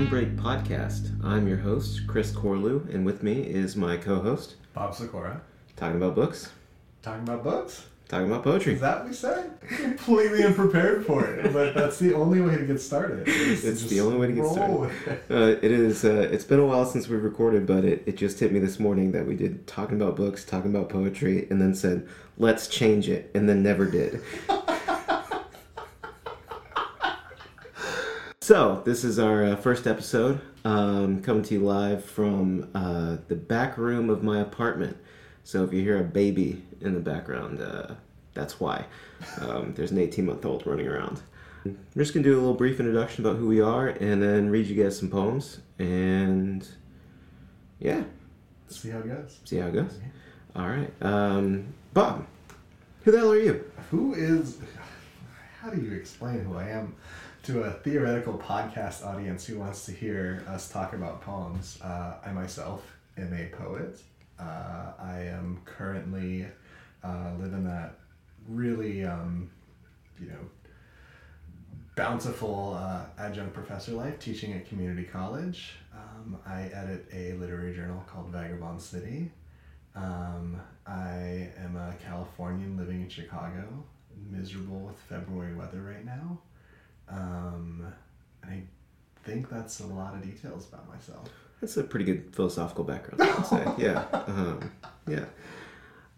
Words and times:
welcome 0.00 0.20
to 0.20 0.26
the 0.26 0.50
Line 0.50 0.64
Break 0.64 0.68
Podcast. 0.68 1.24
I'm 1.24 1.46
your 1.46 1.58
host, 1.58 2.06
Chris 2.06 2.32
Corlew, 2.32 2.88
and 2.94 3.04
with 3.04 3.22
me 3.22 3.42
is 3.42 3.76
my 3.76 3.96
co 3.98 4.20
host, 4.20 4.56
Bob 4.72 4.94
Sikora. 4.94 5.42
talking 5.76 5.96
about 5.96 6.14
books, 6.14 6.50
Talking 7.02 7.22
about 7.24 7.44
books? 7.44 7.84
talking 8.08 8.26
about 8.26 8.42
poetry. 8.42 8.74
Is 8.74 8.80
that 8.80 9.00
what 9.00 9.08
we 9.08 9.14
said? 9.14 9.60
Completely 9.60 10.42
unprepared 10.42 11.04
for 11.06 11.24
it, 11.26 11.52
but 11.52 11.74
that's 11.74 11.98
the 11.98 12.14
only 12.14 12.40
way 12.40 12.56
to 12.56 12.64
get 12.64 12.80
started. 12.80 13.24
It's 13.28 13.84
the 13.84 14.00
only 14.00 14.16
way 14.18 14.26
to 14.28 14.32
get 14.32 14.46
started. 14.46 14.90
it. 15.06 15.22
Uh, 15.30 15.58
it 15.62 15.70
is. 15.70 16.04
Uh, 16.04 16.28
it's 16.32 16.44
been 16.44 16.60
a 16.60 16.66
while 16.66 16.86
since 16.86 17.06
we've 17.08 17.22
recorded, 17.22 17.66
but 17.66 17.84
it, 17.84 18.02
it 18.06 18.16
just 18.16 18.40
hit 18.40 18.52
me 18.52 18.58
this 18.58 18.80
morning 18.80 19.12
that 19.12 19.26
we 19.26 19.36
did 19.36 19.66
talking 19.66 20.00
about 20.00 20.16
books, 20.16 20.44
talking 20.44 20.74
about 20.74 20.88
poetry, 20.88 21.46
and 21.50 21.60
then 21.60 21.74
said 21.74 22.08
let's 22.38 22.68
change 22.68 23.08
it, 23.08 23.30
and 23.34 23.48
then 23.48 23.62
never 23.62 23.84
did. 23.86 24.22
so 28.50 28.82
this 28.84 29.04
is 29.04 29.20
our 29.20 29.44
uh, 29.44 29.54
first 29.54 29.86
episode, 29.86 30.40
um, 30.64 31.22
coming 31.22 31.44
to 31.44 31.54
you 31.54 31.60
live 31.60 32.04
from 32.04 32.68
uh, 32.74 33.16
the 33.28 33.36
back 33.36 33.78
room 33.78 34.10
of 34.10 34.24
my 34.24 34.40
apartment. 34.40 34.96
So 35.44 35.62
if 35.62 35.72
you 35.72 35.82
hear 35.82 36.00
a 36.00 36.02
baby 36.02 36.60
in 36.80 36.94
the 36.94 36.98
background, 36.98 37.62
uh, 37.62 37.94
that's 38.34 38.58
why. 38.58 38.86
Um, 39.40 39.72
there's 39.76 39.92
an 39.92 39.98
18 39.98 40.26
month 40.26 40.44
old 40.44 40.66
running 40.66 40.88
around. 40.88 41.22
We're 41.64 42.02
just 42.02 42.12
gonna 42.12 42.24
do 42.24 42.34
a 42.34 42.40
little 42.40 42.54
brief 42.54 42.80
introduction 42.80 43.24
about 43.24 43.38
who 43.38 43.46
we 43.46 43.60
are, 43.60 43.86
and 43.86 44.20
then 44.20 44.50
read 44.50 44.66
you 44.66 44.82
guys 44.82 44.98
some 44.98 45.10
poems, 45.10 45.60
and 45.78 46.66
yeah, 47.78 48.02
See 48.66 48.90
how 48.90 48.98
it 48.98 49.06
goes. 49.06 49.38
see 49.44 49.58
how 49.58 49.68
it 49.68 49.74
goes. 49.74 49.96
All 50.56 50.66
right, 50.66 50.90
um, 51.02 51.72
Bob, 51.94 52.26
who 53.04 53.12
the 53.12 53.18
hell 53.18 53.30
are 53.30 53.38
you? 53.38 53.64
Who 53.92 54.14
is. 54.14 54.58
How 55.60 55.70
do 55.70 55.80
you 55.80 55.92
explain 55.92 56.40
who 56.40 56.56
I 56.56 56.70
am 56.70 56.96
to 57.50 57.64
a 57.64 57.72
theoretical 57.72 58.38
podcast 58.38 59.04
audience 59.04 59.44
who 59.44 59.58
wants 59.58 59.84
to 59.84 59.90
hear 59.90 60.44
us 60.46 60.68
talk 60.68 60.92
about 60.92 61.20
poems? 61.20 61.80
Uh, 61.82 62.14
I 62.24 62.30
myself 62.30 62.96
am 63.18 63.34
a 63.34 63.46
poet. 63.46 63.98
Uh, 64.38 64.92
I 65.00 65.22
am 65.22 65.60
currently 65.64 66.46
uh, 67.02 67.32
living 67.40 67.64
that 67.64 67.96
really, 68.48 69.04
um, 69.04 69.50
you 70.20 70.28
know, 70.28 70.38
bountiful 71.96 72.78
uh, 72.78 73.06
adjunct 73.18 73.52
professor 73.52 73.92
life 73.94 74.20
teaching 74.20 74.52
at 74.52 74.68
community 74.68 75.02
college. 75.02 75.72
Um, 75.92 76.38
I 76.46 76.70
edit 76.72 77.08
a 77.12 77.32
literary 77.32 77.74
journal 77.74 78.04
called 78.06 78.28
Vagabond 78.28 78.80
City. 78.80 79.28
Um, 79.96 80.60
I 80.86 81.50
am 81.58 81.74
a 81.74 81.96
Californian 82.06 82.76
living 82.76 83.00
in 83.00 83.08
Chicago, 83.08 83.66
miserable 84.30 84.78
with 84.78 84.98
February 85.08 85.56
weather 85.56 85.82
right 85.82 86.04
now. 86.04 86.38
Um, 87.10 87.92
I 88.44 88.62
think 89.24 89.50
that's 89.50 89.80
a 89.80 89.86
lot 89.86 90.14
of 90.14 90.22
details 90.22 90.68
about 90.68 90.88
myself. 90.88 91.28
That's 91.60 91.76
a 91.76 91.84
pretty 91.84 92.06
good 92.06 92.34
philosophical 92.34 92.84
background, 92.84 93.22
I 93.22 93.36
would 93.36 93.46
say. 93.46 93.66
Yeah, 93.78 94.04
um, 94.12 94.70
yeah. 95.06 95.24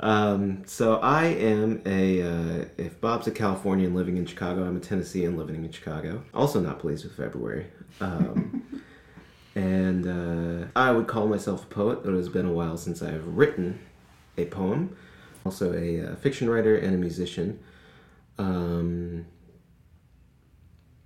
Um, 0.00 0.62
so 0.66 0.96
I 0.96 1.26
am 1.26 1.82
a. 1.86 2.22
Uh, 2.22 2.64
if 2.76 3.00
Bob's 3.00 3.26
a 3.26 3.30
Californian 3.30 3.94
living 3.94 4.16
in 4.16 4.26
Chicago, 4.26 4.64
I'm 4.64 4.76
a 4.76 4.80
Tennessean 4.80 5.36
living 5.36 5.64
in 5.64 5.70
Chicago. 5.70 6.22
Also 6.34 6.60
not 6.60 6.78
pleased 6.78 7.04
with 7.04 7.16
February. 7.16 7.66
Um, 8.00 8.82
and 9.54 10.06
uh, 10.06 10.66
I 10.74 10.92
would 10.92 11.06
call 11.06 11.26
myself 11.26 11.64
a 11.64 11.66
poet, 11.66 12.02
but 12.04 12.12
it 12.12 12.16
has 12.16 12.28
been 12.28 12.46
a 12.46 12.52
while 12.52 12.76
since 12.76 13.02
I've 13.02 13.26
written 13.26 13.80
a 14.36 14.46
poem. 14.46 14.96
Also 15.44 15.72
a 15.72 16.12
uh, 16.12 16.16
fiction 16.16 16.48
writer 16.48 16.76
and 16.76 16.94
a 16.94 16.98
musician. 16.98 17.58
Um, 18.38 19.26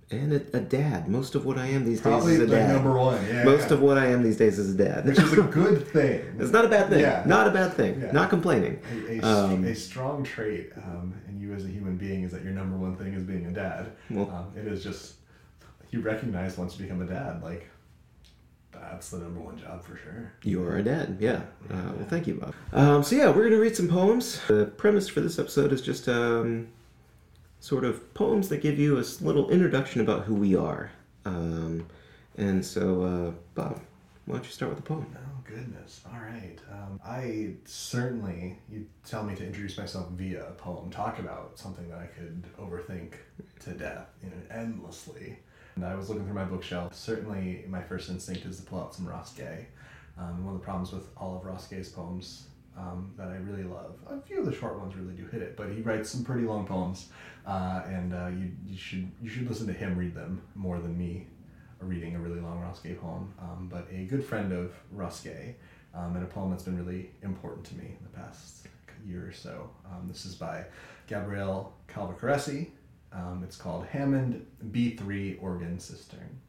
and 0.09 0.31
a, 0.33 0.57
a 0.57 0.59
dad. 0.61 1.07
Most 1.09 1.35
of 1.35 1.45
what 1.45 1.57
I 1.57 1.65
am 1.67 1.83
these 1.83 1.99
Probably 1.99 2.33
days 2.33 2.41
is 2.43 2.51
a 2.51 2.55
dad. 2.55 2.73
number 2.75 2.93
one. 2.97 3.25
Yeah, 3.27 3.43
Most 3.43 3.67
yeah. 3.67 3.73
of 3.73 3.81
what 3.81 3.97
I 3.97 4.07
am 4.07 4.23
these 4.23 4.37
days 4.37 4.57
is 4.57 4.73
a 4.73 4.77
dad. 4.77 5.05
which 5.05 5.19
is 5.19 5.33
a 5.33 5.41
good 5.61 5.85
thing. 5.87 6.21
It's 6.39 6.51
not 6.51 6.63
a 6.65 6.69
bad 6.69 6.89
thing. 6.89 7.01
Yeah. 7.01 7.23
Not 7.25 7.47
a 7.47 7.51
bad 7.51 7.73
thing. 7.73 7.99
Yeah. 8.01 8.11
Not 8.11 8.29
complaining. 8.29 8.79
A, 9.09 9.19
a, 9.19 9.21
Um, 9.25 9.63
a 9.65 9.75
strong 9.75 10.23
trait 10.23 10.71
um, 10.77 11.13
in 11.27 11.39
you 11.39 11.53
as 11.53 11.65
a 11.65 11.67
human 11.67 11.97
being 11.97 12.23
is 12.23 12.31
that 12.31 12.43
your 12.43 12.53
number 12.53 12.77
one 12.77 12.95
thing 12.95 13.13
is 13.15 13.23
being 13.23 13.45
a 13.47 13.51
dad. 13.51 13.91
Well- 14.09 14.29
um, 14.31 14.57
it 14.57 14.65
is 14.71 14.81
just 14.83 15.15
you 15.91 16.01
recognize 16.01 16.57
once 16.57 16.77
you 16.77 16.85
become 16.85 17.01
a 17.01 17.05
dad, 17.05 17.41
like 17.43 17.67
that's 18.71 19.09
the 19.09 19.17
number 19.19 19.39
one 19.41 19.57
job 19.57 19.83
for 19.83 19.97
sure. 19.97 20.31
You 20.43 20.63
are 20.63 20.77
a 20.77 20.83
dad. 20.83 21.17
Yeah. 21.19 21.41
Uh, 21.69 21.91
well, 21.95 22.05
thank 22.07 22.27
you, 22.27 22.35
Bob. 22.35 22.53
Um, 22.71 23.03
so 23.03 23.15
yeah, 23.15 23.29
we're 23.29 23.43
gonna 23.49 23.59
read 23.61 23.75
some 23.75 23.87
poems. 23.87 24.39
The 24.47 24.65
premise 24.77 25.09
for 25.09 25.19
this 25.21 25.39
episode 25.39 25.73
is 25.73 25.81
just 25.81 26.07
um, 26.07 26.67
sort 27.59 27.83
of 27.83 28.13
poems 28.13 28.49
that 28.49 28.61
give 28.61 28.79
you 28.79 28.97
a 28.97 29.05
little 29.21 29.49
introduction 29.49 30.01
about 30.01 30.23
who 30.23 30.35
we 30.35 30.55
are. 30.55 30.91
Um, 31.25 31.85
and 32.37 32.63
so, 32.65 33.03
uh, 33.03 33.31
Bob, 33.55 33.81
why 34.25 34.35
don't 34.35 34.45
you 34.45 34.51
start 34.51 34.69
with 34.71 34.79
a 34.79 34.83
poem? 34.83 35.05
Oh 35.15 35.41
goodness! 35.43 36.01
All 36.05 36.19
right. 36.19 36.57
Um, 36.71 36.99
I 37.05 37.53
certainly 37.65 38.59
you 38.69 38.85
tell 39.05 39.23
me 39.23 39.35
to 39.35 39.45
introduce 39.45 39.77
myself 39.77 40.09
via 40.11 40.45
a 40.45 40.51
poem. 40.51 40.89
Talk 40.89 41.19
about 41.19 41.57
something 41.57 41.87
that 41.89 41.99
I 41.99 42.07
could 42.07 42.43
overthink 42.59 43.13
to 43.61 43.71
death, 43.71 44.09
you 44.21 44.29
know, 44.29 44.35
endlessly. 44.51 45.39
And 45.75 45.85
I 45.85 45.95
was 45.95 46.09
looking 46.09 46.25
through 46.25 46.33
my 46.33 46.43
bookshelf. 46.43 46.93
Certainly, 46.93 47.65
my 47.67 47.81
first 47.81 48.09
instinct 48.09 48.45
is 48.45 48.57
to 48.57 48.63
pull 48.63 48.81
out 48.81 48.93
some 48.93 49.07
Ross 49.07 49.33
Gay. 49.33 49.67
Um, 50.17 50.43
one 50.43 50.55
of 50.55 50.59
the 50.59 50.65
problems 50.65 50.91
with 50.91 51.07
all 51.15 51.37
of 51.37 51.45
Ross 51.45 51.67
Gay's 51.67 51.89
poems 51.89 52.47
um, 52.77 53.11
that 53.17 53.29
I 53.29 53.35
really 53.37 53.63
love. 53.63 53.95
A 54.07 54.21
few 54.21 54.39
of 54.39 54.45
the 54.45 54.53
short 54.53 54.79
ones 54.79 54.95
really 54.95 55.15
do 55.15 55.25
hit 55.25 55.41
it, 55.41 55.57
but 55.57 55.69
he 55.69 55.81
writes 55.81 56.09
some 56.09 56.23
pretty 56.23 56.45
long 56.45 56.65
poems, 56.65 57.09
uh, 57.45 57.81
and 57.87 58.13
uh, 58.13 58.27
you 58.27 58.51
you 58.65 58.77
should 58.77 59.11
you 59.21 59.29
should 59.29 59.49
listen 59.49 59.67
to 59.67 59.73
him 59.73 59.97
read 59.97 60.13
them 60.13 60.41
more 60.55 60.79
than 60.79 60.97
me 60.97 61.27
reading 61.79 62.15
a 62.15 62.19
really 62.19 62.39
long 62.39 62.63
Gay 62.83 62.93
poem. 62.93 63.33
Um, 63.41 63.69
but 63.71 63.87
a 63.91 64.05
good 64.05 64.23
friend 64.23 64.51
of 64.51 64.73
Gay, 65.23 65.55
um, 65.93 66.15
and 66.15 66.23
a 66.23 66.27
poem 66.27 66.51
that's 66.51 66.63
been 66.63 66.77
really 66.77 67.11
important 67.23 67.65
to 67.67 67.75
me 67.75 67.85
in 67.85 68.03
the 68.03 68.17
past 68.17 68.67
year 69.05 69.27
or 69.27 69.33
so. 69.33 69.69
Um, 69.85 70.07
this 70.07 70.25
is 70.25 70.35
by 70.35 70.65
Gabrielle 71.07 71.73
Calvocoressi. 71.87 72.69
Um, 73.13 73.41
it's 73.43 73.55
called 73.55 73.85
Hammond 73.85 74.45
B3 74.71 75.41
Organ 75.41 75.77
Cistern. 75.77 76.39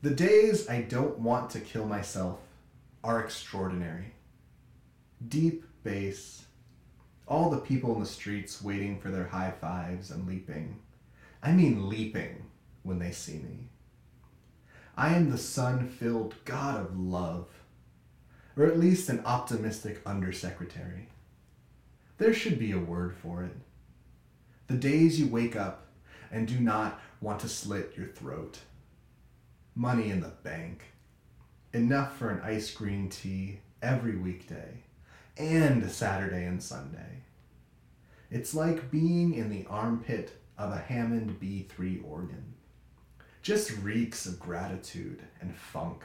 The 0.00 0.10
days 0.10 0.68
I 0.68 0.82
don't 0.82 1.18
want 1.18 1.50
to 1.50 1.60
kill 1.60 1.84
myself 1.84 2.38
are 3.02 3.20
extraordinary. 3.20 4.12
Deep 5.26 5.64
bass, 5.82 6.46
all 7.26 7.50
the 7.50 7.58
people 7.58 7.94
in 7.94 8.00
the 8.00 8.06
streets 8.06 8.62
waiting 8.62 8.98
for 8.98 9.10
their 9.10 9.26
high 9.26 9.52
fives 9.60 10.10
and 10.10 10.26
leaping. 10.26 10.80
I 11.42 11.52
mean 11.52 11.88
leaping 11.88 12.46
when 12.82 12.98
they 12.98 13.12
see 13.12 13.38
me. 13.38 13.68
I 14.96 15.14
am 15.14 15.30
the 15.30 15.38
sun 15.38 15.88
filled 15.88 16.34
God 16.44 16.80
of 16.80 16.98
love, 16.98 17.46
or 18.56 18.66
at 18.66 18.80
least 18.80 19.08
an 19.08 19.22
optimistic 19.24 20.00
undersecretary. 20.04 21.08
There 22.18 22.34
should 22.34 22.58
be 22.58 22.72
a 22.72 22.78
word 22.78 23.14
for 23.14 23.44
it. 23.44 23.56
The 24.66 24.74
days 24.74 25.20
you 25.20 25.28
wake 25.28 25.54
up 25.54 25.86
and 26.32 26.48
do 26.48 26.58
not 26.58 27.00
want 27.20 27.40
to 27.40 27.48
slit 27.48 27.94
your 27.96 28.08
throat. 28.08 28.58
Money 29.74 30.10
in 30.10 30.20
the 30.20 30.32
bank. 30.42 30.82
Enough 31.74 32.16
for 32.16 32.30
an 32.30 32.40
ice 32.40 32.70
green 32.70 33.10
tea 33.10 33.60
every 33.82 34.16
weekday 34.16 34.84
and 35.36 35.90
Saturday 35.90 36.46
and 36.46 36.62
Sunday. 36.62 37.24
It's 38.30 38.54
like 38.54 38.90
being 38.90 39.34
in 39.34 39.50
the 39.50 39.66
armpit 39.68 40.32
of 40.56 40.72
a 40.72 40.78
Hammond 40.78 41.38
B3 41.38 42.02
organ. 42.08 42.54
Just 43.42 43.76
reeks 43.82 44.24
of 44.24 44.40
gratitude 44.40 45.22
and 45.42 45.54
funk. 45.54 46.04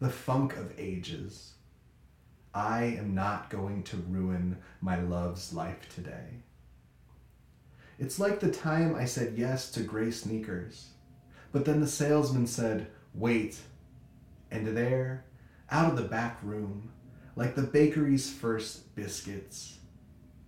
The 0.00 0.10
funk 0.10 0.56
of 0.56 0.76
ages. 0.76 1.52
I 2.52 2.96
am 2.98 3.14
not 3.14 3.50
going 3.50 3.84
to 3.84 4.04
ruin 4.08 4.56
my 4.80 5.00
love's 5.00 5.52
life 5.52 5.88
today. 5.94 6.42
It's 8.00 8.18
like 8.18 8.40
the 8.40 8.50
time 8.50 8.96
I 8.96 9.04
said 9.04 9.34
yes 9.36 9.70
to 9.72 9.80
gray 9.84 10.10
sneakers, 10.10 10.88
but 11.52 11.64
then 11.64 11.80
the 11.80 11.86
salesman 11.86 12.48
said, 12.48 12.88
wait. 13.14 13.60
And 14.50 14.76
there, 14.76 15.24
out 15.70 15.90
of 15.90 15.96
the 15.96 16.08
back 16.08 16.38
room, 16.42 16.90
like 17.34 17.54
the 17.54 17.62
bakery's 17.62 18.30
first 18.30 18.94
biscuits, 18.94 19.78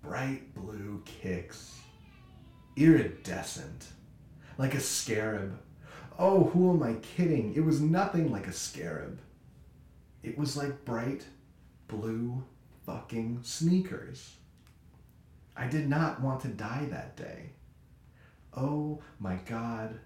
bright 0.03 0.55
blue 0.55 1.03
kicks, 1.05 1.79
iridescent, 2.77 3.87
like 4.57 4.75
a 4.75 4.81
scarab. 4.81 5.59
Oh, 6.19 6.45
who 6.45 6.71
am 6.73 6.83
I 6.83 6.95
kidding? 6.95 7.55
It 7.55 7.65
was 7.65 7.81
nothing 7.81 8.33
like 8.33 8.47
a 8.47 8.53
scarab. 8.53 9.21
It 10.23 10.37
was 10.37 10.57
like 10.57 10.85
bright 10.85 11.27
blue 11.87 12.43
fucking 12.87 13.41
sneakers. 13.43 14.37
I 15.57 15.67
did 15.67 15.89
not 15.89 16.23
want 16.23 16.41
to 16.41 16.49
die 16.49 16.87
that 16.91 17.17
day. 17.17 17.51
Oh 18.57 19.01
my 19.19 19.37
god. 19.47 19.99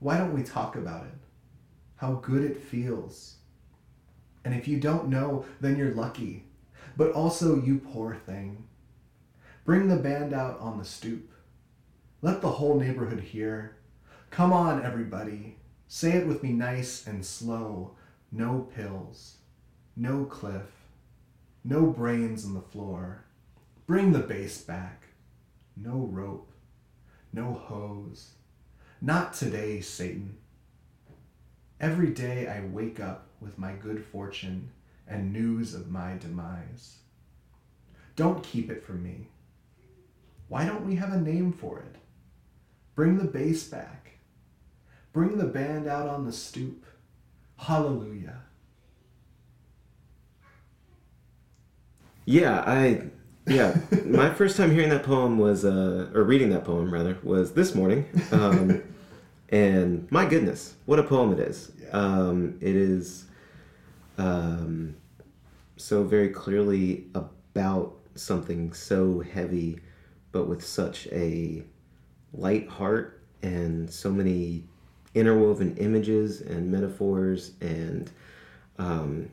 Why 0.00 0.18
don't 0.18 0.34
we 0.34 0.42
talk 0.42 0.76
about 0.76 1.06
it? 1.06 1.14
How 1.96 2.14
good 2.14 2.44
it 2.44 2.62
feels. 2.62 3.36
And 4.44 4.54
if 4.54 4.68
you 4.68 4.78
don't 4.78 5.08
know, 5.08 5.44
then 5.60 5.76
you're 5.76 5.94
lucky. 5.94 6.44
But 6.96 7.12
also, 7.12 7.60
you 7.62 7.78
poor 7.78 8.14
thing. 8.14 8.64
Bring 9.64 9.88
the 9.88 9.96
band 9.96 10.34
out 10.34 10.60
on 10.60 10.78
the 10.78 10.84
stoop. 10.84 11.32
Let 12.20 12.40
the 12.40 12.50
whole 12.50 12.78
neighborhood 12.78 13.20
hear. 13.20 13.76
Come 14.30 14.52
on, 14.52 14.84
everybody. 14.84 15.56
Say 15.88 16.12
it 16.12 16.26
with 16.26 16.42
me 16.42 16.52
nice 16.52 17.06
and 17.06 17.24
slow. 17.24 17.96
No 18.30 18.68
pills. 18.74 19.36
No 19.96 20.24
cliff. 20.24 20.70
No 21.64 21.86
brains 21.86 22.44
on 22.44 22.54
the 22.54 22.60
floor. 22.60 23.24
Bring 23.86 24.12
the 24.12 24.18
bass 24.18 24.60
back. 24.60 25.04
No 25.76 26.08
rope. 26.10 26.52
No 27.32 27.52
hose. 27.52 28.32
Not 29.00 29.34
today, 29.34 29.80
Satan. 29.80 30.36
Every 31.84 32.08
day 32.08 32.46
I 32.48 32.64
wake 32.72 32.98
up 32.98 33.26
with 33.42 33.58
my 33.58 33.72
good 33.72 34.02
fortune 34.06 34.70
and 35.06 35.34
news 35.34 35.74
of 35.74 35.90
my 35.90 36.16
demise. 36.16 36.96
Don't 38.16 38.42
keep 38.42 38.70
it 38.70 38.82
from 38.82 39.02
me. 39.02 39.28
Why 40.48 40.64
don't 40.64 40.86
we 40.86 40.94
have 40.94 41.12
a 41.12 41.20
name 41.20 41.52
for 41.52 41.80
it? 41.80 41.96
Bring 42.94 43.18
the 43.18 43.24
bass 43.26 43.64
back. 43.64 44.12
Bring 45.12 45.36
the 45.36 45.44
band 45.44 45.86
out 45.86 46.08
on 46.08 46.24
the 46.24 46.32
stoop. 46.32 46.86
Hallelujah. 47.58 48.38
Yeah, 52.24 52.64
I 52.66 53.10
yeah, 53.46 53.76
my 54.06 54.30
first 54.30 54.56
time 54.56 54.70
hearing 54.70 54.88
that 54.88 55.02
poem 55.02 55.36
was 55.36 55.66
uh 55.66 56.08
or 56.14 56.24
reading 56.24 56.48
that 56.48 56.64
poem 56.64 56.90
rather 56.90 57.18
was 57.22 57.52
this 57.52 57.74
morning. 57.74 58.06
Um 58.32 58.82
and 59.50 60.10
my 60.10 60.24
goodness, 60.26 60.74
what 60.86 60.98
a 60.98 61.02
poem 61.02 61.32
it 61.32 61.38
is. 61.40 61.72
Yeah. 61.80 61.88
Um 61.92 62.58
it 62.60 62.74
is 62.76 63.26
um 64.18 64.96
so 65.76 66.04
very 66.04 66.28
clearly 66.28 67.06
about 67.14 67.94
something 68.14 68.72
so 68.72 69.20
heavy 69.20 69.80
but 70.32 70.46
with 70.48 70.64
such 70.64 71.06
a 71.08 71.62
light 72.32 72.68
heart 72.68 73.22
and 73.42 73.90
so 73.90 74.10
many 74.10 74.64
interwoven 75.14 75.76
images 75.76 76.40
and 76.40 76.70
metaphors 76.70 77.52
and 77.60 78.10
um, 78.78 79.30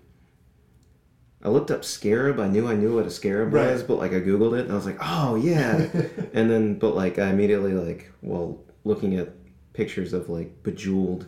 I 1.43 1.49
looked 1.49 1.71
up 1.71 1.83
scarab. 1.83 2.39
I 2.39 2.47
knew 2.47 2.67
I 2.67 2.75
knew 2.75 2.95
what 2.95 3.07
a 3.07 3.09
scarab 3.09 3.51
Right. 3.53 3.71
was, 3.71 3.81
but 3.81 3.97
like 3.97 4.11
I 4.11 4.19
googled 4.19 4.57
it 4.59 4.61
and 4.65 4.71
I 4.71 4.75
was 4.75 4.85
like, 4.85 4.99
oh 5.01 5.35
yeah. 5.35 5.73
and 6.33 6.51
then, 6.51 6.75
but 6.77 6.95
like 6.95 7.17
I 7.17 7.29
immediately 7.29 7.73
like, 7.73 8.11
well, 8.21 8.59
looking 8.83 9.15
at 9.17 9.29
pictures 9.73 10.13
of 10.13 10.29
like 10.29 10.63
bejeweled 10.63 11.27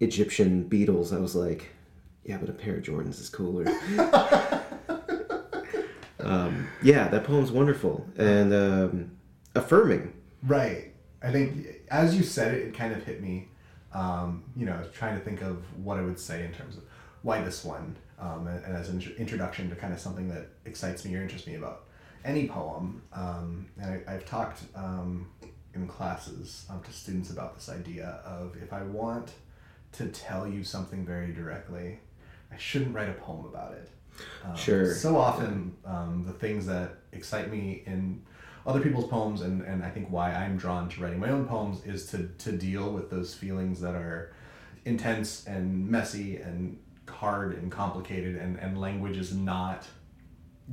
Egyptian 0.00 0.64
beetles, 0.64 1.12
I 1.12 1.18
was 1.18 1.34
like, 1.34 1.70
yeah, 2.24 2.38
but 2.38 2.48
a 2.48 2.52
pair 2.52 2.76
of 2.76 2.82
Jordans 2.82 3.20
is 3.20 3.28
cooler. 3.28 3.66
um, 6.20 6.68
yeah, 6.82 7.08
that 7.08 7.24
poem's 7.24 7.50
wonderful 7.50 8.06
and 8.16 8.52
um, 8.52 9.10
affirming. 9.54 10.12
Right. 10.42 10.92
I 11.22 11.30
think 11.30 11.66
as 11.90 12.16
you 12.16 12.22
said 12.22 12.54
it, 12.54 12.68
it 12.68 12.74
kind 12.74 12.92
of 12.92 13.04
hit 13.04 13.22
me. 13.22 13.48
Um, 13.92 14.44
you 14.56 14.64
know, 14.64 14.82
trying 14.94 15.18
to 15.18 15.24
think 15.24 15.42
of 15.42 15.62
what 15.84 15.98
I 15.98 16.02
would 16.02 16.18
say 16.18 16.44
in 16.44 16.52
terms 16.52 16.76
of 16.78 16.84
why 17.20 17.42
this 17.42 17.62
one, 17.62 17.94
um, 18.18 18.46
and, 18.46 18.64
and 18.64 18.74
as 18.74 18.88
an 18.88 18.94
intro- 18.96 19.14
introduction 19.16 19.68
to 19.68 19.76
kind 19.76 19.92
of 19.92 20.00
something 20.00 20.28
that 20.28 20.48
excites 20.64 21.04
me 21.04 21.14
or 21.14 21.20
interests 21.20 21.46
me 21.46 21.56
about 21.56 21.84
any 22.24 22.48
poem. 22.48 23.02
Um, 23.12 23.66
and 23.78 24.02
I, 24.08 24.14
I've 24.14 24.24
talked 24.24 24.62
um, 24.74 25.28
in 25.74 25.86
classes 25.86 26.66
um, 26.70 26.82
to 26.82 26.92
students 26.92 27.30
about 27.30 27.54
this 27.54 27.68
idea 27.68 28.20
of 28.24 28.56
if 28.62 28.72
I 28.72 28.82
want 28.82 29.32
to 29.92 30.08
tell 30.08 30.46
you 30.46 30.64
something 30.64 31.04
very 31.04 31.32
directly, 31.32 31.98
I 32.50 32.56
shouldn't 32.56 32.94
write 32.94 33.08
a 33.08 33.14
poem 33.14 33.46
about 33.46 33.72
it. 33.72 33.90
Um, 34.44 34.56
Sure. 34.56 34.94
So 34.94 35.16
often, 35.16 35.76
um, 35.84 36.24
the 36.26 36.32
things 36.32 36.66
that 36.66 36.96
excite 37.12 37.50
me 37.50 37.82
in 37.86 38.22
other 38.66 38.80
people's 38.80 39.08
poems, 39.08 39.40
and, 39.40 39.62
and 39.62 39.82
I 39.82 39.90
think 39.90 40.08
why 40.10 40.32
I'm 40.32 40.56
drawn 40.56 40.88
to 40.90 41.02
writing 41.02 41.18
my 41.18 41.30
own 41.30 41.46
poems, 41.46 41.84
is 41.84 42.06
to, 42.08 42.28
to 42.38 42.52
deal 42.52 42.90
with 42.90 43.10
those 43.10 43.34
feelings 43.34 43.80
that 43.80 43.94
are 43.94 44.34
intense 44.84 45.46
and 45.46 45.88
messy 45.88 46.36
and 46.36 46.78
hard 47.08 47.54
and 47.54 47.70
complicated, 47.70 48.36
and, 48.36 48.58
and 48.58 48.80
language 48.80 49.16
is 49.16 49.34
not 49.34 49.86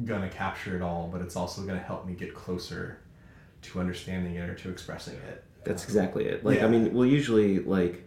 going 0.06 0.22
to 0.22 0.30
capture 0.30 0.76
it 0.76 0.82
all, 0.82 1.10
but 1.12 1.22
it's 1.22 1.36
also 1.36 1.62
going 1.64 1.80
to 1.80 1.84
help 1.84 2.06
me 2.06 2.14
get 2.14 2.34
closer 2.34 3.00
to 3.64 3.80
understanding 3.80 4.36
it 4.36 4.50
or 4.50 4.56
to 4.56 4.70
expressing 4.70 5.16
it. 5.16 5.44
That's 5.66 5.84
exactly 5.84 6.26
it. 6.26 6.44
Like, 6.46 6.60
Yeah. 6.60 6.66
I 6.66 6.70
mean, 6.70 6.94
well, 6.94 7.06
usually, 7.06 7.60
like, 7.60 8.04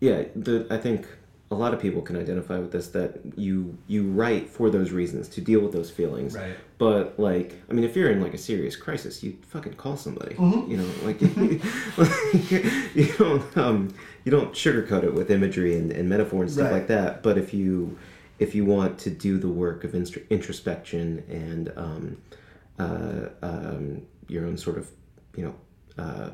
yeah, 0.00 0.24
the 0.34 0.66
I 0.70 0.78
think 0.78 1.06
a 1.52 1.54
lot 1.56 1.74
of 1.74 1.80
people 1.80 2.00
can 2.00 2.16
identify 2.16 2.58
with 2.58 2.70
this 2.70 2.88
that 2.88 3.20
you 3.36 3.76
you 3.88 4.04
write 4.04 4.48
for 4.48 4.70
those 4.70 4.92
reasons 4.92 5.28
to 5.28 5.40
deal 5.40 5.60
with 5.60 5.72
those 5.72 5.90
feelings. 5.90 6.34
Right. 6.34 6.56
But 6.78 7.18
like, 7.18 7.60
I 7.68 7.72
mean, 7.74 7.84
if 7.84 7.96
you're 7.96 8.10
in 8.10 8.22
like 8.22 8.32
a 8.34 8.38
serious 8.38 8.76
crisis, 8.76 9.22
you 9.22 9.36
fucking 9.48 9.74
call 9.74 9.96
somebody. 9.96 10.36
Mm-hmm. 10.36 10.70
You 10.70 10.76
know, 10.78 10.90
like, 11.04 11.20
like, 11.98 12.94
you 12.94 13.12
don't 13.18 13.56
um 13.58 13.94
you 14.24 14.30
don't 14.30 14.52
sugarcoat 14.52 15.02
it 15.02 15.12
with 15.12 15.30
imagery 15.30 15.76
and, 15.76 15.90
and 15.92 16.08
metaphor 16.08 16.42
and 16.42 16.50
stuff 16.50 16.66
Right. 16.66 16.72
like 16.74 16.86
that. 16.86 17.22
But 17.22 17.36
if 17.36 17.52
you 17.52 17.98
if 18.38 18.54
you 18.54 18.64
want 18.64 18.98
to 19.00 19.10
do 19.10 19.36
the 19.36 19.48
work 19.48 19.84
of 19.84 19.94
introspection 19.94 21.24
and 21.28 21.72
um, 21.76 22.16
uh, 22.78 23.28
um, 23.42 24.02
your 24.30 24.46
own 24.46 24.56
sort 24.56 24.78
of 24.78 24.88
you 25.36 25.44
know 25.44 25.54
uh, 26.02 26.30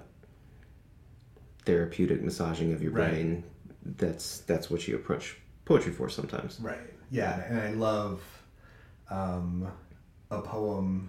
therapeutic 1.65 2.23
massaging 2.23 2.73
of 2.73 2.83
your 2.83 2.93
Right. 2.93 3.11
brain 3.11 3.45
that's 3.85 4.39
that's 4.41 4.71
what 4.71 4.87
you 4.87 4.97
approach 4.97 5.37
poetry 5.65 5.93
for 5.93 6.09
sometimes 6.09 6.59
Right. 6.61 6.79
Yeah, 7.11 7.41
and 7.45 7.61
I 7.61 7.71
love 7.71 8.21
um, 9.11 9.71
a 10.31 10.41
poem 10.43 11.09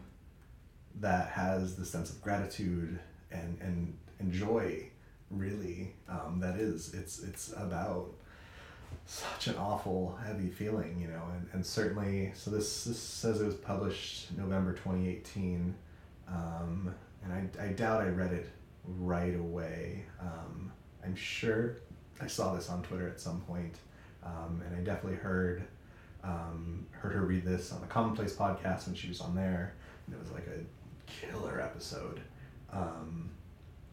that 1.00 1.30
has 1.30 1.76
the 1.76 1.86
sense 1.86 2.12
of 2.12 2.22
gratitude 2.22 3.00
and 3.32 3.58
and, 3.62 3.98
and 4.20 4.32
joy. 4.32 4.90
Really, 5.32 5.94
um, 6.08 6.40
that 6.40 6.56
is 6.58 6.94
it's 6.94 7.22
it's 7.24 7.52
about 7.54 8.14
such 9.08 9.48
an 9.48 9.56
awful 9.58 10.18
heavy 10.24 10.50
feeling, 10.50 11.00
you 11.02 11.08
know, 11.08 11.24
and, 11.36 11.48
and 11.54 11.66
certainly 11.66 12.32
so 12.36 12.52
this 12.52 12.84
this 12.86 13.00
says 13.00 13.42
it 13.42 13.46
was 13.46 13.56
published 13.56 14.38
November 14.38 14.74
twenty 14.76 15.10
eighteen, 15.10 15.74
um, 16.28 16.94
and 17.24 17.34
I, 17.34 17.66
I 17.66 17.68
doubt 17.70 18.02
I 18.02 18.10
read 18.10 18.34
it 18.34 18.50
right 18.86 19.36
away. 19.36 20.06
Um, 20.20 20.72
I'm 21.04 21.16
sure 21.16 21.78
I 22.22 22.28
saw 22.28 22.54
this 22.56 22.70
on 22.70 22.84
Twitter 22.84 23.08
at 23.08 23.20
some 23.20 23.42
point, 23.42 23.76
um, 24.24 24.62
and 24.66 24.76
I 24.76 24.80
definitely 24.80 25.18
heard 25.18 25.64
um, 26.24 26.86
heard 26.92 27.14
her 27.14 27.26
read 27.26 27.46
this 27.46 27.72
on 27.72 27.82
the 27.82 27.88
Commonplace 27.88 28.36
podcast 28.36 28.88
when 28.88 28.96
she 28.96 29.08
was 29.08 29.22
on 29.22 29.36
there, 29.36 29.76
and 30.06 30.16
it 30.16 30.20
was 30.20 30.32
like 30.32 30.48
a 30.48 31.12
killer 31.12 31.62
episode. 31.62 32.20
Um, 32.72 33.30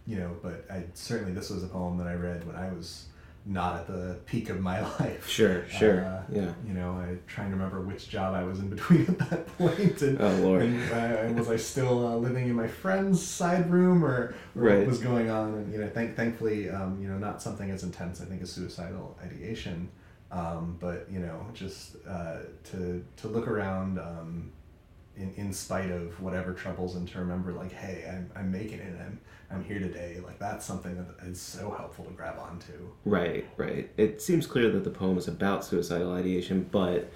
you 0.06 0.16
know, 0.16 0.36
but 0.42 0.66
I 0.70 0.84
certainly 0.94 1.32
this 1.32 1.50
was 1.50 1.62
a 1.62 1.68
poem 1.68 1.96
that 1.98 2.06
I 2.06 2.14
read 2.14 2.46
when 2.46 2.56
I 2.56 2.72
was 2.72 3.06
not 3.46 3.76
at 3.80 3.86
the 3.86 4.16
peak 4.26 4.48
of 4.48 4.60
my 4.60 4.80
life. 5.00 5.28
sure 5.28 5.68
sure 5.68 6.00
Uh, 6.04 6.22
yeah 6.32 6.52
You 6.66 6.72
know, 6.74 6.92
I 6.92 7.16
trying 7.26 7.50
to 7.50 7.56
remember 7.56 7.80
which 7.82 8.08
job 8.08 8.34
I 8.34 8.42
was 8.44 8.58
in 8.60 8.68
between 8.76 9.06
at 9.06 9.18
that 9.30 9.46
point, 9.58 10.00
and, 10.02 10.20
Oh, 10.20 10.34
Lord. 10.36 10.62
and, 10.62 10.80
uh, 10.92 11.32
was 11.38 11.48
I 11.50 11.56
still 11.56 12.06
uh, 12.06 12.16
living 12.16 12.48
in 12.48 12.54
my 12.54 12.68
friend's 12.68 13.20
side 13.22 13.70
room, 13.70 14.02
or, 14.04 14.08
or 14.10 14.34
Right. 14.54 14.78
what 14.78 14.86
was 14.86 14.98
going 15.00 15.28
on? 15.30 15.54
And 15.54 15.72
you 15.72 15.78
know, 15.80 15.88
thank, 15.88 16.16
thankfully, 16.16 16.70
um, 16.70 16.98
you 17.02 17.08
know, 17.08 17.18
not 17.18 17.42
something 17.42 17.70
as 17.70 17.82
intense, 17.84 18.20
I 18.22 18.24
think, 18.24 18.40
as 18.42 18.50
suicidal 18.50 19.16
ideation, 19.22 19.90
um, 20.32 20.76
but 20.80 21.06
you 21.10 21.18
know, 21.20 21.46
just 21.52 21.96
uh, 22.08 22.38
to 22.70 23.04
to 23.18 23.28
look 23.28 23.46
around. 23.46 23.98
Um, 23.98 24.52
in, 25.16 25.32
in 25.36 25.52
spite 25.52 25.90
of 25.90 26.20
whatever 26.20 26.52
troubles 26.52 26.96
and 26.96 27.06
to 27.08 27.18
remember 27.18 27.52
like 27.52 27.72
hey 27.72 28.04
I'm, 28.08 28.30
I'm 28.36 28.50
making 28.52 28.80
it 28.80 28.94
I'm, 29.00 29.18
I'm 29.50 29.64
here 29.64 29.78
today. 29.78 30.18
Like 30.24 30.38
that's 30.38 30.64
something 30.66 30.96
that 30.96 31.26
is 31.26 31.40
so 31.40 31.70
helpful 31.70 32.04
to 32.06 32.10
grab 32.12 32.38
onto. 32.38 32.72
Right 33.04 33.46
right. 33.56 33.90
It 33.96 34.20
seems 34.22 34.46
clear 34.46 34.70
that 34.70 34.84
the 34.84 34.90
poem 34.90 35.16
is 35.18 35.28
about 35.28 35.64
suicidal 35.64 36.12
ideation 36.12 36.68
but 36.70 37.10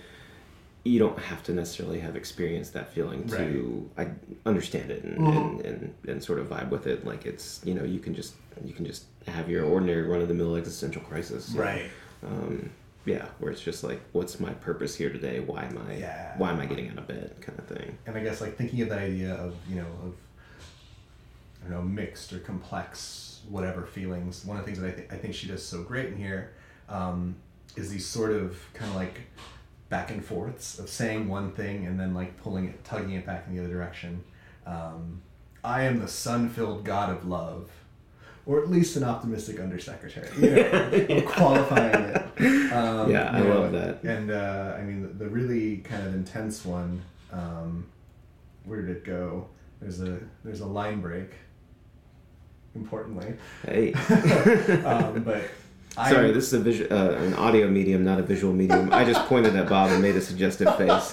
you 0.84 0.98
don't 0.98 1.18
have 1.18 1.42
to 1.42 1.52
necessarily 1.52 1.98
have 2.00 2.16
experienced 2.16 2.72
that 2.72 2.92
feeling 2.94 3.26
to 3.28 3.90
I 3.98 4.08
understand 4.46 4.90
it 4.90 5.02
and, 5.04 5.18
Mhm. 5.18 5.36
and, 5.36 5.60
and, 5.66 5.94
and 6.06 6.24
sort 6.24 6.38
of 6.38 6.48
vibe 6.48 6.70
with 6.70 6.86
it. 6.86 7.04
Like 7.04 7.26
it's 7.26 7.60
you 7.64 7.74
know 7.74 7.82
you 7.84 7.98
can 7.98 8.14
just 8.14 8.34
you 8.64 8.72
can 8.72 8.86
just 8.86 9.04
have 9.26 9.50
your 9.50 9.64
ordinary 9.64 10.02
run-of-the-mill 10.02 10.56
existential 10.56 11.02
crisis. 11.02 11.50
Right. 11.50 11.90
Um, 12.24 12.70
yeah, 13.08 13.26
where 13.38 13.50
it's 13.50 13.60
just 13.62 13.82
like, 13.82 14.00
what's 14.12 14.38
my 14.38 14.50
purpose 14.50 14.94
here 14.94 15.10
today? 15.10 15.40
Why 15.40 15.64
am 15.64 15.78
I? 15.88 15.96
Yeah. 15.96 16.34
Why 16.36 16.50
am 16.50 16.60
I 16.60 16.66
getting 16.66 16.90
out 16.90 16.98
of 16.98 17.08
bed? 17.08 17.34
Kind 17.40 17.58
of 17.58 17.66
thing. 17.66 17.96
and 18.06 18.16
I 18.16 18.22
guess 18.22 18.40
like 18.40 18.56
thinking 18.56 18.82
of 18.82 18.90
that 18.90 18.98
idea 18.98 19.34
of 19.34 19.54
you 19.68 19.76
know 19.76 19.86
of 20.04 20.14
I 21.64 21.70
don't 21.70 21.78
know 21.78 21.82
mixed 21.82 22.32
or 22.32 22.38
complex 22.40 23.40
whatever 23.48 23.86
feelings. 23.86 24.44
One 24.44 24.58
of 24.58 24.64
the 24.64 24.70
things 24.70 24.82
that 24.82 24.88
I, 24.88 24.94
th- 24.94 25.08
I 25.10 25.16
think 25.16 25.34
she 25.34 25.48
does 25.48 25.64
so 25.64 25.82
great 25.82 26.06
in 26.06 26.16
here 26.16 26.52
um, 26.88 27.36
is 27.76 27.90
these 27.90 28.06
sort 28.06 28.32
of 28.32 28.58
kind 28.74 28.90
of 28.90 28.96
like 28.96 29.20
back 29.88 30.10
and 30.10 30.22
forths 30.24 30.78
of 30.78 30.88
saying 30.88 31.28
one 31.28 31.52
thing 31.52 31.86
and 31.86 31.98
then 31.98 32.12
like 32.12 32.36
pulling 32.42 32.66
it, 32.66 32.84
tugging 32.84 33.12
it 33.12 33.24
back 33.24 33.46
in 33.48 33.56
the 33.56 33.64
other 33.64 33.72
direction. 33.72 34.22
Um, 34.66 35.22
I 35.64 35.84
am 35.84 35.98
the 36.00 36.08
sun-filled 36.08 36.84
god 36.84 37.10
of 37.10 37.26
love, 37.26 37.70
or 38.48 38.62
at 38.62 38.70
least 38.70 38.96
an 38.96 39.04
optimistic 39.04 39.60
undersecretary. 39.60 40.26
You 40.40 40.50
know, 40.50 41.16
of 41.16 41.26
qualifying 41.26 41.94
it. 41.94 42.72
Um, 42.72 43.10
Yeah, 43.10 43.30
I 43.30 43.38
you 43.38 43.44
know, 43.44 43.60
love 43.60 43.72
that. 43.72 44.02
And 44.02 44.30
uh, 44.30 44.74
I 44.76 44.82
mean, 44.82 45.02
the, 45.02 45.08
the 45.08 45.28
really 45.28 45.76
kind 45.78 46.06
of 46.06 46.14
intense 46.14 46.64
one. 46.64 47.02
Um, 47.30 47.86
where 48.64 48.80
did 48.80 48.96
it 48.96 49.04
go? 49.04 49.48
There's 49.80 50.00
a 50.00 50.18
there's 50.44 50.60
a 50.60 50.66
line 50.66 51.02
break. 51.02 51.30
importantly. 52.74 53.34
Hey. 53.66 53.92
um, 54.84 55.22
but 55.26 55.42
Sorry, 55.94 56.32
this 56.32 56.46
is 56.46 56.52
a 56.54 56.60
visual, 56.60 56.92
uh, 56.92 57.10
an 57.16 57.34
audio 57.34 57.68
medium, 57.68 58.04
not 58.04 58.18
a 58.18 58.22
visual 58.22 58.54
medium. 58.54 58.92
I 58.92 59.04
just 59.04 59.20
pointed 59.26 59.56
at 59.56 59.68
Bob 59.68 59.90
and 59.90 60.00
made 60.00 60.16
a 60.16 60.20
suggestive 60.20 60.74
face. 60.76 61.12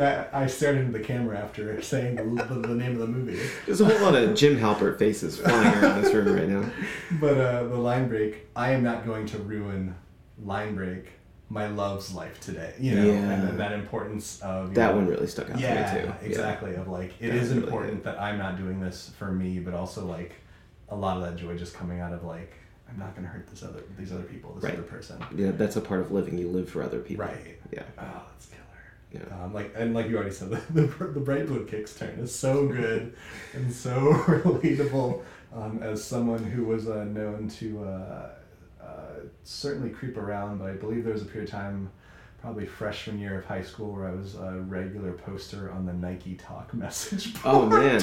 And 0.00 0.26
I, 0.32 0.46
stared 0.46 0.78
into 0.78 0.92
the 0.92 1.04
camera 1.04 1.38
after 1.38 1.80
saying 1.92 2.16
the, 2.16 2.44
the, 2.44 2.54
the 2.68 2.74
name 2.74 2.92
of 2.92 2.98
the 3.00 3.06
movie. 3.06 3.38
There's 3.66 3.80
a 3.80 3.84
whole 3.84 4.00
lot 4.00 4.14
of 4.14 4.34
Jim 4.34 4.56
Halpert 4.58 4.98
faces 4.98 5.38
flying 5.38 5.78
around 5.82 6.02
this 6.02 6.12
room 6.14 6.34
right 6.34 6.48
now. 6.48 6.70
But 7.20 7.38
uh, 7.38 7.64
the 7.64 7.76
line 7.76 8.08
break, 8.08 8.46
I 8.56 8.72
am 8.72 8.82
not 8.82 9.04
going 9.06 9.26
to 9.26 9.38
ruin 9.38 9.94
line 10.42 10.74
break 10.74 11.06
my 11.48 11.66
love's 11.66 12.14
life 12.14 12.38
today. 12.40 12.74
You 12.78 12.94
know, 12.94 13.04
Yeah. 13.06 13.12
and 13.12 13.48
then 13.48 13.56
that 13.58 13.72
importance 13.72 14.40
of 14.40 14.72
That 14.74 14.90
know, 14.92 14.96
one 14.96 15.06
really 15.08 15.26
stuck 15.26 15.50
out 15.50 15.58
yeah, 15.58 15.92
to 15.94 16.00
me 16.06 16.06
too. 16.06 16.26
exactly. 16.26 16.74
Of 16.76 16.86
like, 16.88 17.12
it 17.20 17.30
That 17.30 17.36
is 17.36 17.50
really 17.50 17.64
important 17.64 17.94
hit. 17.94 18.04
that 18.04 18.20
I'm 18.20 18.38
not 18.38 18.56
doing 18.56 18.80
this 18.80 19.10
for 19.18 19.30
me, 19.32 19.58
but 19.58 19.74
also 19.74 20.06
like 20.06 20.32
a 20.88 20.96
lot 20.96 21.16
of 21.16 21.22
that 21.24 21.36
joy 21.36 21.56
just 21.58 21.74
coming 21.74 22.00
out 22.00 22.12
of 22.12 22.22
like, 22.24 22.52
I'm 22.88 22.98
not 22.98 23.14
going 23.14 23.24
to 23.26 23.32
hurt 23.32 23.46
this 23.48 23.62
other 23.62 23.82
these 23.98 24.12
other 24.12 24.22
people, 24.24 24.52
this 24.54 24.64
Right. 24.64 24.74
other 24.74 24.82
person. 24.82 25.16
Yeah. 25.36 25.46
yeah, 25.46 25.52
that's 25.52 25.76
a 25.76 25.80
part 25.80 26.00
of 26.00 26.10
living. 26.12 26.38
You 26.38 26.48
live 26.48 26.68
for 26.68 26.82
other 26.82 26.98
people. 27.00 27.24
Right. 27.26 27.58
Yeah. 27.72 27.82
Oh, 27.98 28.04
that's 28.32 28.46
killer. 28.46 28.59
Yeah. 29.12 29.20
Um, 29.42 29.52
like 29.52 29.72
and 29.76 29.92
like 29.94 30.08
you 30.08 30.16
already 30.16 30.30
said, 30.32 30.50
the, 30.70 30.82
the, 30.82 30.82
the 31.06 31.20
bright 31.20 31.46
blue 31.46 31.66
kicks 31.66 31.94
turn 31.94 32.18
is 32.18 32.34
so 32.34 32.66
good 32.80 33.14
and 33.54 33.72
so 33.72 34.12
relatable. 34.26 35.22
Um, 35.52 35.82
as 35.82 36.02
someone 36.04 36.44
who 36.44 36.64
was 36.64 36.88
uh, 36.88 37.02
known 37.04 37.48
to 37.58 37.82
uh, 37.84 38.30
uh, 38.80 38.86
certainly 39.42 39.90
creep 39.90 40.16
around, 40.16 40.58
but 40.58 40.70
I 40.70 40.74
believe 40.74 41.02
there 41.02 41.12
was 41.12 41.22
a 41.22 41.26
period 41.26 41.48
of 41.48 41.52
time, 41.52 41.90
probably 42.40 42.66
freshman 42.66 43.18
year 43.18 43.40
of 43.40 43.46
high 43.46 43.62
school, 43.62 43.92
where 43.92 44.06
I 44.06 44.14
was 44.14 44.36
a 44.36 44.60
regular 44.60 45.10
poster 45.12 45.72
on 45.72 45.86
the 45.86 45.92
Nike 45.92 46.36
Talk 46.36 46.72
message 46.72 47.34
board. 47.42 47.44
Oh 47.44 47.66
man. 47.66 48.00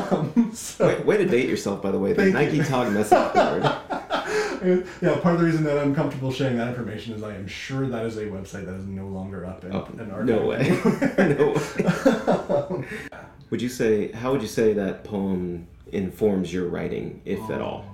um, 0.00 0.52
so, 0.54 0.86
Way, 0.86 1.02
way 1.02 1.16
to 1.18 1.26
date 1.26 1.50
yourself, 1.50 1.82
by 1.82 1.90
the 1.90 1.98
way. 1.98 2.14
The 2.14 2.30
Nike 2.30 2.56
you. 2.56 2.64
Talk 2.64 2.90
message 2.90 3.34
board. 3.34 4.00
yeah, 5.02 5.18
part 5.20 5.34
of 5.34 5.40
the 5.40 5.46
reason 5.46 5.64
that 5.64 5.78
I'm 5.78 5.94
comfortable 5.94 6.30
sharing 6.30 6.56
that 6.58 6.68
information 6.68 7.14
is 7.14 7.22
I 7.22 7.34
am 7.34 7.46
sure 7.46 7.86
that 7.88 8.04
is 8.04 8.16
a 8.16 8.26
website 8.26 8.66
that 8.66 8.74
is 8.74 8.86
no 8.86 9.06
longer 9.06 9.44
up 9.46 9.64
in 9.64 9.74
Oh, 9.74 9.84
an 9.98 10.26
no 10.26 10.46
way. 10.46 10.68
no 11.18 12.76
way. 12.78 12.86
Would 13.50 13.62
you 13.62 13.68
say? 13.68 14.12
How 14.12 14.32
would 14.32 14.42
you 14.42 14.48
say 14.48 14.72
that 14.72 15.04
poem 15.04 15.68
informs 15.92 16.52
your 16.52 16.68
writing, 16.68 17.22
if 17.24 17.48
at 17.50 17.60
all? 17.60 17.84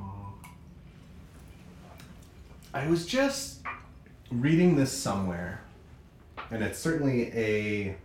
I 2.75 2.87
was 2.89 3.05
just 3.05 3.61
reading 4.31 4.77
this 4.77 4.91
somewhere, 4.91 5.61
and 6.51 6.63
it's 6.63 6.79
certainly 6.79 7.31
a 7.35 7.97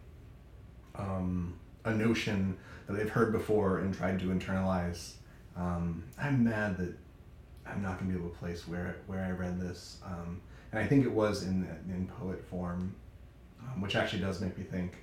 um, 0.95 1.53
a 1.85 1.93
notion 1.93 2.57
that 2.87 2.99
I've 2.99 3.09
heard 3.09 3.31
before 3.31 3.79
and 3.79 3.93
tried 3.93 4.19
to 4.19 4.25
internalize. 4.25 5.13
Um, 5.55 6.03
I'm 6.19 6.43
mad 6.43 6.77
that 6.77 6.93
I'm 7.71 7.81
not 7.81 7.99
going 7.99 8.11
to 8.11 8.17
be 8.17 8.19
able 8.19 8.29
to 8.33 8.37
place 8.39 8.67
where 8.67 8.95
where 9.07 9.23
I 9.23 9.31
read 9.31 9.59
this, 9.59 9.97
um, 10.05 10.41
and 10.71 10.79
I 10.83 10.87
think 10.87 11.05
it 11.05 11.11
was 11.11 11.43
in 11.43 11.67
in 11.89 12.07
poet 12.19 12.43
form, 12.49 12.95
um, 13.61 13.81
which 13.81 13.95
actually 13.95 14.21
does 14.21 14.41
make 14.41 14.57
me 14.57 14.63
think. 14.63 14.95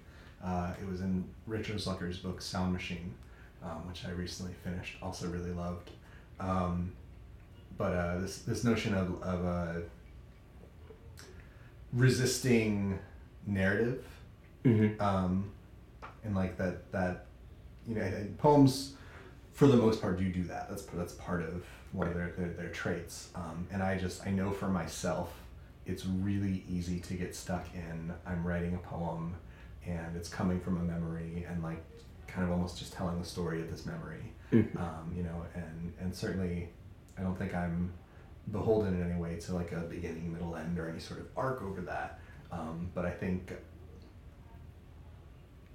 Uh, 0.44 0.74
it 0.80 0.86
was 0.86 1.00
in 1.00 1.24
Rachel 1.46 1.76
Zucker's 1.76 2.18
book 2.18 2.42
Sound 2.42 2.72
Machine, 2.72 3.14
um, 3.62 3.86
which 3.88 4.04
I 4.04 4.10
recently 4.10 4.52
finished. 4.62 4.96
Also 5.02 5.26
really 5.28 5.52
loved. 5.52 5.90
Um, 6.38 6.92
but 7.78 7.92
uh, 7.94 8.18
this 8.20 8.38
this 8.38 8.64
notion 8.64 8.94
of 8.94 9.22
of 9.22 9.44
uh, 9.44 9.80
resisting 11.92 12.98
narrative, 13.46 14.04
Mm-hmm. 14.64 14.98
um, 15.02 15.50
and 16.24 16.34
like 16.34 16.56
that 16.56 16.90
that 16.92 17.26
you 17.86 17.96
know 17.96 18.10
poems 18.38 18.94
for 19.52 19.66
the 19.66 19.76
most 19.76 20.00
part 20.00 20.18
do 20.18 20.26
do 20.30 20.42
that. 20.44 20.70
That's 20.70 20.84
that's 20.94 21.12
part 21.12 21.42
of 21.42 21.62
one 21.94 22.08
of 22.08 22.14
their 22.14 22.32
their, 22.36 22.48
their 22.48 22.68
traits. 22.70 23.28
Um, 23.34 23.66
and 23.72 23.82
I 23.82 23.96
just 23.96 24.26
I 24.26 24.30
know 24.30 24.50
for 24.50 24.68
myself, 24.68 25.32
it's 25.86 26.04
really 26.04 26.64
easy 26.68 27.00
to 27.00 27.14
get 27.14 27.34
stuck 27.34 27.66
in. 27.74 28.12
I'm 28.26 28.46
writing 28.46 28.74
a 28.74 28.78
poem, 28.78 29.36
and 29.86 30.16
it's 30.16 30.28
coming 30.28 30.60
from 30.60 30.76
a 30.78 30.82
memory, 30.82 31.46
and 31.48 31.62
like 31.62 31.82
kind 32.26 32.44
of 32.44 32.52
almost 32.52 32.78
just 32.78 32.92
telling 32.92 33.18
the 33.18 33.24
story 33.26 33.62
of 33.62 33.70
this 33.70 33.86
memory. 33.86 34.32
Mhm. 34.52 34.76
Um, 34.78 35.12
you 35.16 35.22
know, 35.22 35.44
and 35.54 35.92
and 36.00 36.14
certainly, 36.14 36.68
I 37.16 37.22
don't 37.22 37.38
think 37.38 37.54
I'm 37.54 37.92
beholden 38.50 39.00
in 39.00 39.10
any 39.10 39.18
way 39.18 39.36
to 39.36 39.54
like 39.54 39.72
a 39.72 39.80
beginning, 39.80 40.32
middle, 40.32 40.54
end, 40.56 40.78
or 40.78 40.88
any 40.90 41.00
sort 41.00 41.20
of 41.20 41.26
arc 41.36 41.62
over 41.62 41.80
that. 41.82 42.18
Um, 42.52 42.90
but 42.94 43.04
I 43.06 43.10
think 43.10 43.52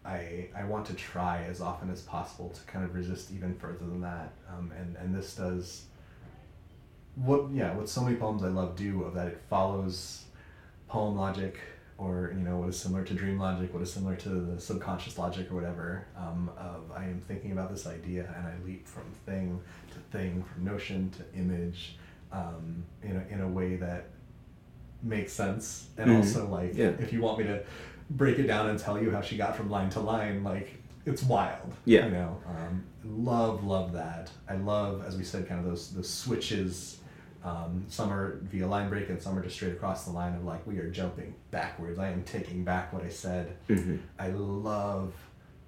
I 0.06 0.50
I 0.56 0.64
want 0.66 0.86
to 0.88 0.94
try 0.94 1.44
as 1.44 1.62
often 1.62 1.90
as 1.90 2.02
possible 2.02 2.50
to 2.50 2.62
kind 2.64 2.84
of 2.86 2.94
resist 2.94 3.32
even 3.32 3.56
further 3.56 3.86
than 3.86 4.02
that. 4.02 4.34
Um, 4.50 4.72
and 4.78 4.96
and 4.98 5.16
this 5.16 5.36
does 5.36 5.86
what 7.26 7.50
yeah 7.52 7.74
what 7.74 7.90
so 7.90 8.02
many 8.02 8.16
poems 8.16 8.44
I 8.44 8.48
love 8.48 8.76
do 8.76 9.04
of 9.04 9.14
that 9.16 9.28
it 9.28 9.42
follows 9.50 10.24
poem 10.88 11.16
logic 11.18 11.60
or 11.98 12.34
you 12.36 12.42
know 12.44 12.58
what 12.58 12.70
is 12.70 12.80
similar 12.80 13.04
to 13.04 13.14
dream 13.14 13.38
logic, 13.38 13.74
what 13.74 13.84
is 13.84 13.92
similar 13.92 14.16
to 14.16 14.30
the 14.30 14.60
subconscious 14.62 15.18
logic 15.18 15.52
or 15.52 15.56
whatever. 15.56 16.06
Um, 16.18 16.50
of 16.58 16.92
I 16.96 17.04
am 17.04 17.20
thinking 17.20 17.52
about 17.52 17.70
this 17.70 17.86
idea 17.86 18.34
and 18.38 18.48
I 18.48 18.54
leap 18.66 18.88
from 18.88 19.04
thing 19.26 19.60
to 19.92 20.18
thing, 20.18 20.44
from 20.54 20.64
notion 20.64 21.12
to 21.18 21.38
image, 21.38 21.98
um, 22.32 22.86
in 23.04 23.18
a, 23.18 23.34
in 23.34 23.42
a 23.42 23.48
way 23.50 23.76
that 23.76 24.06
makes 25.04 25.34
sense 25.34 25.88
and 25.98 26.10
Mhm. 26.10 26.18
also 26.18 26.48
like 26.48 26.74
Yeah. 26.76 26.92
if 27.00 27.12
you 27.12 27.22
want 27.22 27.40
me 27.40 27.44
to 27.46 27.64
break 28.12 28.40
it 28.40 28.48
down 28.48 28.70
and 28.70 28.80
tell 28.80 29.02
you 29.02 29.12
how 29.12 29.22
she 29.22 29.36
got 29.38 29.56
from 29.56 29.70
line 29.70 29.90
to 29.92 30.00
line 30.00 30.44
like 30.44 30.76
it's 31.06 31.24
wild 31.24 31.74
Yeah. 31.86 32.06
you 32.06 32.12
know 32.12 32.38
um, 32.48 32.84
love 33.06 33.64
love 33.64 33.94
that 33.94 34.30
i 34.50 34.56
love 34.56 35.04
as 35.08 35.16
we 35.18 35.24
said 35.24 35.48
kind 35.48 35.60
of 35.62 35.66
those 35.66 35.92
those 35.94 36.10
switches 36.10 36.99
um, 37.43 37.86
some 37.88 38.12
are 38.12 38.39
via 38.43 38.67
line 38.67 38.89
break 38.89 39.10
and 39.10 39.22
some 39.22 39.38
are 39.38 39.41
just 39.43 39.55
straight 39.55 39.72
across 39.74 40.05
the 40.05 40.12
line 40.12 40.34
of 40.36 40.43
like 40.43 40.65
we 40.67 40.77
are 40.79 40.89
jumping 40.89 41.34
backwards 41.51 41.98
i 42.00 42.10
am 42.10 42.24
taking 42.24 42.63
back 42.63 42.91
what 42.93 43.03
i 43.03 43.10
said 43.10 43.55
Mm-hmm. 43.69 43.98
i 44.17 44.27
love 44.29 45.13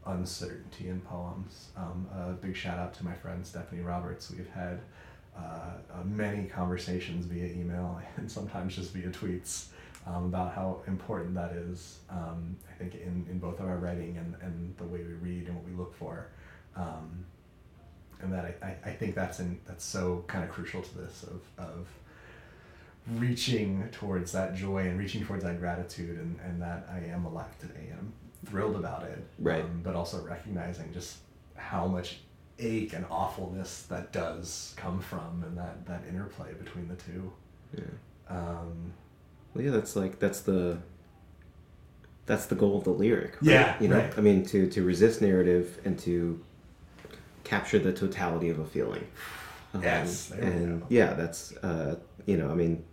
uncertainty 0.06 0.90
in 0.90 1.00
poems 1.02 1.70
um, 1.78 2.08
a 2.16 2.32
big 2.34 2.56
shout 2.56 2.78
out 2.80 2.94
to 2.96 3.06
my 3.06 3.14
friend 3.14 3.46
stephanie 3.46 3.82
roberts 3.82 4.32
we've 4.32 4.50
had 4.50 4.80
uh, 5.38 5.40
uh, 5.94 6.04
many 6.04 6.46
conversations 6.48 7.26
via 7.26 7.46
email 7.46 8.02
and 8.18 8.30
sometimes 8.30 8.76
just 8.76 8.92
via 8.94 9.10
tweets 9.10 9.68
um, 10.08 10.26
about 10.26 10.54
how 10.54 10.82
important 10.88 11.34
that 11.36 11.52
is. 11.54 12.00
Um, 12.10 12.58
I 12.70 12.74
think 12.74 12.96
in, 12.96 13.26
in 13.30 13.40
both 13.40 13.60
of 13.60 13.68
our 13.68 13.78
writing 13.78 14.18
and, 14.18 14.36
and 14.42 14.76
the 14.78 14.84
way 14.84 15.00
we 15.04 15.14
read 15.14 15.48
and 15.48 15.56
what 15.56 15.64
we 15.66 15.74
look 15.74 15.96
for, 15.96 16.28
um, 16.76 17.24
and 18.22 18.34
that 18.34 18.58
I, 18.62 18.76
I, 18.90 18.92
think 18.92 19.16
that's 19.16 19.40
in 19.40 19.60
that's 19.66 19.84
so 19.84 20.24
kind 20.28 20.44
of 20.44 20.50
crucial 20.50 20.82
to 20.82 20.98
this 20.98 21.24
of 21.24 21.42
of 21.58 21.88
reaching 23.20 23.88
towards 23.92 24.32
that 24.32 24.56
joy 24.56 24.88
and 24.88 25.00
reaching 25.00 25.26
towards 25.26 25.44
that 25.44 25.60
gratitude 25.60 26.20
and, 26.20 26.40
and 26.46 26.62
that 26.62 26.88
I 26.92 27.00
am 27.12 27.26
alive 27.26 27.58
today 27.60 27.88
and 27.90 28.00
I'm 28.00 28.14
thrilled 28.46 28.76
about 28.76 29.04
it. 29.04 29.24
Right. 29.40 29.64
Um, 29.64 29.82
but 29.84 29.96
also 29.96 30.22
recognizing 30.22 30.94
just 30.94 31.18
how 31.56 31.88
much 31.88 32.20
ache 32.60 32.94
and 32.94 33.06
awfulness 33.10 33.84
that 33.84 34.12
does 34.12 34.74
come 34.78 35.00
from 35.00 35.44
and 35.46 35.58
that, 35.58 35.86
that 35.88 36.04
interplay 36.08 36.54
between 36.54 36.88
the 36.88 36.96
two. 36.96 37.32
Yeah. 37.76 37.84
Um, 38.30 38.94
Well, 39.54 39.64
yeah, 39.66 39.72
that's 39.72 39.96
like 39.96 40.20
that's 40.20 40.42
the 40.42 40.78
that's 42.26 42.46
the 42.46 42.56
goal 42.56 42.78
of 42.78 42.84
the 42.84 42.92
lyric. 42.92 43.32
right? 43.42 43.52
Yeah, 43.52 43.76
you 43.82 43.88
know, 43.88 43.98
right. 43.98 44.18
I 44.18 44.22
mean, 44.22 44.46
to 44.46 44.70
to 44.70 44.84
resist 44.84 45.22
narrative 45.22 45.80
and 45.86 45.98
to 46.00 46.40
capture 47.44 47.80
the 47.80 47.94
totality 47.94 48.50
of 48.50 48.60
a 48.60 48.66
feeling. 48.66 49.08
Um, 49.74 49.84
Yes, 49.84 50.32
and 50.32 50.84
yeah, 50.90 51.14
that's 51.14 51.54
uh, 51.58 51.96
you 52.26 52.38
know, 52.38 52.50
I 52.50 52.54
mean, 52.54 52.84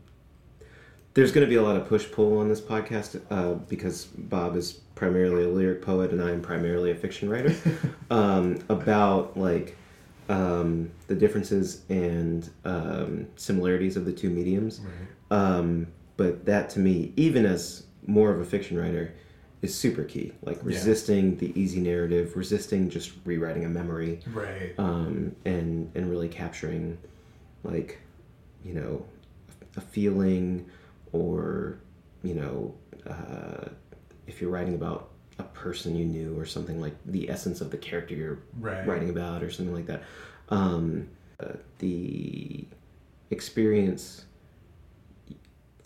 there's 1.14 1.33
going 1.33 1.47
to 1.47 1.50
be 1.50 1.57
a 1.57 1.62
lot 1.62 1.76
of 1.76 1.88
push 1.88 2.11
pull 2.11 2.38
on 2.38 2.49
this 2.49 2.61
podcast 2.61 3.21
uh, 3.31 3.55
because 3.55 4.05
Bob 4.05 4.57
is 4.57 4.73
primarily 4.95 5.45
a 5.45 5.49
lyric 5.49 5.83
poet 5.83 6.11
and 6.11 6.23
I'm 6.23 6.40
primarily 6.40 6.90
a 6.90 6.95
fiction 6.95 7.28
writer. 7.28 7.55
um, 8.11 8.59
about 8.69 9.37
like 9.37 9.76
um, 10.28 10.90
the 11.07 11.14
differences 11.14 11.83
and 11.88 12.49
um, 12.64 13.26
similarities 13.37 13.97
of 13.97 14.05
the 14.05 14.12
two 14.12 14.31
mediums. 14.31 14.81
Um, 15.31 15.88
but 16.17 16.45
that 16.47 16.71
to 16.71 16.78
me, 16.81 17.12
even 17.17 17.47
as 17.47 17.85
more 18.07 18.31
of 18.31 18.40
a 18.40 18.45
fiction 18.45 18.78
writer, 18.78 19.14
is 19.62 19.75
super 19.75 20.05
key. 20.05 20.33
Like 20.43 20.59
resisting 20.62 21.37
the 21.37 21.59
easy 21.61 21.81
narrative, 21.81 22.37
resisting 22.37 22.88
just 22.91 23.12
rewriting 23.25 23.65
a 23.65 23.69
memory, 23.69 24.21
Right. 24.33 24.73
um, 24.79 25.35
and 25.45 25.91
and 25.95 26.11
really 26.11 26.29
capturing, 26.29 26.99
like, 27.65 27.99
you 28.65 28.75
know, 28.75 29.05
a 29.77 29.81
feeling, 29.81 30.67
or 31.12 31.79
you 32.23 32.35
know, 32.35 32.75
uh, 33.07 33.69
if 34.27 34.41
you're 34.41 34.50
writing 34.50 34.75
about 34.75 35.11
a 35.38 35.45
person 35.45 35.95
you 35.97 36.05
knew 36.05 36.37
or 36.38 36.45
something 36.45 36.81
like 36.81 36.95
the 37.07 37.31
essence 37.31 37.61
of 37.61 37.71
the 37.71 37.77
character 37.77 38.15
you're 38.15 38.38
Right. 38.59 38.85
writing 38.87 39.09
about 39.11 39.43
or 39.43 39.50
something 39.50 39.75
like 39.75 39.87
that. 39.87 40.03
Um, 40.49 41.09
uh, 41.41 41.53
the 41.79 42.67
experience 43.31 44.25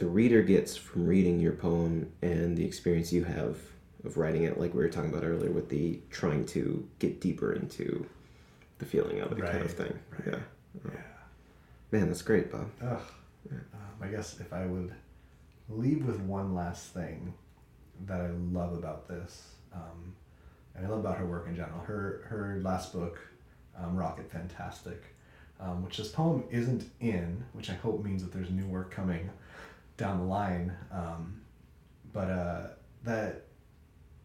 the 0.03 0.09
reader 0.09 0.43
gets 0.43 0.77
from 0.77 1.07
reading 1.07 1.39
your 1.39 1.53
poem 1.53 2.11
and 2.23 2.57
the 2.57 2.65
experience 2.65 3.13
you 3.13 3.23
have 3.23 3.57
of 4.03 4.17
writing 4.17 4.43
it, 4.43 4.59
like 4.59 4.75
we 4.75 4.81
were 4.81 4.89
talking 4.89 5.11
about 5.11 5.23
earlier, 5.23 5.53
with 5.53 5.69
the 5.69 6.01
trying 6.11 6.45
to 6.45 6.85
get 6.99 7.21
deeper 7.21 7.53
into 7.53 8.05
the 8.79 8.85
feeling 8.85 9.21
of 9.21 9.31
it 9.31 9.41
kind 9.41 9.63
of 9.63 9.73
thing. 9.73 9.97
right. 10.11 10.23
Yeah. 10.27 10.39
Yeah. 10.87 11.01
Man, 11.93 12.09
that's 12.09 12.23
great, 12.23 12.51
Bob. 12.51 12.69
Ugh. 12.83 13.01
Um, 13.53 13.61
I 14.01 14.09
guess 14.09 14.41
if 14.41 14.53
I 14.53 14.67
would 14.67 14.93
leave 15.69 16.05
with 16.05 16.19
one 16.19 16.53
last 16.53 16.93
thing 16.93 17.33
that 18.07 18.21
I 18.21 18.31
love 18.51 18.73
about 18.73 19.07
this, 19.07 19.53
um, 19.73 20.17
and 20.75 20.85
I 20.85 20.89
love 20.89 20.99
about 20.99 21.17
her 21.19 21.27
work 21.27 21.47
in 21.47 21.55
general. 21.55 21.79
Her 21.79 22.27
her 22.29 22.61
last 22.65 22.93
book, 22.93 23.21
um, 23.79 23.95
Rocket 23.95 24.29
Fantastic, 24.33 25.01
um, 25.61 25.85
which 25.85 25.99
this 25.99 26.09
poem 26.09 26.43
isn't 26.51 26.91
in, 26.99 27.45
which 27.53 27.71
I 27.71 27.75
hope 27.75 28.03
means 28.03 28.25
that 28.25 28.33
there's 28.33 28.51
new 28.51 28.67
work 28.67 28.91
coming 28.91 29.31
down 30.03 30.19
the 30.19 30.25
line. 30.25 30.73
Um, 30.93 31.41
but 32.13 32.29
uh, 32.29 32.61
that, 33.05 33.45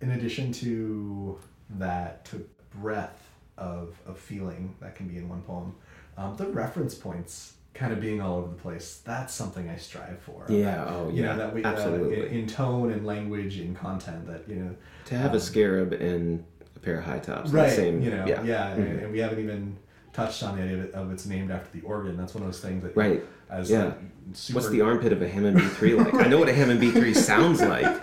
in 0.02 0.12
addition 0.12 0.52
to 0.54 1.38
that, 1.78 2.26
to 2.26 2.46
breadth 2.82 3.24
of, 3.58 3.96
of 4.08 4.18
feeling 4.18 4.76
that 4.82 4.96
can 4.96 5.08
be 5.08 5.18
in 5.18 5.30
one 5.30 5.42
poem, 5.44 5.76
um, 6.18 6.36
the 6.36 6.48
reference 6.48 6.96
points 6.96 7.54
kind 7.76 7.94
of 7.94 8.02
being 8.02 8.20
all 8.20 8.38
over 8.40 8.48
the 8.48 8.56
place, 8.56 9.02
that's 9.06 9.34
something 9.36 9.70
I 9.70 9.78
strive 9.78 10.20
for. 10.20 10.46
Yeah, 10.50 10.84
oh, 10.90 11.10
you 11.10 11.22
yeah, 11.22 11.34
know, 11.34 11.38
that 11.38 11.54
we, 11.54 11.64
absolutely. 11.64 12.22
Uh, 12.22 12.26
in, 12.26 12.34
in 12.40 12.48
tone 12.48 12.92
and 12.92 13.06
language 13.06 13.58
and 13.60 13.78
content 13.78 14.26
that, 14.26 14.50
you 14.50 14.56
know, 14.56 14.76
To 15.06 15.16
have 15.16 15.30
Um, 15.32 15.38
a 15.38 15.40
scarab 15.40 15.94
and 15.94 16.44
a 16.76 16.80
pair 16.80 16.98
of 16.98 17.06
high 17.06 17.20
tops, 17.20 17.52
right, 17.52 17.70
the 17.70 17.76
same. 17.76 18.02
you 18.02 18.10
know, 18.10 18.26
yeah, 18.26 18.42
yeah, 18.42 18.70
and, 18.74 18.84
Mhm. 18.84 19.04
and 19.04 19.12
we 19.12 19.20
haven't 19.20 19.40
even 19.44 19.78
touched 20.12 20.42
on 20.42 20.58
the 20.58 20.64
idea 20.64 20.86
of 20.94 21.12
it's 21.12 21.28
named 21.28 21.52
after 21.52 21.70
the 21.80 21.86
organ. 21.86 22.18
That's 22.18 22.34
one 22.34 22.42
of 22.44 22.48
those 22.50 22.60
things 22.62 22.82
that, 22.82 22.98
Right. 22.98 23.24
As 23.50 23.70
Yeah. 23.70 23.94
super, 24.34 24.58
What's 24.60 24.70
the 24.70 24.82
armpit 24.82 25.12
of 25.14 25.22
a 25.22 25.28
Hammond 25.28 25.58
B3 25.58 25.98
like? 25.98 26.14
I 26.26 26.28
know 26.28 26.40
what 26.40 26.50
a 26.50 26.54
Hammond 26.54 26.82
B3 26.82 27.16
sounds 27.32 27.62
like. 27.62 28.02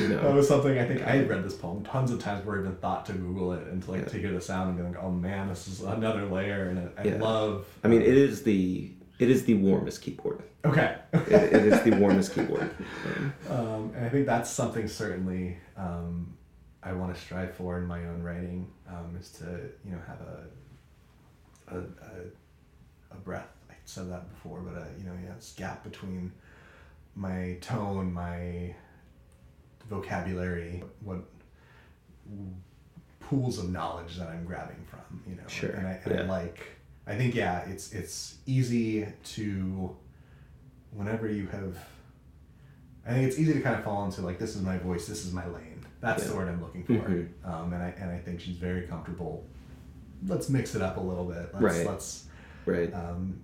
You 0.00 0.08
That 0.08 0.32
was 0.34 0.48
something 0.48 0.78
I 0.78 0.84
think 0.86 1.02
I 1.02 1.10
had 1.16 1.28
read 1.28 1.44
this 1.44 1.54
poem 1.54 1.82
tons 1.84 2.10
of 2.10 2.18
times 2.20 2.44
where 2.46 2.56
I 2.56 2.60
even 2.60 2.76
thought 2.76 3.06
to 3.06 3.12
Google 3.12 3.52
it 3.52 3.66
and 3.68 3.82
to 3.82 3.90
like 3.90 4.02
Yeah. 4.02 4.08
to 4.08 4.18
hear 4.18 4.32
the 4.32 4.40
sound 4.40 4.70
and 4.70 4.78
be 4.78 4.84
like, 4.84 5.02
oh 5.02 5.10
man, 5.10 5.48
this 5.48 5.66
is 5.68 5.80
another 5.82 6.24
layer, 6.26 6.68
and 6.68 6.90
I, 6.96 7.00
I 7.02 7.04
Yeah. 7.04 7.16
love. 7.18 7.66
I 7.84 7.88
mean, 7.88 8.02
it 8.02 8.16
is 8.16 8.42
the 8.42 8.90
it 9.18 9.30
is 9.30 9.44
the 9.44 9.54
warmest 9.54 10.00
keyboard. 10.02 10.42
Okay. 10.64 10.96
It, 11.12 11.32
it 11.32 11.64
is 11.72 11.82
the 11.82 11.90
warmest 11.92 12.34
keyboard. 12.34 12.70
Um, 13.10 13.32
Um, 13.50 13.92
and 13.96 14.04
I 14.04 14.08
think 14.08 14.26
that's 14.26 14.50
something 14.50 14.86
certainly 14.88 15.56
um, 15.76 16.36
I 16.82 16.92
want 16.92 17.14
to 17.14 17.20
strive 17.20 17.54
for 17.54 17.78
in 17.78 17.86
my 17.86 18.06
own 18.06 18.22
writing 18.22 18.68
um, 18.88 19.16
is 19.20 19.30
to 19.32 19.44
you 19.84 19.92
know 19.92 19.98
have 20.06 20.20
a 20.20 21.76
a, 21.76 21.78
a, 21.80 23.12
a 23.12 23.16
breath. 23.16 23.48
Said 23.88 24.10
that 24.10 24.28
before, 24.28 24.60
but 24.60 24.74
a, 24.74 24.86
you 24.98 25.06
know 25.06 25.14
yeah, 25.24 25.32
it's 25.32 25.52
gap 25.54 25.82
between 25.82 26.30
my 27.16 27.56
tone, 27.62 28.12
my 28.12 28.74
vocabulary, 29.88 30.82
what 31.02 31.20
pools 33.20 33.58
of 33.58 33.70
knowledge 33.70 34.16
that 34.18 34.28
I'm 34.28 34.44
grabbing 34.44 34.84
from. 34.90 35.22
You 35.26 35.36
know, 35.36 35.48
Sure, 35.48 35.70
And 35.70 35.86
I, 35.86 36.00
and 36.04 36.20
I 36.20 36.22
like. 36.24 36.66
I 37.06 37.16
think 37.16 37.34
yeah, 37.34 37.60
it's 37.66 37.94
it's 37.94 38.36
easy 38.44 39.06
to 39.36 39.96
whenever 40.92 41.26
you 41.26 41.46
have 41.46 41.78
I 43.06 43.12
think 43.12 43.26
it's 43.26 43.38
easy 43.38 43.54
to 43.54 43.60
kind 43.62 43.74
of 43.76 43.84
fall 43.84 44.04
into 44.04 44.20
like 44.20 44.38
this 44.38 44.54
is 44.54 44.60
my 44.60 44.76
voice, 44.76 45.06
this 45.06 45.24
is 45.24 45.32
my 45.32 45.46
lane. 45.46 45.86
That's 46.02 46.26
the 46.26 46.36
word 46.36 46.48
I'm 46.48 46.60
looking 46.60 46.84
for. 46.84 46.92
Mhm. 46.92 47.28
Um, 47.42 47.72
and 47.72 47.82
I 47.82 47.88
and 47.98 48.10
I 48.10 48.18
think 48.18 48.38
she's 48.42 48.56
very 48.58 48.82
comfortable. 48.82 49.46
Let's 50.26 50.50
mix 50.50 50.74
it 50.74 50.82
up 50.82 50.98
a 50.98 51.00
little 51.00 51.24
bit. 51.24 51.54
Let's 51.54 51.62
Right. 51.62 51.86
let's 51.86 52.26
right. 52.66 52.92
um, 52.92 53.40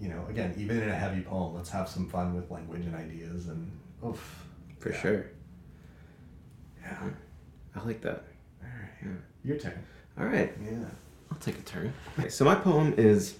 you 0.00 0.08
know, 0.08 0.24
again, 0.28 0.54
even 0.56 0.82
in 0.82 0.88
a 0.88 0.94
heavy 0.94 1.22
poem, 1.22 1.54
let's 1.54 1.70
have 1.70 1.88
some 1.88 2.08
fun 2.08 2.34
with 2.34 2.50
language 2.50 2.84
and 2.84 2.94
ideas 2.94 3.48
and 3.48 3.70
oof. 4.04 4.44
For 4.78 4.90
yeah. 4.90 5.00
sure. 5.00 5.26
Yeah. 6.80 6.98
I 7.74 7.84
like 7.84 8.00
that. 8.02 8.24
All 8.62 8.68
right. 8.68 8.90
Yeah. 9.02 9.08
Your 9.44 9.58
turn. 9.58 9.84
All 10.18 10.26
right. 10.26 10.52
Yeah. 10.62 10.84
I'll 11.30 11.38
take 11.38 11.58
a 11.58 11.62
turn. 11.62 11.92
Okay, 12.18 12.28
so 12.28 12.44
my 12.44 12.54
poem 12.54 12.94
is 12.96 13.36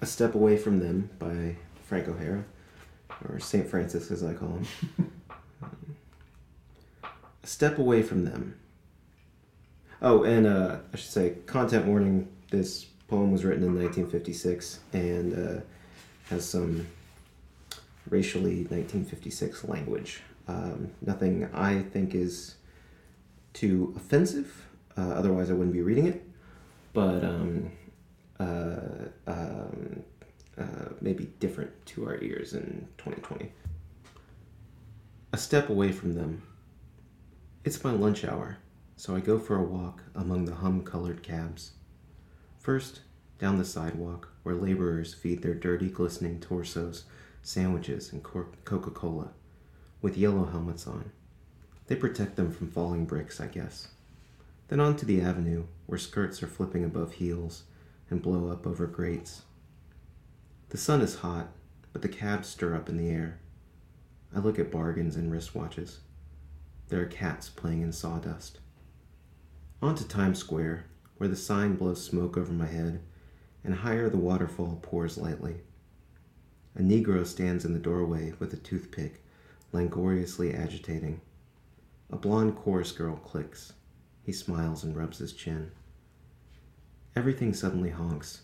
A 0.00 0.06
Step 0.06 0.34
Away 0.34 0.56
from 0.56 0.80
Them 0.80 1.10
by 1.18 1.56
Frank 1.84 2.08
O'Hara, 2.08 2.44
or 3.28 3.38
St. 3.38 3.66
Francis 3.66 4.10
as 4.10 4.22
I 4.22 4.34
call 4.34 4.48
him. 4.48 4.66
Um, 5.62 5.96
a 7.42 7.46
Step 7.46 7.78
Away 7.78 8.02
from 8.02 8.24
Them. 8.24 8.58
Oh, 10.00 10.24
and 10.24 10.46
uh, 10.46 10.78
I 10.92 10.96
should 10.96 11.10
say, 11.10 11.34
content 11.46 11.86
warning 11.86 12.28
this 12.50 12.86
poem 13.08 13.30
was 13.30 13.44
written 13.44 13.62
in 13.62 13.74
1956 13.74 14.80
and 14.92 15.34
uh, 15.34 15.60
has 16.32 16.48
some 16.48 16.86
racially 18.08 18.64
1956 18.64 19.64
language. 19.64 20.22
Um, 20.48 20.90
nothing 21.00 21.48
I 21.54 21.82
think 21.82 22.14
is 22.14 22.56
too 23.52 23.92
offensive, 23.96 24.66
uh, 24.96 25.10
otherwise, 25.10 25.50
I 25.50 25.54
wouldn't 25.54 25.72
be 25.72 25.82
reading 25.82 26.06
it 26.06 26.26
but 26.92 27.24
um, 27.24 27.70
uh, 28.38 29.08
um, 29.26 30.02
uh, 30.58 30.88
maybe 31.00 31.24
different 31.40 31.70
to 31.86 32.04
our 32.06 32.22
ears 32.22 32.54
in 32.54 32.86
2020. 32.98 33.50
A 35.32 35.38
step 35.38 35.70
away 35.70 35.92
from 35.92 36.14
them. 36.14 36.42
It's 37.64 37.82
my 37.82 37.92
lunch 37.92 38.24
hour, 38.24 38.58
so 38.96 39.16
I 39.16 39.20
go 39.20 39.38
for 39.38 39.56
a 39.56 39.62
walk 39.62 40.02
among 40.14 40.44
the 40.44 40.56
hum 40.56 40.82
colored 40.82 41.22
cabs. 41.22 41.72
First, 42.58 43.00
down 43.38 43.56
the 43.56 43.64
sidewalk 43.64 44.31
where 44.42 44.54
laborers 44.54 45.14
feed 45.14 45.42
their 45.42 45.54
dirty, 45.54 45.88
glistening 45.88 46.40
torsos 46.40 47.04
sandwiches 47.42 48.12
and 48.12 48.22
Coca 48.22 48.90
Cola 48.90 49.30
with 50.00 50.16
yellow 50.16 50.44
helmets 50.44 50.86
on. 50.86 51.10
They 51.86 51.96
protect 51.96 52.36
them 52.36 52.52
from 52.52 52.70
falling 52.70 53.04
bricks, 53.04 53.40
I 53.40 53.46
guess. 53.46 53.88
Then 54.68 54.80
onto 54.80 55.04
the 55.04 55.20
avenue, 55.20 55.64
where 55.86 55.98
skirts 55.98 56.42
are 56.42 56.48
flipping 56.48 56.84
above 56.84 57.14
heels 57.14 57.64
and 58.08 58.22
blow 58.22 58.48
up 58.48 58.66
over 58.66 58.86
grates. 58.86 59.42
The 60.70 60.78
sun 60.78 61.02
is 61.02 61.16
hot, 61.16 61.48
but 61.92 62.02
the 62.02 62.08
cabs 62.08 62.48
stir 62.48 62.74
up 62.74 62.88
in 62.88 62.96
the 62.96 63.10
air. 63.10 63.38
I 64.34 64.38
look 64.38 64.58
at 64.58 64.70
bargains 64.70 65.16
and 65.16 65.30
wristwatches. 65.30 65.98
There 66.88 67.00
are 67.02 67.06
cats 67.06 67.48
playing 67.48 67.82
in 67.82 67.92
sawdust. 67.92 68.60
On 69.82 69.94
to 69.94 70.06
Times 70.06 70.38
Square, 70.38 70.86
where 71.18 71.28
the 71.28 71.36
sign 71.36 71.74
blows 71.74 72.02
smoke 72.02 72.36
over 72.36 72.52
my 72.52 72.66
head, 72.66 73.00
and 73.64 73.74
higher 73.74 74.08
the 74.08 74.16
waterfall 74.16 74.78
pours 74.82 75.18
lightly. 75.18 75.56
A 76.74 76.80
Negro 76.80 77.26
stands 77.26 77.64
in 77.64 77.72
the 77.72 77.78
doorway 77.78 78.32
with 78.38 78.52
a 78.52 78.56
toothpick, 78.56 79.22
languorously 79.72 80.54
agitating. 80.54 81.20
A 82.10 82.16
blonde 82.16 82.56
chorus 82.56 82.92
girl 82.92 83.16
clicks. 83.16 83.74
He 84.24 84.32
smiles 84.32 84.84
and 84.84 84.96
rubs 84.96 85.18
his 85.18 85.32
chin. 85.32 85.70
Everything 87.14 87.52
suddenly 87.52 87.90
honks. 87.90 88.42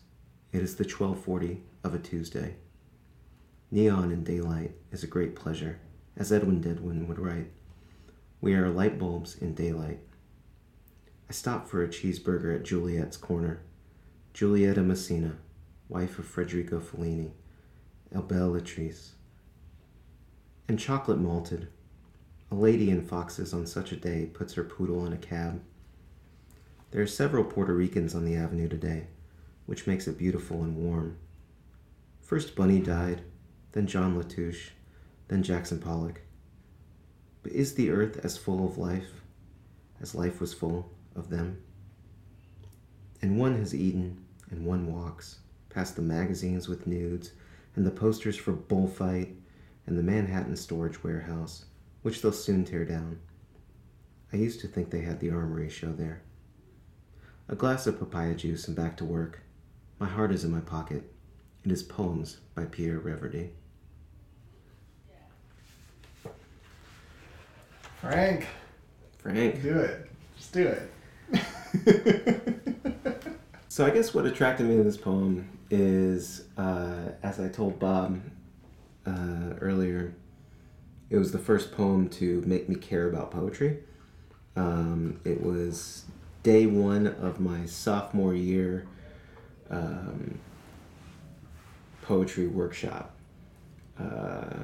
It 0.53 0.63
is 0.63 0.77
the 0.77 0.85
1240 0.85 1.63
of 1.85 1.95
a 1.95 1.99
Tuesday. 1.99 2.57
Neon 3.71 4.11
in 4.13 4.25
daylight 4.25 4.73
is 4.93 5.03
a 5.03 5.07
great 5.07 5.35
pleasure, 5.35 5.79
as 6.17 6.33
Edwin 6.33 6.61
Denby 6.61 7.05
would 7.05 7.19
write. 7.19 7.51
We 8.41 8.55
are 8.55 8.69
light 8.69 8.99
bulbs 8.99 9.37
in 9.37 9.55
daylight. 9.55 10.01
I 11.29 11.33
stop 11.33 11.69
for 11.69 11.83
a 11.83 11.89
cheeseburger 11.89 12.55
at 12.55 12.65
Juliet's 12.65 13.17
corner. 13.17 13.61
Giulietta 14.39 14.83
Masina, 14.83 15.35
wife 15.89 16.21
of 16.21 16.25
Federico 16.25 16.79
Fellini, 16.79 17.33
El 18.15 18.23
Belle 18.23 18.53
Latrice. 18.53 19.15
And 20.69 20.79
chocolate 20.79 21.19
malted, 21.19 21.67
a 22.49 22.55
lady 22.55 22.89
in 22.89 23.05
foxes 23.05 23.53
on 23.53 23.67
such 23.67 23.91
a 23.91 23.97
day 23.97 24.27
puts 24.27 24.55
her 24.55 24.63
poodle 24.63 25.05
in 25.05 25.13
a 25.13 25.17
cab. 25.17 25.61
There 26.93 27.03
are 27.03 27.07
several 27.09 27.43
Puerto 27.43 27.75
Ricans 27.75 28.15
on 28.15 28.25
the 28.25 28.37
avenue 28.37 28.69
today, 28.69 29.09
which 29.67 29.89
makes 29.89 30.07
it 30.07 30.17
beautiful 30.17 30.63
and 30.63 30.77
warm. 30.77 31.19
First 32.21 32.55
Bunny 32.55 32.79
died, 32.79 33.23
then 33.73 33.89
John 33.89 34.17
Latouche, 34.17 34.71
then 35.27 35.43
Jackson 35.43 35.81
Pollock. 35.81 36.21
But 37.43 37.51
is 37.51 37.75
the 37.75 37.91
earth 37.91 38.25
as 38.25 38.39
full 38.39 38.65
of 38.65 38.79
life 38.79 39.25
as 40.01 40.15
life 40.15 40.41
was 40.41 40.55
full 40.55 40.93
of 41.17 41.29
them? 41.29 41.61
And 43.21 43.37
one 43.37 43.59
has 43.59 43.75
eaten, 43.75 44.27
and 44.51 44.65
one 44.65 44.93
walks, 44.93 45.39
past 45.71 45.97
the 45.97 46.03
magazines 46.03 46.69
with 46.69 46.87
nudes, 46.87 47.33
and 47.77 47.87
the 47.87 47.91
posters 47.91 48.37
for 48.37 48.53
Bullfight, 48.53 49.35
and 49.87 49.97
the 49.97 50.03
Manhattan 50.03 50.57
Storage 50.57 51.03
Warehouse, 51.03 51.65
which 52.03 52.21
they'll 52.21 52.33
soon 52.33 52.65
tear 52.65 52.85
down. 52.85 53.19
I 54.33 54.37
used 54.37 54.61
to 54.61 54.69
think 54.69 54.91
they 54.91 55.01
had 55.01 55.21
the 55.21 55.31
armory 55.31 55.71
show 55.71 55.93
there. 55.93 56.23
A 57.49 57.55
glass 57.55 57.87
of 57.87 57.99
papaya 57.99 58.35
juice 58.35 58.69
and 58.69 58.77
back 58.77 58.97
to 58.99 59.05
work. 59.05 59.41
My 59.99 60.07
heart 60.07 60.33
is 60.33 60.45
in 60.45 60.51
my 60.51 60.61
pocket. 60.61 61.11
It 61.65 61.73
is 61.73 61.83
Poems 61.83 62.39
by 62.55 62.67
Pierre 62.67 63.01
Reverdy. 63.01 63.51
Frank, 68.01 68.47
Frank. 69.19 69.63
do 69.63 69.79
it. 69.79 70.11
Just 70.37 70.53
do 70.53 70.77
it. 71.33 72.75
So 73.79 73.87
I 73.87 73.91
guess 73.91 74.13
what 74.13 74.27
attracted 74.27 74.67
me 74.67 74.77
to 74.77 74.83
this 74.83 74.97
poem 74.97 75.57
is, 75.71 76.47
uh, 76.57 77.13
as 77.23 77.39
I 77.39 77.47
told 77.47 77.79
Bob 77.79 78.21
uh, 79.07 79.55
earlier, 79.61 80.17
it 81.11 81.17
was 81.17 81.31
the 81.31 81.39
first 81.39 81.71
poem 81.71 82.09
to 82.09 82.43
make 82.45 82.69
me 82.69 82.75
care 82.75 83.09
about 83.09 83.31
poetry. 83.31 83.79
Um, 84.57 85.21
it 85.25 85.41
was 85.41 86.07
day 86.43 86.67
one 86.67 87.07
of 87.07 87.39
my 87.39 87.67
sophomore 87.67 88.35
year 88.35 88.89
um, 89.71 90.41
poetry 92.03 92.49
workshop, 92.49 93.15
uh, 93.97 94.57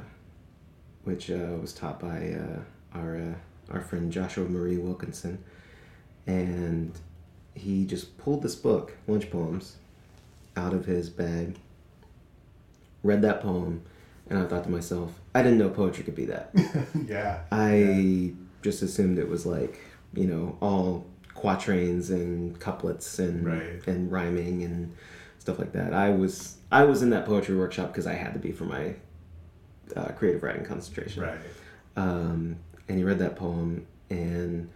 which 1.04 1.30
uh, 1.30 1.56
was 1.60 1.72
taught 1.72 2.00
by 2.00 2.32
uh, 2.32 2.98
our 2.98 3.16
uh, 3.16 3.72
our 3.72 3.80
friend 3.80 4.10
Joshua 4.10 4.48
Marie 4.48 4.78
Wilkinson, 4.78 5.38
and 6.26 6.98
he 7.54 7.84
just 7.84 8.16
pulled 8.18 8.42
this 8.42 8.54
book, 8.54 8.92
Lunch 9.06 9.30
Poems, 9.30 9.76
out 10.56 10.72
of 10.74 10.86
his 10.86 11.08
bag. 11.10 11.56
Read 13.02 13.22
that 13.22 13.42
poem, 13.42 13.82
and 14.28 14.38
I 14.38 14.44
thought 14.46 14.64
to 14.64 14.70
myself, 14.70 15.20
I 15.34 15.42
didn't 15.42 15.58
know 15.58 15.68
poetry 15.68 16.04
could 16.04 16.14
be 16.14 16.24
that. 16.26 16.50
yeah. 17.06 17.40
I 17.50 17.76
Yeah. 17.76 18.30
just 18.62 18.82
assumed 18.82 19.18
it 19.18 19.28
was 19.28 19.44
like 19.46 19.80
you 20.14 20.26
know 20.26 20.56
all 20.60 21.04
quatrains 21.34 22.10
and 22.10 22.58
couplets 22.60 23.18
and 23.18 23.44
Right. 23.46 23.86
and 23.86 24.10
rhyming 24.10 24.62
and 24.62 24.94
stuff 25.38 25.58
like 25.58 25.72
that. 25.72 25.92
I 25.92 26.10
was 26.10 26.56
I 26.72 26.84
was 26.84 27.02
in 27.02 27.10
that 27.10 27.26
poetry 27.26 27.56
workshop 27.56 27.88
because 27.88 28.06
I 28.06 28.14
had 28.14 28.32
to 28.32 28.38
be 28.38 28.52
for 28.52 28.64
my 28.64 28.94
uh, 29.94 30.08
creative 30.12 30.42
writing 30.42 30.64
concentration. 30.64 31.22
Right. 31.24 31.38
Um, 31.96 32.56
and 32.88 32.96
he 32.98 33.04
read 33.04 33.18
that 33.18 33.36
poem 33.36 33.86
and 34.10 34.70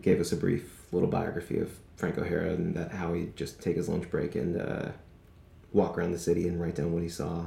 gave 0.00 0.20
us 0.20 0.32
a 0.32 0.36
brief 0.36 0.86
little 0.90 1.08
biography 1.08 1.58
of 1.58 1.70
Frank 2.02 2.18
O'Hara 2.18 2.50
and 2.50 2.74
that 2.74 2.90
how 2.90 3.12
he'd 3.12 3.36
just 3.36 3.62
take 3.62 3.76
his 3.76 3.88
lunch 3.88 4.10
break 4.10 4.34
and 4.34 4.60
uh, 4.60 4.88
walk 5.72 5.96
around 5.96 6.10
the 6.10 6.18
city 6.18 6.48
and 6.48 6.60
write 6.60 6.74
down 6.74 6.92
what 6.92 7.00
he 7.00 7.08
saw. 7.08 7.46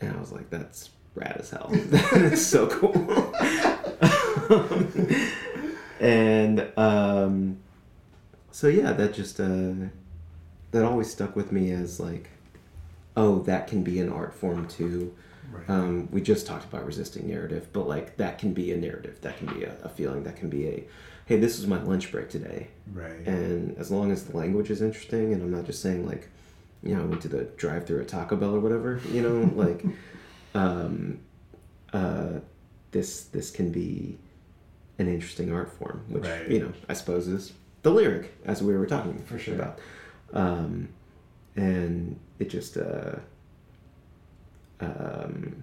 And 0.00 0.16
I 0.16 0.18
was 0.18 0.32
like, 0.32 0.48
that's 0.48 0.88
rad 1.14 1.36
as 1.38 1.50
hell. 1.50 1.68
That's 2.14 2.46
so 2.46 2.66
cool. 2.66 3.34
and 6.00 6.66
um, 6.78 7.58
so 8.52 8.68
yeah, 8.68 8.92
that 8.92 9.12
just 9.12 9.38
uh, 9.38 9.90
that 10.70 10.84
always 10.86 11.10
stuck 11.10 11.36
with 11.36 11.52
me 11.52 11.72
as 11.72 12.00
like, 12.00 12.30
oh, 13.18 13.40
that 13.40 13.66
can 13.66 13.82
be 13.82 14.00
an 14.00 14.10
art 14.10 14.32
form 14.32 14.66
too. 14.66 15.14
Right. 15.52 15.68
Um, 15.68 16.08
we 16.10 16.22
just 16.22 16.46
talked 16.46 16.64
about 16.64 16.86
resisting 16.86 17.28
narrative, 17.28 17.68
but 17.74 17.86
like 17.86 18.16
that 18.16 18.38
can 18.38 18.54
be 18.54 18.72
a 18.72 18.78
narrative, 18.78 19.20
that 19.20 19.36
can 19.36 19.48
be 19.48 19.64
a, 19.64 19.76
a 19.82 19.90
feeling, 19.90 20.22
that 20.22 20.36
can 20.36 20.48
be 20.48 20.68
a, 20.68 20.84
hey, 21.26 21.36
this 21.38 21.58
is 21.58 21.66
my 21.66 21.80
lunch 21.82 22.10
break 22.10 22.28
today. 22.30 22.68
right. 22.92 23.26
And 23.26 23.76
as 23.78 23.90
long 23.90 24.10
as 24.12 24.24
the 24.24 24.36
language 24.36 24.70
is 24.70 24.80
interesting, 24.80 25.32
and 25.32 25.42
I'm 25.42 25.50
not 25.50 25.64
just 25.66 25.82
saying 25.82 26.06
like, 26.06 26.28
you 26.82 26.94
know, 26.94 27.02
I 27.02 27.04
went 27.04 27.20
to 27.22 27.28
the 27.28 27.44
drive-through 27.56 28.00
at 28.02 28.08
Taco 28.08 28.36
Bell 28.36 28.54
or 28.54 28.60
whatever, 28.60 29.00
you 29.10 29.22
know, 29.22 29.50
like, 29.56 29.84
um, 30.54 31.18
uh, 31.92 32.40
this 32.92 33.24
this 33.24 33.50
can 33.50 33.70
be 33.70 34.16
an 34.98 35.08
interesting 35.08 35.52
art 35.52 35.70
form, 35.78 36.04
which 36.08 36.24
Right. 36.24 36.48
you 36.48 36.60
know 36.60 36.72
I 36.88 36.94
suppose 36.94 37.28
is 37.28 37.52
the 37.82 37.90
lyric, 37.90 38.32
as 38.44 38.62
we 38.62 38.74
were 38.76 38.86
talking 38.86 39.18
For 39.26 39.38
sure. 39.38 39.54
about, 39.54 39.78
um, 40.32 40.88
and 41.56 42.18
it 42.38 42.48
just 42.50 42.76
uh, 42.78 43.16
um, 44.80 45.62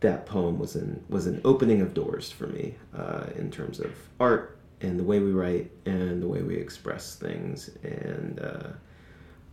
that 0.00 0.26
poem 0.26 0.58
was 0.58 0.76
an 0.76 1.04
was 1.08 1.26
an 1.26 1.40
opening 1.44 1.80
of 1.80 1.94
doors 1.94 2.30
for 2.30 2.46
me 2.46 2.74
uh, 2.96 3.26
in 3.36 3.50
terms 3.50 3.80
of 3.80 3.92
art 4.18 4.56
and 4.82 4.98
the 4.98 5.04
way 5.04 5.20
we 5.20 5.32
write 5.32 5.70
and 5.86 6.22
the 6.22 6.28
way 6.28 6.42
we 6.42 6.56
express 6.56 7.14
things 7.16 7.70
and 7.82 8.40
uh, 8.40 8.68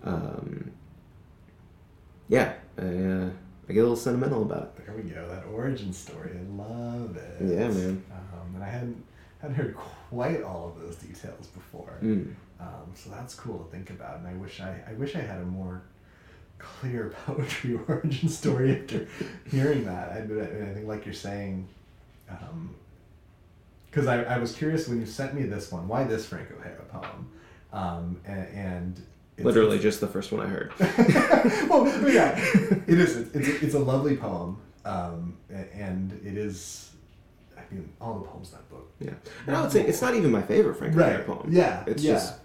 um, 0.04 0.72
yeah, 2.30 2.54
I, 2.78 2.82
uh, 2.82 3.30
I 3.70 3.74
get 3.74 3.80
a 3.80 3.84
little 3.84 3.96
sentimental 3.96 4.42
about 4.44 4.74
it 4.78 4.86
There 4.86 4.96
we 4.96 5.10
go. 5.10 5.28
That 5.28 5.46
origin 5.46 5.94
story. 5.94 6.32
I 6.38 6.62
love 6.62 7.18
it. 7.18 7.38
Yeah, 7.42 7.68
man. 7.70 8.04
Um, 8.12 8.56
and 8.56 8.64
I 8.64 8.70
hadn't 8.70 9.04
hadn't 9.42 9.56
heard 9.56 9.76
quite 9.76 10.42
all 10.42 10.70
of 10.70 10.82
those 10.82 10.96
details 10.96 11.48
before. 11.48 12.00
Mm. 12.02 12.34
Um, 12.60 12.92
so 12.96 13.12
that's 13.12 13.36
cool 13.36 13.60
to 13.60 13.72
think 13.72 13.92
about. 13.92 14.18
And 14.20 14.28
I 14.28 14.34
wish 14.34 14.60
I 14.62 14.82
I 14.88 14.94
wish 14.94 15.16
I 15.16 15.20
had 15.20 15.40
a 15.40 15.46
more 15.46 15.84
clear 16.60 17.14
poetry 17.26 17.80
origin 17.88 18.30
story 18.30 18.80
after 18.82 19.08
hearing 19.50 19.86
that. 19.86 20.12
I, 20.12 20.18
I 20.20 20.74
think 20.74 20.88
like 20.88 21.06
you're 21.06 21.14
saying. 21.14 21.68
Um, 22.30 22.76
because 23.98 24.08
I, 24.08 24.36
I 24.36 24.38
was 24.38 24.56
curious 24.56 24.88
when 24.88 25.00
you 25.00 25.08
sent 25.08 25.34
me 25.34 25.42
this 25.42 25.72
one, 25.72 25.88
why 25.88 26.04
this 26.04 26.24
Frank 26.24 26.50
O'Hara 26.52 26.84
poem? 26.84 27.32
Um, 27.74 28.22
and, 28.26 28.48
and 28.54 28.94
it's- 29.38 29.44
Literally 29.44 29.80
just 29.80 30.02
the 30.02 30.08
first 30.08 30.32
one 30.32 30.46
I 30.46 30.48
heard. 30.48 30.72
well, 31.68 31.88
yeah, 32.08 32.38
it 32.38 33.00
is. 33.00 33.18
It's, 33.18 33.36
it's, 33.36 33.48
a, 33.48 33.66
it's 33.66 33.74
a 33.74 33.80
lovely 33.80 34.16
poem, 34.16 34.62
um, 34.86 35.36
and 35.50 36.12
it 36.24 36.38
is. 36.38 36.92
I 37.58 37.62
mean, 37.74 37.92
all 38.00 38.20
the 38.20 38.26
poems 38.28 38.52
in 38.52 38.58
that 38.58 38.70
book. 38.70 38.88
Yeah, 39.00 39.14
and 39.48 39.56
I 39.56 39.62
would 39.62 39.72
say 39.72 39.82
it's 39.82 40.02
not 40.04 40.14
even 40.14 40.32
my 40.32 40.44
favorite 40.44 40.76
Frank 40.76 40.96
O'Hara 40.96 41.18
Right. 41.18 41.26
poem. 41.26 41.48
Yeah. 41.52 41.84
it's 41.88 42.04
yeah. 42.04 42.14
just 42.14 42.36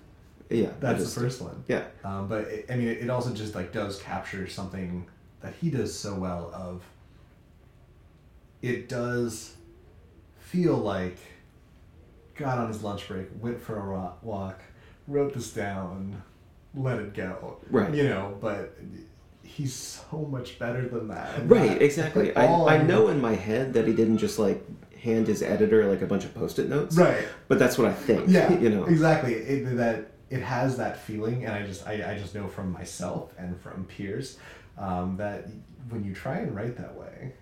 yeah. 0.48 0.70
That's 0.80 1.00
just- 1.02 1.14
the 1.14 1.20
first 1.20 1.42
one. 1.42 1.64
Yeah, 1.68 1.84
Um, 2.02 2.28
but 2.28 2.44
it, 2.46 2.64
I 2.70 2.76
mean, 2.76 2.88
it 2.88 3.10
also 3.10 3.34
just 3.34 3.54
like 3.54 3.72
does 3.74 4.00
capture 4.00 4.48
something 4.48 5.06
that 5.42 5.52
he 5.60 5.68
does 5.68 5.94
so 5.94 6.14
well. 6.14 6.50
Of 6.54 6.82
it 8.62 8.88
does 8.88 9.54
feel 10.38 10.76
like 10.76 11.18
got 12.34 12.58
on 12.58 12.68
his 12.68 12.82
lunch 12.82 13.06
break, 13.08 13.26
went 13.40 13.60
for 13.60 13.92
a 13.92 14.12
walk, 14.22 14.60
wrote 15.06 15.34
this 15.34 15.52
down, 15.52 16.22
let 16.74 16.98
it 16.98 17.14
go. 17.14 17.58
Right. 17.70 17.92
You 17.94 18.04
know, 18.04 18.36
but 18.40 18.76
he's 19.42 19.74
so 19.74 20.18
much 20.30 20.58
better 20.58 20.88
than 20.88 21.08
that. 21.08 21.48
Right. 21.48 21.68
that- 21.70 21.82
Exactly. 21.82 22.34
I, 22.34 22.46
all 22.46 22.68
I 22.68 22.78
know 22.78 23.08
in 23.08 23.20
my 23.20 23.34
head 23.34 23.74
that 23.74 23.86
he 23.86 23.92
didn't 23.94 24.18
just 24.18 24.38
like 24.38 24.64
hand 24.98 25.26
his 25.26 25.42
editor 25.42 25.86
like 25.90 26.00
a 26.02 26.06
bunch 26.06 26.24
of 26.24 26.34
post-it 26.34 26.68
notes. 26.68 26.96
Right. 26.96 27.26
But 27.48 27.58
that's 27.58 27.76
what 27.76 27.88
I 27.88 27.92
think. 27.92 28.24
Yeah. 28.28 28.52
You 28.60 28.70
know. 28.70 28.84
exactly. 28.84 29.34
It, 29.34 29.76
that 29.76 30.12
it 30.30 30.40
has 30.40 30.76
that 30.78 30.98
feeling, 30.98 31.44
and 31.44 31.52
I 31.54 31.66
just 31.66 31.86
I, 31.86 32.12
I 32.12 32.18
just 32.18 32.34
know 32.34 32.48
from 32.48 32.72
myself 32.72 33.32
and 33.36 33.60
from 33.60 33.84
peers 33.84 34.38
um, 34.78 35.16
that 35.18 35.46
when 35.90 36.04
you 36.04 36.14
try 36.14 36.36
and 36.38 36.54
write 36.56 36.76
that 36.78 36.94
way, 36.94 37.34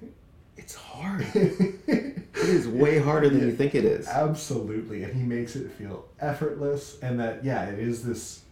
It's 0.60 0.74
hard. 0.74 1.26
it 1.34 2.22
is 2.36 2.68
way 2.68 2.98
harder 2.98 3.28
than 3.30 3.40
you 3.40 3.52
think 3.52 3.74
it 3.74 3.84
is. 3.84 4.06
absolutely, 4.06 5.02
and 5.04 5.14
he 5.14 5.22
makes 5.22 5.56
it 5.56 5.70
feel 5.72 6.06
effortless, 6.20 6.98
and 7.02 7.18
that 7.18 7.42
yeah, 7.44 7.64
it 7.64 7.78
is 7.78 8.04
this 8.04 8.42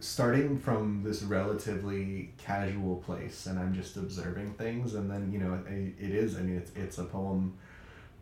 starting 0.00 0.58
from 0.58 1.02
this 1.02 1.22
relatively 1.22 2.30
casual 2.38 2.96
place, 2.96 3.46
and 3.46 3.58
I'm 3.58 3.74
just 3.74 3.96
observing 3.96 4.54
things, 4.54 4.94
and 4.94 5.10
then 5.10 5.32
you 5.32 5.38
know 5.38 5.54
it, 5.68 5.94
it 5.98 6.10
is. 6.14 6.36
I 6.36 6.40
mean, 6.42 6.56
it's 6.58 6.70
it's 6.76 6.98
a 6.98 7.04
poem 7.04 7.54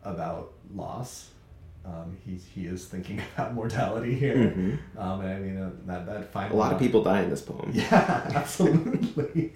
about 0.03 0.53
loss. 0.73 1.29
Um, 1.85 2.17
he, 2.25 2.35
he 2.55 2.65
is 2.65 2.85
thinking 2.85 3.21
about 3.35 3.53
mortality 3.53 4.15
here. 4.15 4.35
Mhm. 4.35 4.79
Um, 4.99 5.21
and 5.21 5.29
I 5.29 5.39
mean, 5.39 5.57
uh, 5.57 5.69
that, 5.85 6.07
that 6.07 6.17
A 6.21 6.23
final. 6.23 6.57
lot 6.57 6.73
of 6.73 6.79
people 6.79 7.03
die 7.03 7.21
in 7.21 7.29
this 7.29 7.41
poem. 7.43 7.69
Yeah, 7.75 8.31
absolutely. 8.33 9.53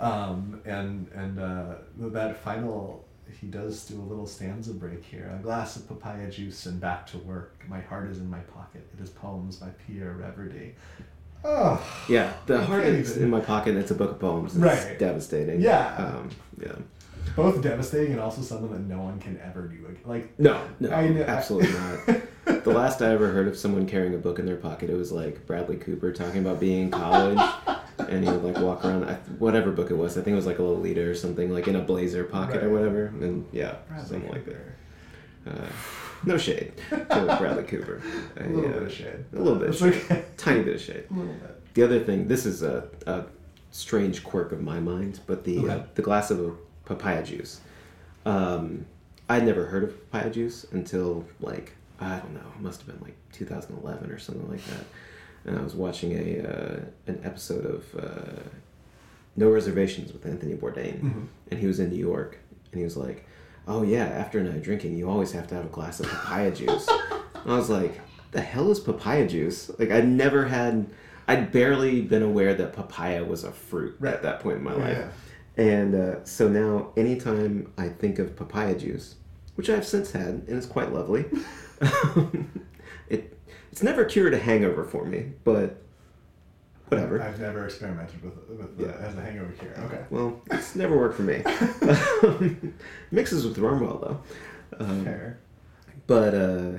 Um, 0.00 0.60
and 0.64 1.08
and 1.14 1.38
uh, 1.38 1.74
that 1.98 2.36
final, 2.38 3.04
he 3.40 3.46
does 3.46 3.84
do 3.86 4.00
a 4.00 4.02
little 4.02 4.26
stanza 4.26 4.72
break 4.74 5.04
here. 5.04 5.32
A 5.38 5.42
glass 5.42 5.76
of 5.76 5.86
papaya 5.88 6.30
juice 6.30 6.66
and 6.66 6.80
back 6.80 7.06
to 7.08 7.18
work. 7.18 7.62
My 7.68 7.80
heart 7.80 8.10
is 8.10 8.18
in 8.18 8.28
my 8.30 8.40
pocket. 8.40 8.86
It 8.98 9.02
is 9.02 9.10
poems 9.10 9.56
by 9.56 9.68
Pierre 9.86 10.14
Reverdy. 10.18 10.72
Oh, 11.44 11.84
Yeah, 12.08 12.32
the 12.46 12.64
heart 12.64 12.84
is 12.84 13.16
in 13.16 13.28
my 13.28 13.40
pocket. 13.40 13.70
and 13.70 13.78
It's 13.80 13.90
a 13.90 13.96
book 13.96 14.12
of 14.12 14.20
poems. 14.20 14.54
It's 14.54 14.62
Right. 14.62 14.96
devastating. 14.98 15.60
Yeah. 15.60 15.94
Um, 15.96 16.30
yeah. 16.60 16.72
both 17.34 17.62
devastating 17.62 18.12
and 18.12 18.20
also 18.20 18.42
something 18.42 18.70
that 18.70 18.80
no 18.82 19.00
one 19.00 19.18
can 19.18 19.40
ever 19.40 19.62
do 19.62 19.86
again. 19.86 19.98
Like, 20.04 20.38
No, 20.38 20.60
no, 20.80 20.90
I 20.92 21.08
know- 21.08 21.22
absolutely 21.22 21.72
not. 22.46 22.64
The 22.64 22.70
last 22.70 23.00
I 23.02 23.10
ever 23.12 23.28
heard 23.32 23.48
of 23.48 23.56
someone 23.56 23.86
carrying 23.86 24.14
a 24.14 24.18
book 24.18 24.38
in 24.38 24.44
their 24.46 24.56
pocket, 24.56 24.90
it 24.90 24.96
was 24.96 25.10
like 25.10 25.44
Bradley 25.46 25.76
Cooper 25.76 26.12
talking 26.12 26.42
about 26.42 26.60
being 26.60 26.82
in 26.82 26.90
college, 26.90 27.38
and 27.98 28.24
he 28.24 28.30
would 28.30 28.42
like 28.42 28.58
walk 28.58 28.84
around, 28.84 29.04
I- 29.04 29.14
whatever 29.38 29.70
book 29.70 29.90
it 29.90 29.94
was. 29.96 30.16
I 30.18 30.22
think 30.22 30.32
it 30.34 30.36
was 30.36 30.46
like 30.46 30.58
a 30.58 30.62
Lolita 30.62 31.02
or 31.08 31.14
something, 31.14 31.50
like 31.50 31.68
in 31.68 31.76
a 31.76 31.80
blazer 31.80 32.24
pocket 32.24 32.62
or 32.62 32.70
whatever. 32.70 33.06
And 33.06 33.46
yeah, 33.52 33.76
Bradley 33.88 34.08
something 34.08 34.30
like 34.30 34.44
that. 34.46 34.56
Uh, 35.44 35.66
no 36.24 36.38
shade 36.38 36.72
to 36.90 36.96
Bradley 37.38 37.64
Cooper. 37.64 38.00
A 38.36 38.44
little 38.44 38.70
Uh, 38.70 38.72
bit 38.74 38.82
of 38.84 38.92
shade. 38.92 39.24
A 39.34 39.38
little 39.38 39.58
bit. 39.58 39.70
It's 39.70 39.82
okay. 39.82 40.24
Tiny 40.36 40.62
bit 40.62 40.76
of 40.76 40.80
shade. 40.80 41.04
A 41.10 41.14
little 41.14 41.32
bit. 41.34 41.74
The 41.74 41.82
other 41.82 42.00
thing, 42.00 42.28
this 42.28 42.46
is 42.46 42.62
a, 42.62 42.86
a 43.06 43.24
strange 43.70 44.22
quirk 44.22 44.52
of 44.52 44.60
my 44.62 44.78
mind, 44.78 45.20
but 45.26 45.42
the 45.44 45.68
uh, 45.68 45.82
the 45.94 46.02
glass 46.02 46.30
of 46.30 46.56
papaya 46.84 47.22
juice. 47.24 47.60
Um, 48.24 48.86
I'd 49.28 49.44
never 49.46 49.66
heard 49.66 49.84
of 49.84 50.10
papaya 50.10 50.30
juice 50.30 50.64
until 50.72 51.24
like 51.40 51.72
I 52.00 52.18
don't 52.18 52.34
know, 52.34 52.40
it 52.56 52.60
must 52.60 52.80
have 52.82 52.88
been 52.88 53.00
like 53.04 53.16
2011 53.32 54.10
or 54.10 54.18
something 54.18 54.48
like 54.50 54.64
that. 54.66 54.84
And 55.44 55.58
I 55.58 55.62
was 55.62 55.74
watching 55.74 56.12
a 56.12 56.46
uh, 56.48 56.80
an 57.06 57.20
episode 57.24 57.66
of 57.66 57.84
uh, 57.98 58.40
No 59.36 59.50
Reservations 59.50 60.12
with 60.12 60.24
Anthony 60.26 60.54
Bourdain, 60.54 61.00
Mhm. 61.00 61.26
and 61.50 61.60
he 61.60 61.66
was 61.66 61.80
in 61.80 61.90
New 61.90 61.96
York, 61.98 62.38
and 62.70 62.78
he 62.78 62.84
was 62.84 62.96
like, 62.96 63.24
"Oh 63.66 63.82
yeah, 63.82 64.04
after 64.04 64.38
a 64.38 64.42
night 64.44 64.56
of 64.56 64.62
drinking, 64.62 64.96
you 64.96 65.08
always 65.10 65.32
have 65.32 65.46
to 65.48 65.54
have 65.56 65.64
a 65.66 65.68
glass 65.68 65.98
of 66.00 66.06
papaya 66.06 66.52
juice." 66.52 66.86
and 66.88 67.50
I 67.52 67.56
was 67.56 67.68
like, 67.70 68.00
"The 68.30 68.40
hell 68.40 68.70
is 68.70 68.78
papaya 68.80 69.26
juice?" 69.26 69.70
Like 69.78 69.90
I'd 69.90 70.06
never 70.08 70.44
had, 70.46 70.86
I'd 71.26 71.50
barely 71.50 72.02
been 72.02 72.22
aware 72.22 72.54
that 72.54 72.72
papaya 72.72 73.24
was 73.24 73.42
a 73.44 73.50
fruit 73.52 73.96
Right. 73.98 74.14
at 74.14 74.22
that 74.22 74.40
point 74.40 74.58
in 74.58 74.62
my 74.64 74.76
Yeah. 74.76 74.84
life. 74.84 75.04
And 75.56 75.94
uh, 75.94 76.24
so 76.24 76.48
now, 76.48 76.92
anytime 76.96 77.72
I 77.76 77.88
think 77.88 78.18
of 78.18 78.36
papaya 78.36 78.74
juice, 78.78 79.16
which 79.56 79.68
I've 79.68 79.86
since 79.86 80.12
had, 80.12 80.28
and 80.46 80.48
it's 80.50 80.66
quite 80.66 80.92
lovely. 80.92 81.24
it 83.08 83.36
it's 83.72 83.82
never 83.82 84.04
cured 84.04 84.34
a 84.34 84.38
hangover 84.38 84.84
for 84.84 85.04
me, 85.04 85.32
but 85.44 85.82
whatever. 86.88 87.20
I've 87.22 87.40
never 87.40 87.64
experimented 87.64 88.22
with 88.22 88.34
with 88.50 88.76
the, 88.78 88.94
as 89.00 89.16
a 89.16 89.20
hangover 89.22 89.52
cure. 89.52 89.72
Okay. 89.86 90.04
Well, 90.10 90.40
it's 90.50 90.76
never 90.76 90.96
worked 90.96 91.16
for 91.16 91.22
me. 91.22 91.42
Mixes 93.10 93.46
with 93.46 93.58
rum 93.58 93.80
well 93.80 93.98
though. 93.98 94.84
Um, 94.84 95.04
Fair. 95.04 95.38
but 96.06 96.34
uh, 96.34 96.72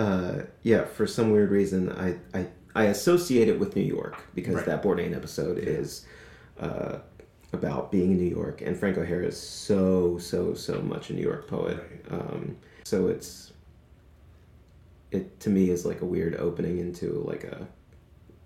uh, 0.00 0.42
yeah, 0.62 0.84
for 0.84 1.06
some 1.06 1.30
weird 1.30 1.50
reason, 1.50 1.90
I, 1.92 2.16
I 2.38 2.46
I 2.74 2.84
associate 2.86 3.48
it 3.48 3.58
with 3.58 3.76
New 3.76 3.82
York 3.82 4.16
because 4.34 4.56
Right. 4.56 4.66
that 4.66 4.82
Bourdain 4.82 5.14
episode 5.16 5.58
is 5.58 6.04
uh, 6.58 6.98
about 7.52 7.92
being 7.92 8.12
in 8.12 8.18
New 8.18 8.28
York, 8.30 8.60
and 8.60 8.76
Frank 8.76 8.98
O'Hara 8.98 9.24
is 9.26 9.40
so 9.40 10.18
so 10.18 10.54
so 10.54 10.80
much 10.82 11.10
a 11.10 11.14
New 11.14 11.22
York 11.22 11.46
poet. 11.48 11.78
Right. 12.10 12.20
Um, 12.20 12.56
so 12.84 13.06
it's 13.08 13.52
it 15.14 15.40
to 15.40 15.50
me 15.50 15.70
is 15.70 15.84
like 15.84 16.00
a 16.00 16.04
weird 16.04 16.36
opening 16.36 16.78
into 16.78 17.12
like 17.26 17.44
a 17.44 17.66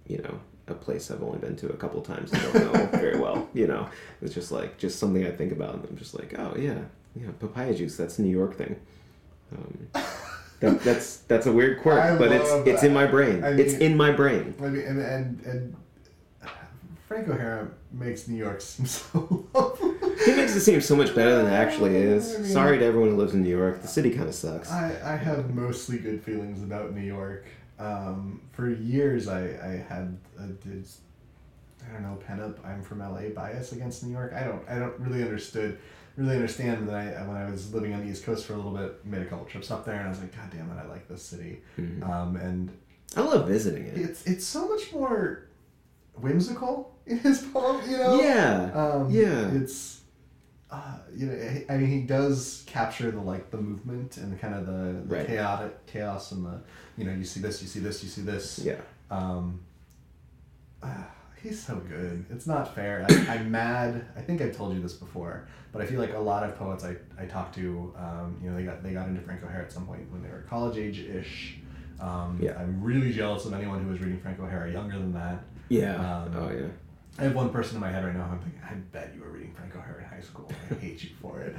you 0.06 0.18
know 0.18 0.40
a 0.66 0.74
place 0.74 1.10
I've 1.10 1.22
only 1.22 1.38
been 1.38 1.56
to 1.56 1.68
a 1.68 1.76
couple 1.76 2.00
times 2.02 2.32
and 2.32 2.42
don't 2.42 2.72
know 2.72 2.86
very 2.98 3.18
well. 3.18 3.48
You 3.54 3.66
know, 3.66 3.88
it's 4.22 4.34
just 4.34 4.52
like 4.52 4.78
just 4.78 4.98
something 4.98 5.26
I 5.26 5.30
think 5.30 5.52
about, 5.52 5.74
and 5.74 5.84
I'm 5.88 5.96
just 5.96 6.14
like, 6.14 6.38
oh 6.38 6.54
yeah, 6.56 6.78
yeah, 7.16 7.30
papaya 7.40 7.74
juice. 7.74 7.96
That's 7.96 8.18
a 8.18 8.22
New 8.22 8.30
York 8.30 8.56
thing. 8.56 8.76
Um, 9.52 9.88
that, 10.60 10.80
that's 10.82 11.18
that's 11.18 11.46
a 11.46 11.52
weird 11.52 11.80
quirk, 11.80 11.98
I 11.98 12.16
but 12.16 12.30
it's 12.30 12.50
love 12.50 12.68
it's 12.68 12.82
in 12.82 12.92
my 12.92 13.06
brain. 13.06 13.42
I 13.42 13.58
it's 13.58 13.74
in 13.74 13.96
my 13.96 14.12
brain. 14.12 14.54
I 14.60 14.68
mean, 14.68 14.82
and 14.82 15.00
and, 15.00 15.40
and 15.46 15.76
Frank 17.08 17.28
O'Hara 17.28 17.70
makes 17.90 18.28
New 18.28 18.36
York 18.36 18.60
seem 18.60 18.86
so 18.86 19.46
lovely. 19.54 19.97
He 20.24 20.34
makes 20.34 20.54
it 20.56 20.60
seem 20.60 20.80
so 20.80 20.96
much 20.96 21.14
better 21.14 21.36
than 21.36 21.46
it 21.46 21.54
actually 21.56 21.96
is. 21.96 22.34
I 22.34 22.38
mean- 22.42 22.50
Sorry 22.52 22.78
to 22.78 22.84
everyone 22.84 23.10
who 23.10 23.16
lives 23.16 23.34
in 23.34 23.42
New 23.42 23.56
York. 23.56 23.82
The 23.82 23.88
city 23.88 24.10
kind 24.10 24.28
of 24.28 24.34
sucks. 24.34 24.70
I, 24.70 24.94
I 25.04 25.16
have 25.16 25.54
mostly 25.54 25.98
good 25.98 26.22
feelings 26.22 26.62
about 26.62 26.94
New 26.94 27.02
York. 27.02 27.46
Um, 27.78 28.40
for 28.52 28.68
years, 28.70 29.28
I, 29.28 29.42
I 29.42 29.84
had 29.88 30.16
a 30.38 30.46
did, 30.46 30.84
I 31.88 31.92
don't 31.92 32.02
know 32.02 32.16
pen 32.26 32.40
up 32.40 32.58
I'm 32.66 32.82
from 32.82 32.98
LA 32.98 33.28
bias 33.34 33.70
against 33.72 34.02
New 34.04 34.12
York. 34.12 34.32
I 34.34 34.42
don't 34.42 34.68
I 34.68 34.78
don't 34.80 34.98
really 34.98 35.22
understood 35.22 35.78
really 36.16 36.34
understand 36.34 36.88
that 36.88 36.94
I 36.96 37.22
when 37.28 37.36
I 37.36 37.48
was 37.48 37.72
living 37.72 37.94
on 37.94 38.00
the 38.04 38.10
East 38.10 38.24
Coast 38.24 38.46
for 38.46 38.54
a 38.54 38.56
little 38.56 38.72
bit, 38.72 39.04
made 39.06 39.22
a 39.22 39.26
couple 39.26 39.44
trips 39.44 39.70
up 39.70 39.84
there, 39.84 39.94
and 39.94 40.06
I 40.06 40.08
was 40.08 40.18
like, 40.18 40.34
God 40.36 40.50
damn 40.50 40.68
it, 40.72 40.82
I 40.82 40.88
like 40.88 41.06
this 41.06 41.22
city. 41.22 41.60
Mhm. 41.78 42.02
Um, 42.08 42.34
and 42.34 42.70
I 43.16 43.20
love 43.20 43.46
visiting 43.46 43.84
it. 43.84 43.96
it's 43.96 44.24
it's 44.26 44.44
so 44.44 44.68
much 44.68 44.92
more 44.92 45.46
whimsical 46.16 46.94
in 47.06 47.18
his 47.18 47.42
poem, 47.42 47.80
you 47.88 47.96
know. 47.96 48.20
Yeah. 48.20 48.70
Um, 48.74 49.10
Yeah. 49.10 49.50
It's, 49.54 49.97
uh, 50.70 50.98
you 51.16 51.26
know, 51.26 51.60
I 51.70 51.76
mean, 51.78 51.88
he 51.88 52.00
does 52.02 52.62
capture 52.66 53.10
the 53.10 53.20
like 53.20 53.50
the 53.50 53.56
movement 53.58 54.16
and 54.18 54.38
kind 54.40 54.54
of 54.54 54.66
the, 54.66 55.00
the 55.08 55.14
Right. 55.16 55.26
chaotic 55.26 55.86
chaos 55.86 56.32
and 56.32 56.44
the, 56.44 56.60
you 56.96 57.04
know, 57.04 57.12
you 57.12 57.24
see 57.24 57.40
this, 57.40 57.62
you 57.62 57.68
see 57.68 57.80
this, 57.80 58.02
you 58.02 58.08
see 58.08 58.22
this. 58.22 58.58
Yeah. 58.58 58.76
Um, 59.10 59.60
ah, 60.82 61.06
he's 61.42 61.62
so 61.62 61.76
good. 61.76 62.24
It's 62.30 62.46
not 62.46 62.74
fair. 62.74 63.06
I, 63.08 63.36
I'm 63.36 63.50
mad. 63.50 64.04
I 64.16 64.20
think 64.20 64.42
I've 64.42 64.56
told 64.56 64.74
you 64.74 64.82
this 64.82 64.92
before, 64.94 65.48
but 65.72 65.80
I 65.82 65.86
feel 65.86 65.98
like 66.00 66.12
a 66.14 66.18
lot 66.18 66.42
of 66.44 66.56
poets 66.58 66.84
I, 66.84 66.96
I 67.18 67.24
talked 67.26 67.54
to, 67.56 67.94
um, 67.96 68.38
you 68.42 68.50
know, 68.50 68.56
they 68.56 68.64
got 68.64 68.82
they 68.82 68.92
got 68.92 69.08
into 69.08 69.20
Frank 69.22 69.42
O'Hara 69.44 69.64
at 69.64 69.72
some 69.72 69.86
point 69.86 70.10
when 70.12 70.22
they 70.22 70.28
were 70.28 70.44
college 70.48 70.76
age 70.76 71.00
ish. 71.00 71.58
Um, 72.00 72.38
Yeah. 72.42 72.58
I'm 72.58 72.82
really 72.82 73.12
jealous 73.12 73.44
of 73.46 73.52
anyone 73.54 73.82
who 73.82 73.90
was 73.90 74.00
reading 74.00 74.20
Frank 74.20 74.38
O'Hara 74.38 74.70
younger 74.70 74.98
than 74.98 75.12
that. 75.14 75.42
Yeah. 75.68 75.94
Um, 75.96 76.36
oh 76.36 76.50
yeah. 76.50 76.66
I 77.18 77.24
have 77.24 77.34
one 77.34 77.50
person 77.50 77.76
in 77.76 77.80
my 77.80 77.90
head 77.90 78.04
right 78.04 78.14
now. 78.14 78.28
I'm 78.30 78.38
thinking, 78.38 78.60
I 78.64 78.74
bet 78.74 79.12
you 79.14 79.22
were 79.22 79.30
reading 79.30 79.52
Frank 79.52 79.74
O'Hara 79.74 80.02
in 80.02 80.08
high 80.08 80.20
school. 80.20 80.50
I 80.70 80.74
hate 80.74 81.02
you 81.02 81.10
for 81.20 81.40
it. 81.40 81.56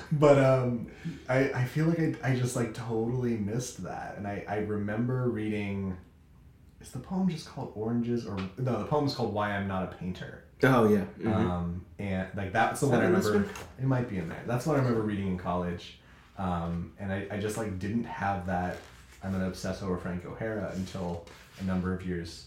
but 0.12 0.38
um, 0.38 0.88
I, 1.28 1.52
I 1.52 1.64
feel 1.66 1.86
like 1.86 2.00
I, 2.00 2.14
I 2.32 2.36
just 2.36 2.56
like 2.56 2.74
totally 2.74 3.36
missed 3.36 3.84
that. 3.84 4.14
And 4.16 4.26
I, 4.26 4.44
I 4.48 4.56
remember 4.58 5.30
reading, 5.30 5.96
is 6.80 6.90
the 6.90 6.98
poem 6.98 7.28
just 7.28 7.48
called 7.48 7.72
Oranges? 7.76 8.26
Or 8.26 8.36
no, 8.58 8.78
the 8.80 8.86
poem's 8.86 9.14
called 9.14 9.32
Why 9.32 9.52
I'm 9.52 9.68
Not 9.68 9.84
a 9.84 9.96
Painter. 9.96 10.42
Oh 10.64 10.88
yeah. 10.88 11.04
Mhm. 11.20 11.34
Um, 11.34 11.84
and 11.98 12.28
like 12.36 12.52
that's 12.52 12.80
the 12.80 12.86
Is 12.86 12.90
one 12.90 13.00
that 13.00 13.06
I 13.06 13.08
remember. 13.08 13.48
It 13.78 13.84
might 13.84 14.10
be 14.10 14.18
in 14.18 14.28
there. 14.28 14.42
That's 14.46 14.66
what 14.66 14.76
I 14.76 14.80
remember 14.80 15.02
reading 15.02 15.28
in 15.28 15.38
college. 15.38 16.00
Um, 16.36 16.92
and 16.98 17.12
I, 17.12 17.26
I 17.30 17.38
just 17.38 17.56
like 17.56 17.78
didn't 17.78 18.04
have 18.04 18.46
that. 18.46 18.78
I'm 19.22 19.32
gonna 19.32 19.46
obsess 19.46 19.82
over 19.82 19.96
Frank 19.96 20.26
O'Hara 20.26 20.72
until 20.74 21.24
a 21.60 21.64
number 21.64 21.94
of 21.94 22.04
years 22.04 22.46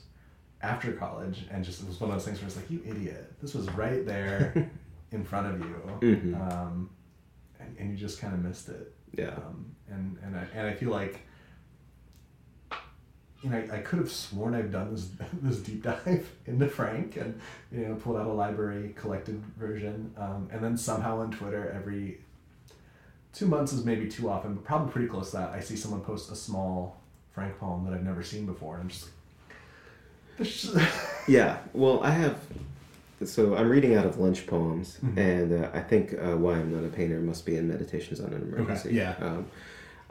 after 0.63 0.93
college, 0.93 1.45
and 1.51 1.63
just 1.63 1.81
it 1.83 1.87
was 1.87 1.99
one 1.99 2.09
of 2.09 2.15
those 2.15 2.25
things 2.25 2.39
where 2.39 2.47
it's 2.47 2.55
like, 2.55 2.71
you 2.71 2.81
idiot, 2.85 3.33
this 3.41 3.53
was 3.53 3.69
right 3.71 4.05
there 4.05 4.71
in 5.11 5.23
front 5.23 5.47
of 5.53 5.59
you, 5.59 5.75
Mhm. 6.01 6.51
um, 6.51 6.89
and, 7.59 7.75
and 7.77 7.91
you 7.91 7.97
just 7.97 8.19
kind 8.19 8.33
of 8.33 8.39
missed 8.41 8.69
it. 8.69 8.93
yeah. 9.11 9.35
Um, 9.35 9.75
and 9.89 10.17
and 10.23 10.35
I, 10.35 10.45
and 10.55 10.67
I 10.67 10.73
feel 10.73 10.89
like 10.89 11.19
you 13.43 13.49
know 13.49 13.57
I, 13.57 13.75
I 13.77 13.79
could 13.79 13.99
have 13.99 14.09
sworn 14.11 14.55
I've 14.55 14.71
done 14.71 14.91
this 14.93 15.09
this 15.41 15.57
deep 15.59 15.83
dive 15.83 16.29
into 16.47 16.67
Frank 16.67 17.17
and 17.17 17.39
you 17.71 17.79
know 17.87 17.95
pulled 17.95 18.15
out 18.17 18.25
a 18.27 18.31
library 18.33 18.93
collected 18.95 19.43
version 19.59 20.13
um, 20.17 20.47
and 20.51 20.63
then 20.63 20.77
somehow 20.77 21.19
on 21.19 21.31
Twitter 21.31 21.69
every 21.75 22.21
two 23.33 23.45
months 23.47 23.73
is 23.73 23.83
maybe 23.83 24.07
too 24.07 24.29
often 24.29 24.55
but 24.55 24.63
probably 24.63 24.91
pretty 24.91 25.07
close 25.09 25.31
to 25.31 25.37
that 25.37 25.49
I 25.51 25.59
see 25.59 25.75
someone 25.75 26.01
post 26.01 26.31
a 26.31 26.35
small 26.35 27.01
Frank 27.33 27.59
poem 27.59 27.83
that 27.85 27.93
I've 27.93 28.03
never 28.03 28.23
seen 28.23 28.45
before 28.45 28.75
and 28.75 28.83
I'm 28.83 28.89
just 28.89 29.01
just- 29.01 29.13
Yeah. 31.27 31.57
Well, 31.73 32.01
I 32.03 32.11
have. 32.11 32.37
So 33.23 33.55
I'm 33.55 33.69
reading 33.69 33.95
out 33.95 34.05
of 34.05 34.19
lunch 34.19 34.45
poems, 34.47 34.97
Mhm. 35.03 35.17
and 35.17 35.63
uh, 35.63 35.69
I 35.73 35.79
think 35.79 36.13
uh, 36.13 36.35
why 36.35 36.55
I'm 36.55 36.73
not 36.75 36.83
a 36.83 36.89
painter 36.89 37.19
must 37.21 37.45
be 37.45 37.55
in 37.55 37.67
Meditations 37.69 38.19
on 38.19 38.33
an 38.33 38.41
Emergency. 38.41 38.93
yeah. 38.93 39.15
Um, 39.21 39.45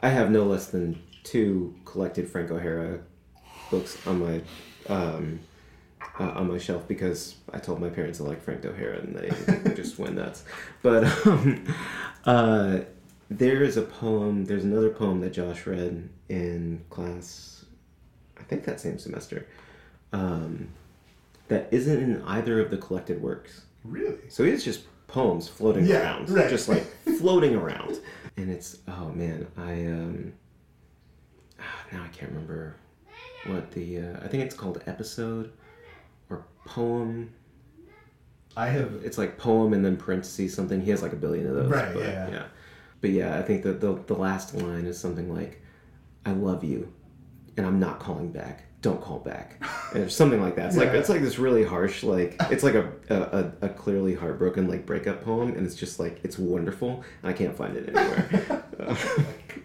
I 0.01 0.09
have 0.09 0.31
no 0.31 0.43
less 0.45 0.67
than 0.67 0.99
two 1.23 1.75
collected 1.85 2.27
Frank 2.27 2.49
O'Hara 2.51 2.99
books 3.69 3.95
on 4.07 4.19
my 4.19 4.41
um, 4.89 5.39
uh, 6.19 6.31
on 6.31 6.47
my 6.51 6.57
shelf 6.57 6.87
because 6.87 7.35
I 7.53 7.59
told 7.59 7.79
my 7.79 7.89
parents 7.89 8.19
I 8.19 8.23
like 8.23 8.41
Frank 8.41 8.65
O'Hara 8.65 8.97
and 8.99 9.15
they 9.15 9.73
just 9.75 9.99
went 9.99 10.15
nuts. 10.15 10.43
But 10.81 11.03
um, 11.27 11.63
uh, 12.25 12.79
there 13.29 13.63
is 13.63 13.77
a 13.77 13.83
poem. 13.83 14.45
There's 14.45 14.63
another 14.63 14.89
poem 14.89 15.21
that 15.21 15.33
Josh 15.33 15.67
read 15.67 16.09
in 16.29 16.81
class. 16.89 17.65
I 18.39 18.43
think 18.43 18.63
that 18.65 18.79
same 18.79 18.97
semester. 18.97 19.45
Um, 20.13 20.69
that 21.49 21.67
isn't 21.71 21.99
in 22.01 22.21
either 22.23 22.59
of 22.61 22.69
the 22.71 22.77
collected 22.77 23.21
works. 23.21 23.65
really 23.83 24.17
So 24.29 24.43
it's 24.43 24.63
just 24.63 24.83
poems 25.07 25.47
floating 25.49 25.85
Yeah, 25.85 26.01
around, 26.01 26.29
right. 26.29 26.49
just 26.49 26.69
like 26.69 26.83
floating 27.19 27.55
around. 27.55 27.99
And 28.37 28.49
it's 28.49 28.77
oh 28.87 29.09
man, 29.09 29.47
I 29.57 29.73
um 29.87 30.33
ah, 31.59 31.63
now 31.91 32.03
I 32.03 32.07
can't 32.07 32.31
remember 32.31 32.75
what 33.47 33.71
the 33.71 33.99
uh, 33.99 34.17
I 34.23 34.27
think 34.27 34.43
it's 34.43 34.55
called 34.55 34.81
episode 34.87 35.51
or 36.29 36.45
poem. 36.65 37.33
I 38.55 38.67
have 38.67 39.01
It's 39.03 39.17
like 39.17 39.37
poem 39.37 39.73
and 39.73 39.83
then 39.83 39.97
parentheses 39.97 40.53
something. 40.53 40.79
He 40.81 40.91
has 40.91 41.01
like 41.01 41.13
a 41.13 41.17
billion 41.17 41.47
of 41.47 41.55
those. 41.55 41.69
Right, 41.71 41.93
But, 41.93 42.03
yeah. 42.03 42.43
But 43.01 43.09
yeah, 43.09 43.37
I 43.37 43.41
think 43.41 43.63
that 43.63 43.81
the 43.81 43.93
the 44.07 44.13
last 44.15 44.55
line 44.55 44.85
is 44.85 44.97
something 44.97 45.33
like, 45.33 45.61
"I 46.25 46.31
love 46.31 46.63
you, 46.63 46.93
and 47.57 47.65
I'm 47.65 47.77
not 47.79 47.99
calling 47.99 48.31
back. 48.31 48.63
Don't 48.83 49.01
call 49.01 49.17
back," 49.19 49.63
or 49.95 50.07
something 50.09 50.39
like 50.41 50.55
that. 50.57 50.67
It's 50.67 50.77
like 50.77 50.89
Yeah. 50.93 50.99
it's 50.99 51.09
like 51.09 51.21
this 51.21 51.39
really 51.39 51.63
harsh, 51.63 52.03
like 52.03 52.35
it's 52.51 52.63
like 52.63 52.75
a, 52.75 52.91
a 53.09 53.65
a- 53.65 53.69
clearly 53.69 54.13
heartbroken 54.13 54.67
like 54.67 54.85
breakup 54.85 55.23
poem, 55.23 55.49
and 55.55 55.65
it's 55.65 55.73
just 55.75 55.99
like 55.99 56.19
it's 56.23 56.37
wonderful, 56.37 57.03
and 57.23 57.29
I 57.31 57.33
can't 57.33 57.55
find 57.57 57.75
it 57.75 57.89
anywhere. 57.95 58.63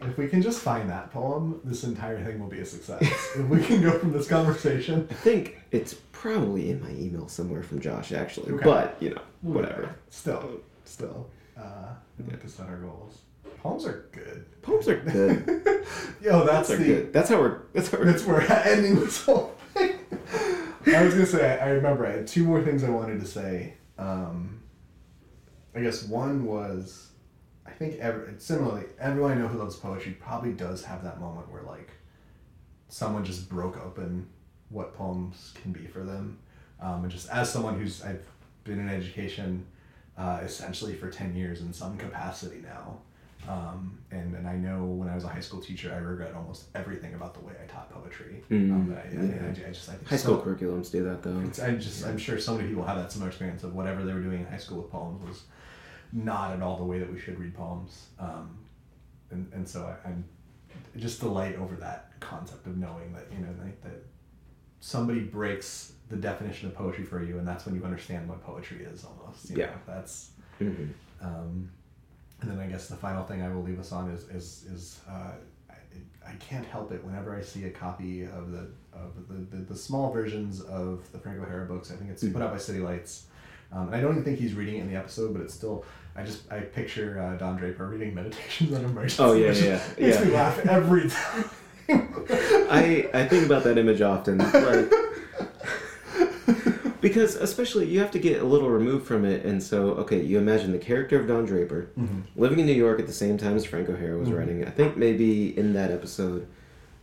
If 0.00 0.16
we 0.16 0.28
can 0.28 0.42
just 0.42 0.60
find 0.60 0.88
that 0.90 1.10
poem 1.12 1.60
this 1.64 1.82
entire 1.82 2.22
thing 2.24 2.38
will 2.38 2.46
be 2.48 2.60
a 2.60 2.64
success 2.64 3.02
if 3.36 3.46
we 3.48 3.60
can 3.60 3.82
go 3.82 3.98
from 3.98 4.12
this 4.12 4.28
conversation 4.28 5.08
I 5.10 5.14
think 5.14 5.58
it's 5.72 5.94
probably 6.12 6.70
in 6.70 6.80
my 6.80 6.90
email 6.90 7.26
somewhere 7.26 7.62
from 7.64 7.80
Josh 7.80 8.12
actually, 8.12 8.52
Okay. 8.52 8.64
but 8.64 8.96
you 9.00 9.10
know 9.10 9.22
whatever. 9.42 9.96
Still, 10.10 10.60
still, 10.84 11.28
uh, 11.56 11.88
we 12.18 12.26
need 12.30 12.40
to 12.40 12.48
set 12.48 12.68
our 12.68 12.76
goals. 12.76 13.18
Poems 13.62 13.86
are 13.86 14.04
good. 14.12 14.44
Poems 14.62 14.86
are 14.88 14.96
good. 15.00 15.57
Yo, 16.20 16.44
that's 16.44 16.70
are 16.70 16.76
the. 16.76 16.84
good. 16.84 17.12
That's 17.12 17.28
how 17.28 17.40
we're. 17.40 17.60
That's 17.72 17.90
how 17.90 17.98
we're. 17.98 18.04
That's 18.06 18.24
where 18.24 18.40
ending 18.66 18.96
this 18.96 19.24
whole 19.24 19.54
thing. 19.74 19.98
I 20.86 21.04
was 21.04 21.14
gonna 21.14 21.26
say. 21.26 21.58
I 21.58 21.70
remember 21.70 22.06
I 22.06 22.12
had 22.12 22.26
two 22.26 22.44
more 22.44 22.62
things 22.62 22.82
I 22.82 22.90
wanted 22.90 23.20
to 23.20 23.26
say. 23.26 23.74
Um, 23.98 24.60
I 25.74 25.80
guess 25.80 26.04
one 26.04 26.44
was, 26.46 27.10
I 27.66 27.70
think 27.70 27.98
every, 28.00 28.34
similarly, 28.38 28.84
everyone 28.98 29.32
I 29.32 29.34
know 29.34 29.48
who 29.48 29.58
loves 29.58 29.76
poetry 29.76 30.16
probably 30.18 30.52
does 30.52 30.84
have 30.84 31.04
that 31.04 31.20
moment 31.20 31.52
where 31.52 31.62
like, 31.62 31.90
someone 32.88 33.24
just 33.24 33.48
broke 33.48 33.76
open 33.84 34.28
what 34.70 34.94
poems 34.94 35.52
can 35.62 35.72
be 35.72 35.86
for 35.86 36.00
them, 36.00 36.38
um, 36.80 37.02
and 37.04 37.12
just 37.12 37.28
as 37.28 37.52
someone 37.52 37.78
who's 37.78 38.02
I've 38.02 38.26
been 38.64 38.80
in 38.80 38.88
education, 38.88 39.66
uh, 40.16 40.40
essentially 40.42 40.94
for 40.94 41.10
ten 41.10 41.34
years 41.36 41.60
in 41.60 41.72
some 41.72 41.96
capacity 41.96 42.60
now. 42.60 42.98
Um, 43.48 43.98
and, 44.10 44.34
and 44.34 44.46
I 44.46 44.56
know 44.56 44.84
when 44.84 45.08
I 45.08 45.14
was 45.14 45.24
a 45.24 45.28
high 45.28 45.40
school 45.40 45.60
teacher, 45.60 45.92
I 45.94 45.98
regret 45.98 46.34
almost 46.34 46.64
everything 46.74 47.14
about 47.14 47.32
the 47.34 47.40
way 47.40 47.54
I 47.62 47.66
taught 47.66 47.90
poetry. 47.90 48.42
Mm, 48.50 48.70
um, 48.72 48.96
I, 48.96 49.00
I, 49.00 49.12
yeah. 49.24 49.64
I, 49.66 49.68
I 49.68 49.72
just 49.72 49.88
I 49.88 49.94
High 50.06 50.16
school 50.16 50.36
so- 50.38 50.42
curriculums 50.44 50.90
do 50.92 51.02
that 51.04 51.22
though. 51.22 51.40
it's, 51.46 51.58
I 51.60 51.72
just 51.76 52.04
I'm 52.06 52.18
sure 52.18 52.38
so 52.38 52.54
many 52.56 52.68
people 52.68 52.84
have 52.84 52.96
that 52.98 53.10
similar 53.10 53.30
experience 53.30 53.64
of 53.64 53.74
whatever 53.74 54.04
they 54.04 54.12
were 54.12 54.20
doing 54.20 54.40
in 54.40 54.46
high 54.46 54.58
school 54.58 54.82
with 54.82 54.90
poems 54.90 55.26
was 55.26 55.42
not 56.12 56.52
at 56.52 56.62
all 56.62 56.76
the 56.76 56.84
way 56.84 56.98
that 56.98 57.10
we 57.12 57.18
should 57.18 57.38
read 57.38 57.54
poems. 57.54 58.06
Um, 58.18 58.58
and, 59.30 59.50
and 59.54 59.68
so 59.68 59.84
I, 60.04 60.08
I'm 60.08 60.24
just 60.96 61.20
delight 61.20 61.56
over 61.56 61.74
that 61.76 62.12
concept 62.20 62.66
of 62.66 62.76
knowing 62.76 63.12
that, 63.14 63.26
you 63.32 63.38
know, 63.38 63.54
like 63.62 63.80
that 63.82 64.04
somebody 64.80 65.20
breaks 65.20 65.92
the 66.08 66.16
definition 66.16 66.68
of 66.68 66.74
poetry 66.74 67.04
for 67.04 67.22
you, 67.22 67.38
and 67.38 67.46
that's 67.46 67.66
when 67.66 67.74
you 67.74 67.84
understand 67.84 68.28
what 68.28 68.42
poetry 68.42 68.84
is 68.84 69.04
almost. 69.04 69.50
You 69.50 69.56
Yeah. 69.58 69.66
Know? 69.66 69.72
That's, 69.86 70.30
Mhm. 70.60 70.88
um, 71.20 71.70
and 72.40 72.50
then 72.50 72.58
I 72.58 72.66
guess 72.66 72.88
the 72.88 72.96
final 72.96 73.24
thing 73.24 73.42
I 73.42 73.48
will 73.48 73.62
leave 73.62 73.80
us 73.80 73.92
on 73.92 74.10
is 74.10 74.24
is 74.28 74.64
is 74.72 75.00
uh, 75.08 75.32
I, 75.70 75.74
I 76.26 76.32
can't 76.36 76.66
help 76.66 76.92
it 76.92 77.04
whenever 77.04 77.36
I 77.36 77.42
see 77.42 77.64
a 77.64 77.70
copy 77.70 78.22
of 78.22 78.52
the 78.52 78.70
of 78.92 79.28
the, 79.28 79.56
the, 79.56 79.62
the 79.62 79.76
small 79.76 80.12
versions 80.12 80.60
of 80.62 81.10
the 81.12 81.18
Frank 81.18 81.40
O'Hara 81.40 81.66
books. 81.66 81.90
I 81.90 81.96
think 81.96 82.10
it's 82.10 82.24
put 82.24 82.42
out 82.42 82.52
by 82.52 82.58
City 82.58 82.80
Lights, 82.80 83.26
um, 83.72 83.88
and 83.88 83.96
I 83.96 84.00
don't 84.00 84.12
even 84.12 84.24
think 84.24 84.38
he's 84.38 84.54
reading 84.54 84.76
it 84.76 84.80
in 84.82 84.90
the 84.90 84.96
episode, 84.96 85.32
but 85.32 85.42
it's 85.42 85.54
still. 85.54 85.84
I 86.16 86.24
just 86.24 86.50
I 86.50 86.60
picture 86.60 87.20
uh, 87.20 87.36
Don 87.36 87.56
Draper 87.56 87.86
reading 87.86 88.12
Meditations 88.12 88.72
on 88.72 88.84
Emergency. 88.84 89.22
Oh, 89.22 89.34
yeah, 89.34 89.48
which 89.48 89.62
yeah, 89.62 89.80
makes 89.98 90.18
yeah. 90.18 90.24
me 90.24 90.30
laugh 90.32 90.58
every 90.66 91.08
time. 91.08 91.44
I 91.90 93.08
I 93.14 93.26
think 93.26 93.46
about 93.46 93.64
that 93.64 93.78
image 93.78 94.00
often, 94.00 94.38
like 94.38 94.90
because 97.00 97.34
especially 97.36 97.86
you 97.86 98.00
have 98.00 98.10
to 98.12 98.18
get 98.18 98.40
a 98.40 98.44
little 98.44 98.68
removed 98.70 99.06
from 99.06 99.24
it, 99.24 99.44
and 99.44 99.62
so 99.62 99.90
okay, 99.94 100.22
you 100.22 100.38
imagine 100.38 100.72
the 100.72 100.78
character 100.78 101.18
of 101.20 101.26
Don 101.26 101.44
Draper 101.44 101.90
living 102.36 102.58
in 102.58 102.66
New 102.66 102.72
York 102.74 102.98
at 103.00 103.06
the 103.06 103.12
same 103.12 103.38
time 103.38 103.56
as 103.56 103.64
Frank 103.64 103.88
O'Hara 103.88 104.18
was 104.18 104.30
writing. 104.30 104.64
I 104.66 104.70
think 104.70 104.96
maybe 104.96 105.56
in 105.58 105.72
that 105.74 105.90
episode, 105.90 106.46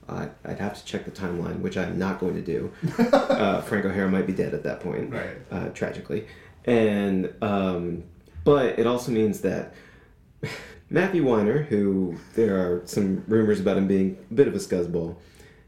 uh, 0.10 0.27
I'd 0.43 0.60
have 0.60 0.77
to 0.77 0.86
check 0.86 1.05
the 1.05 1.12
timeline, 1.12 1.60
which 1.62 1.77
I'm 1.77 1.97
not 1.97 2.19
going 2.19 2.36
to 2.36 2.41
do. 2.41 2.71
uh, 3.12 3.62
Frank 3.62 3.86
O'Hara 3.86 4.10
might 4.10 4.27
be 4.27 4.34
dead 4.34 4.53
at 4.53 4.63
that 4.63 4.79
point, 4.81 5.12
Right. 5.12 5.38
uh, 5.51 5.69
tragically, 5.69 6.27
and 6.65 7.34
um, 7.41 8.03
but 8.43 8.77
it 8.79 8.88
also 8.88 9.12
means 9.12 9.41
that. 9.41 9.73
Matthew 10.88 11.25
Weiner, 11.25 11.63
who 11.63 12.15
there 12.36 12.58
are 12.58 12.84
some 12.86 13.23
rumors 13.27 13.60
about 13.60 13.75
him 13.75 13.88
being 13.88 14.23
a 14.29 14.34
bit 14.36 14.47
of 14.47 14.53
a 14.53 14.60
scuzzball, 14.60 15.15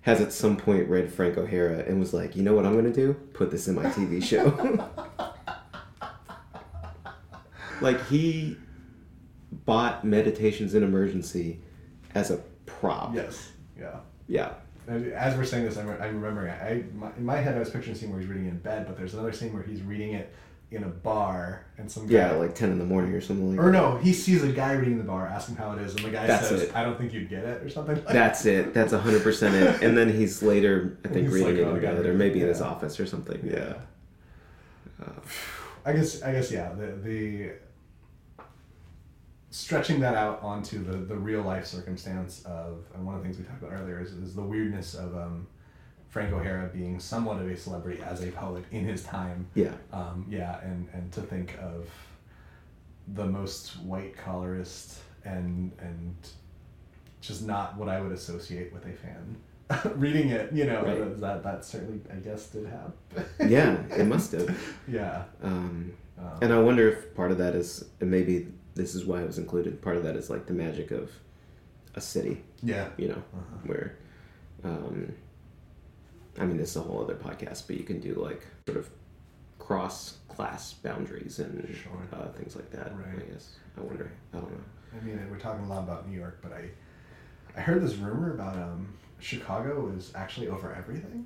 has 0.08 0.22
at 0.22 0.32
some 0.32 0.56
point 0.56 0.88
read 0.88 1.12
Frank 1.12 1.38
O'Hara 1.38 1.80
and 1.80 2.00
was 2.00 2.14
like, 2.14 2.34
you 2.38 2.42
know 2.42 2.54
what 2.54 2.66
I'm 2.66 2.82
to 2.82 2.94
do? 2.94 3.14
Put 3.34 3.52
this 3.52 3.68
in 3.68 3.76
my 3.76 3.84
TV 3.88 4.24
show. 4.24 4.54
like, 7.82 8.08
he 8.08 8.56
bought 9.52 10.06
Meditations 10.06 10.76
in 10.76 10.84
Emergency 10.84 11.60
as 12.16 12.32
a 12.32 12.38
prop. 12.66 13.14
Yes. 13.14 13.52
Yeah. 13.78 13.98
Yeah. 14.30 14.54
As 14.88 15.36
we're 15.36 15.44
saying 15.44 15.66
this, 15.66 15.76
I'm, 15.76 15.90
I'm 15.90 16.22
remembering. 16.22 16.54
I 16.54 16.86
my, 16.98 17.10
in 17.18 17.26
my 17.26 17.36
head, 17.36 17.58
I 17.58 17.60
was 17.60 17.70
picturing 17.70 17.94
a 17.94 18.00
scene 18.00 18.10
where 18.10 18.22
he's 18.22 18.30
reading 18.30 18.46
it 18.46 18.52
in 18.52 18.60
bed, 18.60 18.88
but 18.88 18.96
there's 18.96 19.14
another 19.14 19.34
scene 19.34 19.52
where 19.54 19.64
he's 19.64 19.82
reading 19.82 20.14
it 20.14 20.34
in 20.70 20.84
a 20.84 20.88
bar, 20.88 21.66
and 21.78 21.90
some 21.90 22.08
guy, 22.08 22.14
Yeah, 22.16 22.32
like 22.34 22.54
10 22.54 22.72
in 22.72 22.78
the 22.78 22.86
morning 22.86 23.14
or 23.14 23.22
something 23.22 23.56
like 23.56 23.66
or 23.66 23.72
no, 23.72 23.98
he 23.98 24.12
sees 24.12 24.44
a 24.44 24.52
guy 24.52 24.74
reading 24.74 24.98
the 24.98 25.04
bar, 25.04 25.26
asking 25.26 25.56
how 25.56 25.72
it 25.72 25.82
is, 25.82 25.96
and 25.96 26.04
the 26.04 26.10
guy 26.10 26.28
That's 26.28 26.50
says, 26.50 26.64
it. 26.64 26.76
"I 26.76 26.84
don't 26.84 26.98
think 26.98 27.14
you'd 27.14 27.30
get 27.30 27.46
it," 27.46 27.64
or 27.64 27.70
something. 27.70 27.96
Like 27.96 28.08
That's 28.08 28.46
it. 28.46 28.74
That's 28.74 28.92
100% 28.92 29.54
it. 29.54 29.82
And 29.82 29.98
then 29.98 30.10
he's 30.12 30.44
later, 30.44 30.98
I 31.06 31.08
think, 31.08 31.32
reading 31.32 31.48
like, 31.48 31.58
it 31.58 31.64
oh, 31.64 31.74
God, 31.80 31.96
bed 31.98 32.06
or 32.06 32.14
maybe 32.14 32.42
in 32.42 32.48
his 32.48 32.62
office 32.62 33.00
or 33.00 33.06
something. 33.06 33.40
Yeah. 33.44 33.76
I 35.86 35.94
guess 35.94 36.22
I 36.22 36.34
guess 36.34 36.52
yeah. 36.52 36.74
The 36.74 36.88
the 37.02 37.52
stretching 39.52 40.02
that 40.02 40.16
out 40.16 40.42
onto 40.44 40.84
the 40.84 40.98
the 40.98 41.16
real 41.16 41.44
life 41.44 41.66
circumstance 41.66 42.44
of 42.44 42.84
and 42.94 43.06
one 43.06 43.16
of 43.16 43.22
the 43.22 43.26
things 43.26 43.38
we 43.38 43.46
talked 43.46 43.64
about 43.64 43.74
earlier 43.74 44.02
is, 44.02 44.12
is 44.12 44.36
the 44.36 44.42
weirdness 44.42 44.96
of 44.96 45.16
um, 45.16 45.48
Frank 46.10 46.34
O'Hara 46.34 46.70
being 46.74 47.00
somewhat 47.00 47.42
of 47.42 47.48
a 47.50 47.58
celebrity 47.58 48.02
as 48.02 48.24
a 48.24 48.32
poet 48.32 48.64
in 48.72 48.86
his 48.86 49.04
time. 49.04 49.48
Yeah. 49.56 49.74
Um, 49.92 50.26
yeah, 50.30 50.60
and 50.62 50.88
and 50.94 51.12
to 51.14 51.22
think 51.22 51.58
of 51.62 51.90
the 53.14 53.26
most 53.26 53.78
white 53.82 54.16
collarist 54.18 55.00
and 55.26 55.72
and 55.80 56.16
just 57.22 57.46
not 57.46 57.78
what 57.78 57.90
I 57.90 58.00
would 58.02 58.12
associate 58.12 58.74
with 58.74 58.86
a 58.86 58.94
fan. 58.94 59.38
Reading 60.00 60.30
it, 60.30 60.54
you 60.54 60.66
know, 60.66 60.82
Right. 60.84 61.20
that 61.20 61.44
that 61.44 61.66
certainly 61.66 62.00
I 62.12 62.16
guess 62.18 62.48
did 62.48 62.68
happen. 62.68 62.94
Yeah, 63.50 63.82
it 63.96 64.06
must 64.06 64.32
have. 64.32 64.58
yeah. 64.88 65.24
Um, 65.44 65.92
Um, 66.18 66.38
And 66.42 66.54
I 66.54 66.60
wonder 66.60 66.88
if 66.90 67.14
part 67.16 67.32
of 67.32 67.38
that 67.40 67.54
is, 67.54 67.84
and 68.02 68.10
maybe 68.10 68.48
this 68.76 68.96
is 68.96 69.06
why 69.06 69.22
it 69.22 69.28
was 69.28 69.38
included. 69.38 69.82
Part 69.82 69.98
of 69.98 70.04
that 70.04 70.16
is 70.16 70.30
like 70.30 70.46
the 70.48 70.54
magic 70.54 70.92
of 70.92 71.12
a 71.96 72.02
city, 72.02 72.44
yeah. 72.64 72.88
you 72.98 73.10
know, 73.10 73.22
Uh-huh. 73.36 73.58
where, 73.66 73.96
um, 74.64 75.14
I 76.40 76.46
mean, 76.46 76.58
this 76.58 76.72
is 76.72 76.76
a 76.78 76.82
whole 76.82 77.02
other 77.04 77.16
podcast, 77.16 77.68
but 77.68 77.78
you 77.78 77.84
can 77.84 78.00
do 78.00 78.14
like 78.16 78.46
sort 78.68 78.78
of 78.78 78.90
cross 79.60 80.18
class 80.30 80.74
boundaries 80.74 81.40
and 81.40 81.68
Sure. 81.76 81.92
uh, 82.14 82.28
things 82.30 82.56
like 82.56 82.70
that. 82.72 82.92
Right. 82.96 83.18
I 83.28 83.32
guess. 83.32 83.56
I 83.78 83.82
wonder. 83.82 84.12
I 84.34 84.38
don't 84.38 84.52
know. 84.52 84.58
I 85.00 85.04
mean, 85.04 85.20
we're 85.30 85.40
talking 85.40 85.66
a 85.66 85.70
lot 85.70 85.80
about 85.84 86.08
New 86.10 86.18
York, 86.18 86.40
but 86.42 86.54
I, 86.54 86.70
I 87.56 87.62
heard 87.62 87.82
this 87.82 87.96
rumor 87.96 88.34
about 88.34 88.56
um, 88.56 88.88
Chicago 89.20 89.92
is 89.98 90.12
actually 90.16 90.48
over 90.48 90.74
everything. 90.74 91.26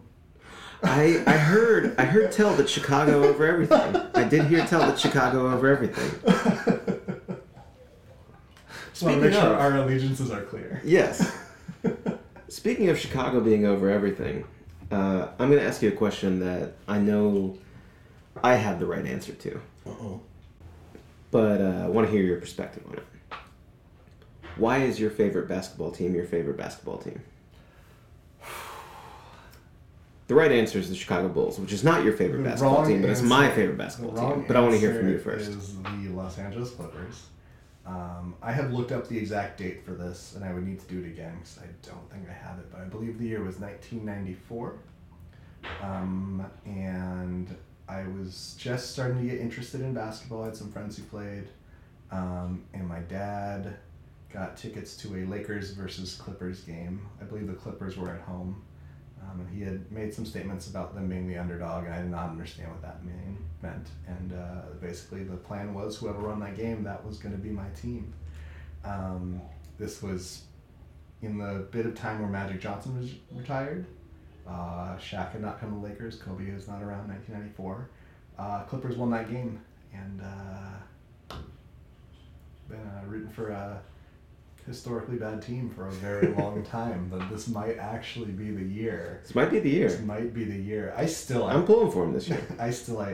I 0.84 1.22
I 1.28 1.38
heard 1.38 1.96
I 2.00 2.06
heard 2.06 2.32
tell 2.40 2.56
that 2.56 2.68
Chicago 2.70 3.24
over 3.24 3.46
everything. 3.46 3.96
I 4.16 4.24
did 4.24 4.46
hear 4.46 4.66
tell 4.66 4.80
that 4.82 4.98
Chicago 4.98 5.52
over 5.52 5.68
everything. 5.70 6.10
Want 9.02 9.16
to 9.16 9.22
make 9.22 9.32
Speaking 9.32 9.32
sure 9.42 9.54
of- 9.54 9.60
our 9.60 9.78
allegiances 9.78 10.32
are 10.32 10.42
clear. 10.44 10.82
Yes. 10.84 11.36
Speaking 12.50 12.90
of 12.90 13.00
Chicago 13.00 13.40
being 13.40 13.66
over 13.66 13.90
everything, 13.90 14.44
uh, 14.92 15.30
I'm 15.40 15.50
going 15.50 15.60
to 15.60 15.66
ask 15.68 15.82
you 15.82 15.90
a 15.90 15.94
question 15.94 16.40
that 16.42 16.74
I 16.88 16.98
know 17.00 17.58
I 18.44 18.56
have 18.56 18.80
the 18.80 18.86
right 18.86 19.06
answer 19.06 19.34
to, 19.34 19.62
Uh-oh. 19.86 20.22
but 21.32 21.62
uh, 21.62 21.84
I 21.86 21.88
want 21.88 22.08
to 22.08 22.12
hear 22.12 22.24
your 22.24 22.40
perspective 22.40 22.84
on 22.88 22.96
it. 22.96 23.04
Why 24.58 24.80
is 24.80 25.00
your 25.00 25.10
favorite 25.10 25.48
basketball 25.48 25.92
team 25.92 26.14
your 26.14 26.26
favorite 26.26 26.58
basketball 26.58 26.98
team? 26.98 27.22
The 30.28 30.36
right 30.36 30.52
answer 30.54 30.80
is 30.80 30.88
the 30.88 30.96
Chicago 30.96 31.28
Bulls, 31.28 31.60
which 31.60 31.74
is 31.74 31.84
not 31.84 32.06
your 32.06 32.14
favorite 32.14 32.42
basketball 32.46 32.86
team, 32.86 33.02
but 33.02 33.10
it's 33.10 33.22
my 33.22 33.50
favorite 33.50 33.78
basketball 33.78 34.16
team. 34.16 34.46
But 34.48 34.56
I 34.56 34.62
want 34.62 34.72
to 34.72 34.80
hear 34.80 34.96
from 34.96 35.10
you 35.10 35.18
first. 35.20 35.50
Is 35.50 35.76
the 35.84 35.90
Los 36.14 36.38
Angeles 36.38 36.70
Clippers? 36.72 37.26
Um, 37.86 38.36
I 38.42 38.52
have 38.52 38.72
looked 38.72 38.92
up 38.92 39.08
the 39.08 39.18
exact 39.18 39.58
date 39.58 39.84
for 39.84 39.92
this, 39.92 40.36
and 40.36 40.46
I 40.46 40.54
would 40.54 40.66
need 40.66 40.80
to 40.80 40.88
do 40.88 41.00
it 41.00 41.08
again 41.08 41.36
because 41.40 41.60
I 41.60 41.68
don't 41.88 42.10
think 42.12 42.30
I 42.30 42.34
have 42.34 42.60
it. 42.60 42.72
But 42.72 42.82
I 42.82 42.86
believe 42.86 43.18
the 43.18 43.26
year 43.26 43.44
was 43.44 43.60
1994, 43.60 44.76
um, 45.82 46.46
and 46.66 47.56
I 47.90 48.04
was 48.04 48.56
just 48.58 48.92
starting 48.92 49.18
to 49.18 49.28
get 49.28 49.42
interested 49.42 49.82
in 49.82 49.94
basketball. 49.94 50.44
I 50.44 50.48
had 50.48 50.56
some 50.58 50.72
friends 50.72 50.98
who 50.98 51.04
played, 51.04 51.48
um, 52.12 52.64
and 52.74 52.88
my 52.88 53.00
dad 53.00 53.76
got 54.32 54.56
tickets 54.58 54.96
to 54.98 55.16
a 55.18 55.26
Lakers 55.26 55.72
versus 55.72 56.16
Clippers 56.16 56.62
game. 56.62 57.08
I 57.20 57.26
believe 57.26 57.48
the 57.48 57.54
Clippers 57.54 57.98
were 57.98 58.12
at 58.12 58.22
home. 58.22 58.62
Um, 59.22 59.42
and 59.42 59.50
he 59.50 59.62
had 59.62 59.92
made 59.92 60.14
some 60.14 60.26
statements 60.26 60.68
about 60.68 60.96
them 60.96 61.08
being 61.08 61.28
the 61.28 61.38
underdog, 61.38 61.86
and 61.86 61.94
I 61.94 62.02
did 62.02 62.10
not 62.10 62.30
understand 62.30 62.70
what 62.70 62.82
that 62.82 63.04
mean, 63.06 63.38
meant. 63.62 63.88
And 64.08 64.34
uh, 64.34 64.74
basically, 64.82 65.24
the 65.24 65.38
plan 65.38 65.74
was 65.74 65.98
whoever 65.98 66.28
won 66.28 66.40
that 66.40 66.58
game, 66.58 66.84
that 66.84 67.06
was 67.06 67.18
going 67.18 67.34
to 67.34 67.42
be 67.42 67.50
my 67.50 67.70
team. 67.70 68.14
Um, 68.84 69.42
this 69.78 70.02
was 70.02 70.44
in 71.22 71.38
the 71.38 71.68
bit 71.72 71.86
of 71.86 71.96
time 71.96 72.20
where 72.20 72.30
Magic 72.30 72.60
Johnson 72.60 73.00
was 73.00 73.12
retired. 73.32 73.86
Uh, 74.48 74.98
Shaq 74.98 75.34
had 75.34 75.42
not 75.42 75.60
come 75.60 75.70
to 75.70 75.76
the 75.76 75.82
Lakers. 75.82 76.16
Kobe 76.16 76.52
was 76.52 76.68
not 76.68 76.82
around 76.82 77.08
1994. 77.08 77.90
Uh, 78.40 78.64
Clippers 78.64 78.96
won 78.98 79.12
that 79.12 79.30
game, 79.30 79.62
and 79.94 80.22
uh, 80.22 81.36
been 82.68 82.80
uh, 82.80 83.04
rooting 83.06 83.32
for 83.32 83.50
a 83.50 83.82
historically 84.66 85.18
bad 85.18 85.42
team 85.42 85.70
for 85.70 85.88
a 85.88 85.92
very 85.92 86.28
long 86.38 86.64
time. 86.64 87.08
But 87.10 87.30
this 87.30 87.48
might 87.48 87.78
actually 87.78 88.32
be 88.32 88.52
the 88.52 88.64
year. 88.64 89.22
This 89.24 89.36
might 89.36 89.52
be 89.52 89.60
the 89.60 89.70
year. 89.70 89.90
This 89.90 90.02
might 90.02 90.34
be 90.34 90.46
the 90.46 90.58
year. 90.58 90.94
I 90.96 91.06
still, 91.06 91.46
I'm 91.46 91.66
pulling 91.66 91.92
for 91.92 92.04
him 92.04 92.14
this 92.14 92.28
year. 92.28 92.42
I 92.60 92.70
still, 92.72 93.00
I, 93.00 93.10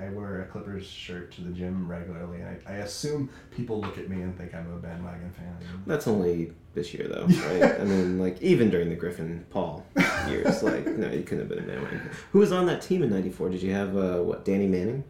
I, 0.00 0.06
I 0.06 0.08
wear 0.10 0.42
a 0.42 0.46
Clippers 0.46 0.86
shirt 0.86 1.32
to 1.32 1.42
the 1.42 1.50
gym 1.50 1.88
regularly, 1.88 2.40
and 2.40 2.58
I, 2.66 2.72
I 2.72 2.76
assume 2.78 3.30
people 3.50 3.80
look 3.80 3.98
at 3.98 4.08
me 4.08 4.22
and 4.22 4.36
think 4.36 4.54
I'm 4.54 4.72
a 4.72 4.78
bandwagon 4.78 5.32
fan. 5.32 5.56
That's 5.86 6.06
only 6.06 6.52
this 6.74 6.94
year, 6.94 7.08
though, 7.08 7.26
right? 7.26 7.80
I 7.80 7.84
mean, 7.84 8.18
like 8.18 8.40
even 8.40 8.70
during 8.70 8.88
the 8.88 8.96
Griffin 8.96 9.44
Paul 9.50 9.84
years, 10.28 10.62
like 10.62 10.86
no, 10.86 11.10
you 11.10 11.22
couldn't 11.22 11.40
have 11.40 11.48
been 11.48 11.58
a 11.58 11.62
bandwagon. 11.62 12.10
Who 12.32 12.38
was 12.38 12.52
on 12.52 12.66
that 12.66 12.82
team 12.82 13.02
in 13.02 13.10
'94? 13.10 13.50
Did 13.50 13.62
you 13.62 13.72
have 13.72 13.96
uh, 13.96 14.18
what? 14.18 14.44
Danny 14.44 14.66
Manning? 14.66 15.04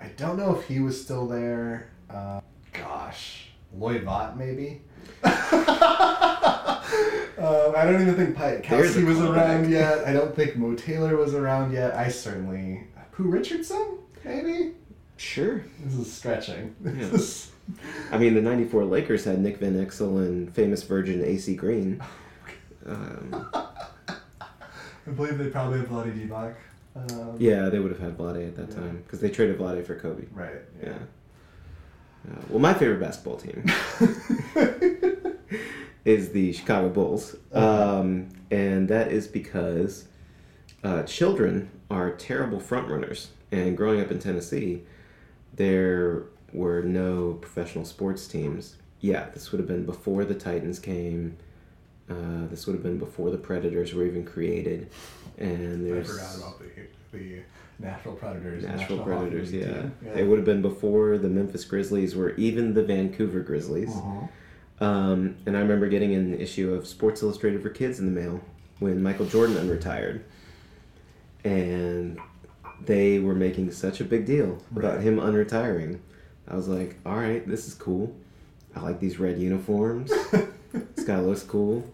I 0.00 0.08
don't 0.16 0.38
know 0.38 0.56
if 0.56 0.66
he 0.66 0.80
was 0.80 1.00
still 1.00 1.26
there. 1.26 1.90
Uh, 2.08 2.40
gosh, 2.72 3.48
Loy 3.76 4.00
Vaught 4.00 4.36
maybe. 4.36 4.82
Uh, 7.38 7.72
I 7.74 7.84
don't 7.86 8.02
even 8.02 8.14
think 8.16 8.38
a 8.38 8.60
Kelsey 8.60 9.02
was 9.04 9.18
around 9.20 9.70
yet. 9.70 10.04
I 10.06 10.12
don't 10.12 10.34
think 10.36 10.56
Mo 10.56 10.74
Taylor 10.74 11.16
was 11.16 11.34
around 11.34 11.72
yet. 11.72 11.94
I 11.94 12.08
certainly 12.08 12.84
Pooh 13.12 13.24
Richardson 13.30 13.98
maybe. 14.24 14.72
Sure. 15.16 15.64
This 15.84 15.94
is 15.94 16.12
stretching. 16.12 16.74
Yeah. 16.84 16.92
This 17.08 17.12
is- 17.14 17.50
I 18.10 18.18
mean, 18.18 18.34
the 18.34 18.40
'94 18.42 18.84
Lakers 18.84 19.24
had 19.24 19.38
Nick 19.40 19.58
Van 19.58 19.74
Exel 19.74 20.18
and 20.26 20.52
famous 20.52 20.82
Virgin 20.82 21.24
AC 21.24 21.54
Green. 21.54 22.02
Um, 22.86 23.46
I 23.52 25.10
believe 25.14 25.36
they 25.36 25.48
probably 25.48 25.80
have 25.80 25.88
Vlade 25.88 26.16
Divac. 26.28 26.54
Um, 26.96 27.36
yeah, 27.38 27.68
they 27.68 27.78
would 27.78 27.90
have 27.92 28.00
had 28.00 28.16
Vlade 28.16 28.48
at 28.48 28.56
that 28.56 28.70
Yeah. 28.70 28.74
time 28.76 29.02
because 29.04 29.20
they 29.20 29.28
traded 29.28 29.58
Vlade 29.58 29.84
for 29.86 29.96
Kobe. 29.96 30.24
Right. 30.32 30.62
Yeah. 30.82 30.94
Uh, 32.28 32.40
well, 32.48 32.58
my 32.58 32.74
favorite 32.74 33.00
basketball 33.00 33.36
team 33.36 33.64
is 36.04 36.30
the 36.30 36.52
Chicago 36.52 36.88
Bulls, 36.88 37.36
um, 37.52 38.28
and 38.50 38.88
that 38.88 39.10
is 39.10 39.26
because 39.26 40.06
uh, 40.84 41.02
children 41.04 41.70
are 41.90 42.12
terrible 42.12 42.60
front 42.60 42.88
runners. 42.88 43.30
And 43.52 43.76
growing 43.76 44.00
up 44.00 44.10
in 44.10 44.18
Tennessee, 44.18 44.82
there 45.54 46.24
were 46.52 46.82
no 46.82 47.34
professional 47.34 47.84
sports 47.84 48.28
teams. 48.28 48.76
Yeah, 49.00 49.28
this 49.30 49.50
would 49.50 49.58
have 49.58 49.68
been 49.68 49.86
before 49.86 50.24
the 50.24 50.34
Titans 50.34 50.78
came. 50.78 51.36
Uh, 52.08 52.46
this 52.48 52.66
would 52.66 52.74
have 52.74 52.82
been 52.82 52.98
before 52.98 53.30
the 53.30 53.38
Predators 53.38 53.94
were 53.94 54.04
even 54.04 54.24
created. 54.24 54.90
And 55.38 55.86
I 55.86 55.90
there's 55.90 56.10
forgot 56.10 56.36
about 56.36 56.58
the 56.58 57.18
the 57.18 57.42
Nashville 57.80 58.12
Predators. 58.12 58.64
Nashville 58.64 58.98
National 58.98 59.04
Predators, 59.04 59.52
yeah. 59.52 59.64
team. 59.66 59.94
It 60.14 60.24
would 60.24 60.38
have 60.38 60.44
been 60.44 60.62
before 60.62 61.18
the 61.18 61.28
Memphis 61.28 61.64
Grizzlies 61.64 62.14
were 62.14 62.30
even 62.34 62.74
the 62.74 62.82
Vancouver 62.82 63.40
Grizzlies. 63.40 63.90
Uh-huh. 63.90 64.84
Um, 64.84 65.36
and 65.46 65.56
I 65.56 65.60
remember 65.60 65.88
getting 65.88 66.14
an 66.14 66.38
issue 66.38 66.72
of 66.74 66.86
Sports 66.86 67.22
Illustrated 67.22 67.62
for 67.62 67.70
Kids 67.70 67.98
in 67.98 68.12
the 68.12 68.20
mail 68.20 68.40
when 68.78 69.02
Michael 69.02 69.26
Jordan 69.26 69.56
unretired. 69.56 70.22
And 71.44 72.18
they 72.84 73.18
were 73.18 73.34
making 73.34 73.72
such 73.72 74.00
a 74.00 74.04
big 74.04 74.26
deal 74.26 74.58
about 74.74 75.00
him 75.00 75.18
unretiring. 75.18 76.00
I 76.48 76.56
was 76.56 76.68
like, 76.68 76.98
all 77.06 77.16
right, 77.16 77.46
this 77.46 77.66
is 77.66 77.74
cool. 77.74 78.14
I 78.74 78.80
like 78.80 79.00
these 79.00 79.18
red 79.18 79.38
uniforms. 79.38 80.10
this 80.72 81.04
guy 81.04 81.18
looks 81.20 81.42
cool. 81.42 81.90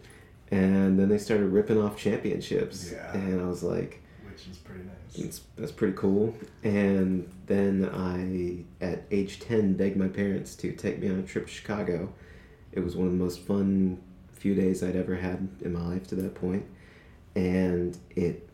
And 0.51 0.99
then 0.99 1.09
they 1.09 1.19
started 1.19 1.47
ripping 1.47 1.81
off 1.81 1.97
championships. 1.97 2.93
Yeah. 2.93 3.13
And 3.15 3.41
I 3.41 3.47
was 3.47 3.63
like, 3.63 4.03
Pretty 4.65 4.85
nice. 4.85 5.25
it's, 5.25 5.41
that's 5.57 5.73
pretty 5.73 5.95
cool. 5.97 6.35
And 6.63 7.31
then 7.47 7.89
I, 7.93 8.85
at 8.85 9.05
age 9.11 9.41
10, 9.41 9.75
begged 9.75 9.97
my 9.97 10.09
parents 10.09 10.55
to 10.57 10.73
take 10.73 10.99
me 10.99 11.09
on 11.09 11.19
a 11.19 11.23
trip 11.23 11.47
to 11.47 11.53
Chicago. 11.53 12.13
It 12.73 12.81
was 12.81 12.97
one 12.97 13.07
of 13.07 13.13
the 13.13 13.19
most 13.19 13.41
fun 13.41 14.01
few 14.33 14.55
days 14.55 14.83
I'd 14.83 14.97
ever 14.97 15.17
had 15.17 15.49
in 15.63 15.73
my 15.73 15.85
life 15.87 16.07
to 16.09 16.15
that 16.17 16.35
point. 16.35 16.65
And 17.35 17.97
it 18.11 18.49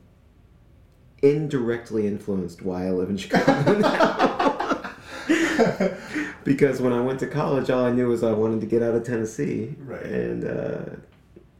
indirectly 1.22 2.06
influenced 2.06 2.62
why 2.62 2.86
I 2.86 2.90
live 2.90 3.10
in 3.10 3.16
Chicago 3.18 3.78
now. 3.78 4.92
because 6.44 6.80
when 6.80 6.92
I 6.92 7.00
went 7.00 7.20
to 7.20 7.26
college, 7.26 7.70
all 7.70 7.84
I 7.84 7.92
knew 7.92 8.08
was 8.08 8.22
I 8.22 8.32
wanted 8.32 8.60
to 8.60 8.66
get 8.66 8.82
out 8.82 8.94
of 8.94 9.04
Tennessee. 9.04 9.74
Right. 9.78 10.02
And 10.02 10.44
uh, 10.44 10.84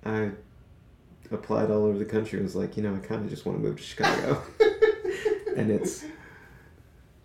I 0.04 0.30
applied 1.34 1.70
all 1.70 1.84
over 1.84 1.98
the 1.98 2.04
country. 2.04 2.40
Was 2.42 2.54
like, 2.54 2.76
you 2.76 2.82
know, 2.82 2.94
I 2.94 2.98
kind 2.98 3.22
of 3.24 3.30
just 3.30 3.46
want 3.46 3.58
to 3.58 3.64
move 3.64 3.76
to 3.76 3.82
Chicago. 3.82 4.42
and 5.56 5.70
it's 5.70 6.04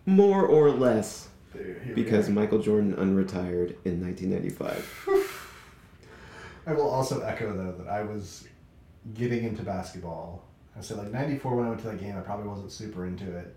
more 0.06 0.46
or 0.46 0.72
less 0.72 1.30
because. 1.94 2.30
Michael 2.30 2.60
Jordan 2.60 2.96
unretired 2.96 3.76
in 3.86 4.02
1995. 4.02 5.08
I 6.68 6.74
will 6.74 6.90
also 6.90 7.22
echo 7.22 7.56
though 7.56 7.72
that 7.84 7.90
I 7.90 8.04
was 8.04 8.48
getting 9.14 9.46
into 9.46 9.64
basketball. 9.64 10.44
I 10.78 10.82
said 10.82 10.98
like 10.98 11.12
'94 11.12 11.56
when 11.56 11.66
I 11.66 11.70
went 11.70 11.82
to 11.82 11.88
that 11.88 12.00
game, 12.00 12.18
I 12.18 12.22
probably 12.22 12.48
wasn't 12.48 12.72
super 12.72 13.06
into 13.06 13.36
it. 13.38 13.56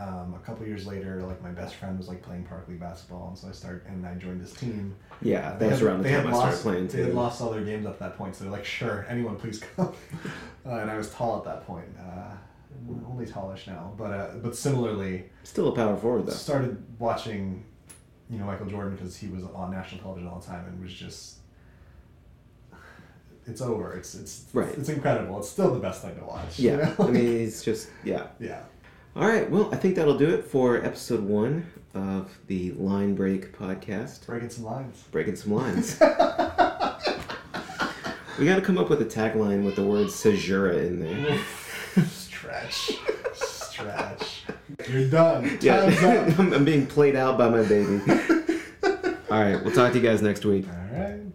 Um, 0.00 0.32
a 0.34 0.38
couple 0.46 0.64
years 0.64 0.86
later, 0.86 1.20
like 1.22 1.42
my 1.42 1.50
best 1.50 1.74
friend 1.74 1.98
was 1.98 2.06
like 2.06 2.22
playing 2.22 2.44
park 2.44 2.66
league 2.68 2.78
basketball, 2.78 3.28
and 3.30 3.36
so 3.38 3.48
I 3.48 3.52
started 3.52 3.82
and 3.88 4.06
I 4.06 4.14
joined 4.14 4.40
this 4.40 4.52
team. 4.52 4.94
Yeah, 5.20 5.56
They 5.56 5.64
that 5.66 5.70
was 5.72 5.80
had- 5.80 5.88
around 5.88 5.98
the 5.98 6.02
they 6.04 6.10
had 6.12 6.22
time 6.22 6.34
I 6.34 6.36
started 6.36 6.50
lost- 6.52 6.62
playing 6.62 6.86
They 6.86 7.02
had 7.02 7.14
lost 7.14 7.40
all 7.42 7.50
their 7.50 7.64
games 7.64 7.84
up 7.84 7.94
to 7.98 8.04
that 8.04 8.16
point, 8.16 8.36
so 8.36 8.44
they're 8.44 8.52
like, 8.52 8.64
"Sure, 8.64 9.04
anyone, 9.08 9.34
please 9.36 9.58
come." 9.58 9.92
uh, 10.66 10.70
and 10.70 10.88
I 10.90 10.96
was 10.96 11.10
tall 11.12 11.38
at 11.38 11.44
that 11.46 11.66
point, 11.66 11.88
uh, 11.98 12.30
only 13.10 13.26
tallish 13.26 13.66
now, 13.66 13.92
but 13.98 14.10
uh, 14.12 14.26
but 14.40 14.54
similarly, 14.54 15.24
Still 15.42 15.68
a 15.68 15.72
power 15.74 15.96
forward 15.96 16.26
though. 16.26 16.32
started 16.32 16.80
watching, 17.00 17.64
you 18.30 18.38
know, 18.38 18.44
Michael 18.44 18.66
Jordan 18.66 18.94
because 18.94 19.16
he 19.16 19.26
was 19.26 19.42
on 19.52 19.72
national 19.72 20.00
television 20.00 20.28
all 20.28 20.38
the 20.38 20.46
time 20.46 20.64
and 20.66 20.80
was 20.80 20.92
just. 20.94 21.38
It's 23.46 23.62
over. 23.62 23.94
It's 23.94 24.14
it's 24.14 24.44
Right. 24.52 24.68
It's 24.76 24.90
incredible. 24.90 25.38
It's 25.38 25.48
still 25.48 25.72
the 25.72 25.80
best 25.80 26.02
thing 26.02 26.14
to 26.18 26.24
watch. 26.24 26.58
you 26.58 26.70
Yeah, 26.70 26.94
know? 26.98 27.06
I 27.06 27.10
mean, 27.10 27.40
it's 27.46 27.62
just 27.64 27.88
yeah. 28.04 28.26
yeah. 28.38 28.60
All 29.18 29.26
right, 29.26 29.50
well, 29.50 29.68
I 29.72 29.76
think 29.76 29.96
that'll 29.96 30.16
do 30.16 30.30
it 30.30 30.44
for 30.44 30.76
episode 30.76 31.24
one 31.24 31.66
of 31.92 32.38
the 32.46 32.70
Line 32.74 33.16
Break 33.16 33.52
podcast. 33.52 34.24
Breaking 34.26 34.48
some 34.48 34.64
lines. 34.64 35.02
Breaking 35.10 35.34
some 35.34 35.54
lines. 35.54 35.98
we 38.38 38.46
got 38.46 38.54
to 38.54 38.62
come 38.62 38.78
up 38.78 38.88
with 38.88 39.02
a 39.02 39.04
tagline 39.04 39.64
with 39.64 39.74
the 39.74 39.82
word 39.82 40.06
caesura 40.12 40.76
in 40.76 41.00
there. 41.00 41.40
Stretch. 42.06 42.92
Stretch. 43.34 44.44
You're 44.88 45.10
done. 45.10 45.58
Yeah, 45.62 46.32
I'm 46.38 46.64
being 46.64 46.86
played 46.86 47.16
out 47.16 47.36
by 47.36 47.48
my 47.48 47.64
baby. 47.64 48.00
All 48.84 49.42
right, 49.42 49.60
we'll 49.64 49.74
talk 49.74 49.90
to 49.94 49.98
you 49.98 50.04
guys 50.08 50.22
next 50.22 50.44
week. 50.44 50.64
All 50.68 50.96
right. 50.96 51.27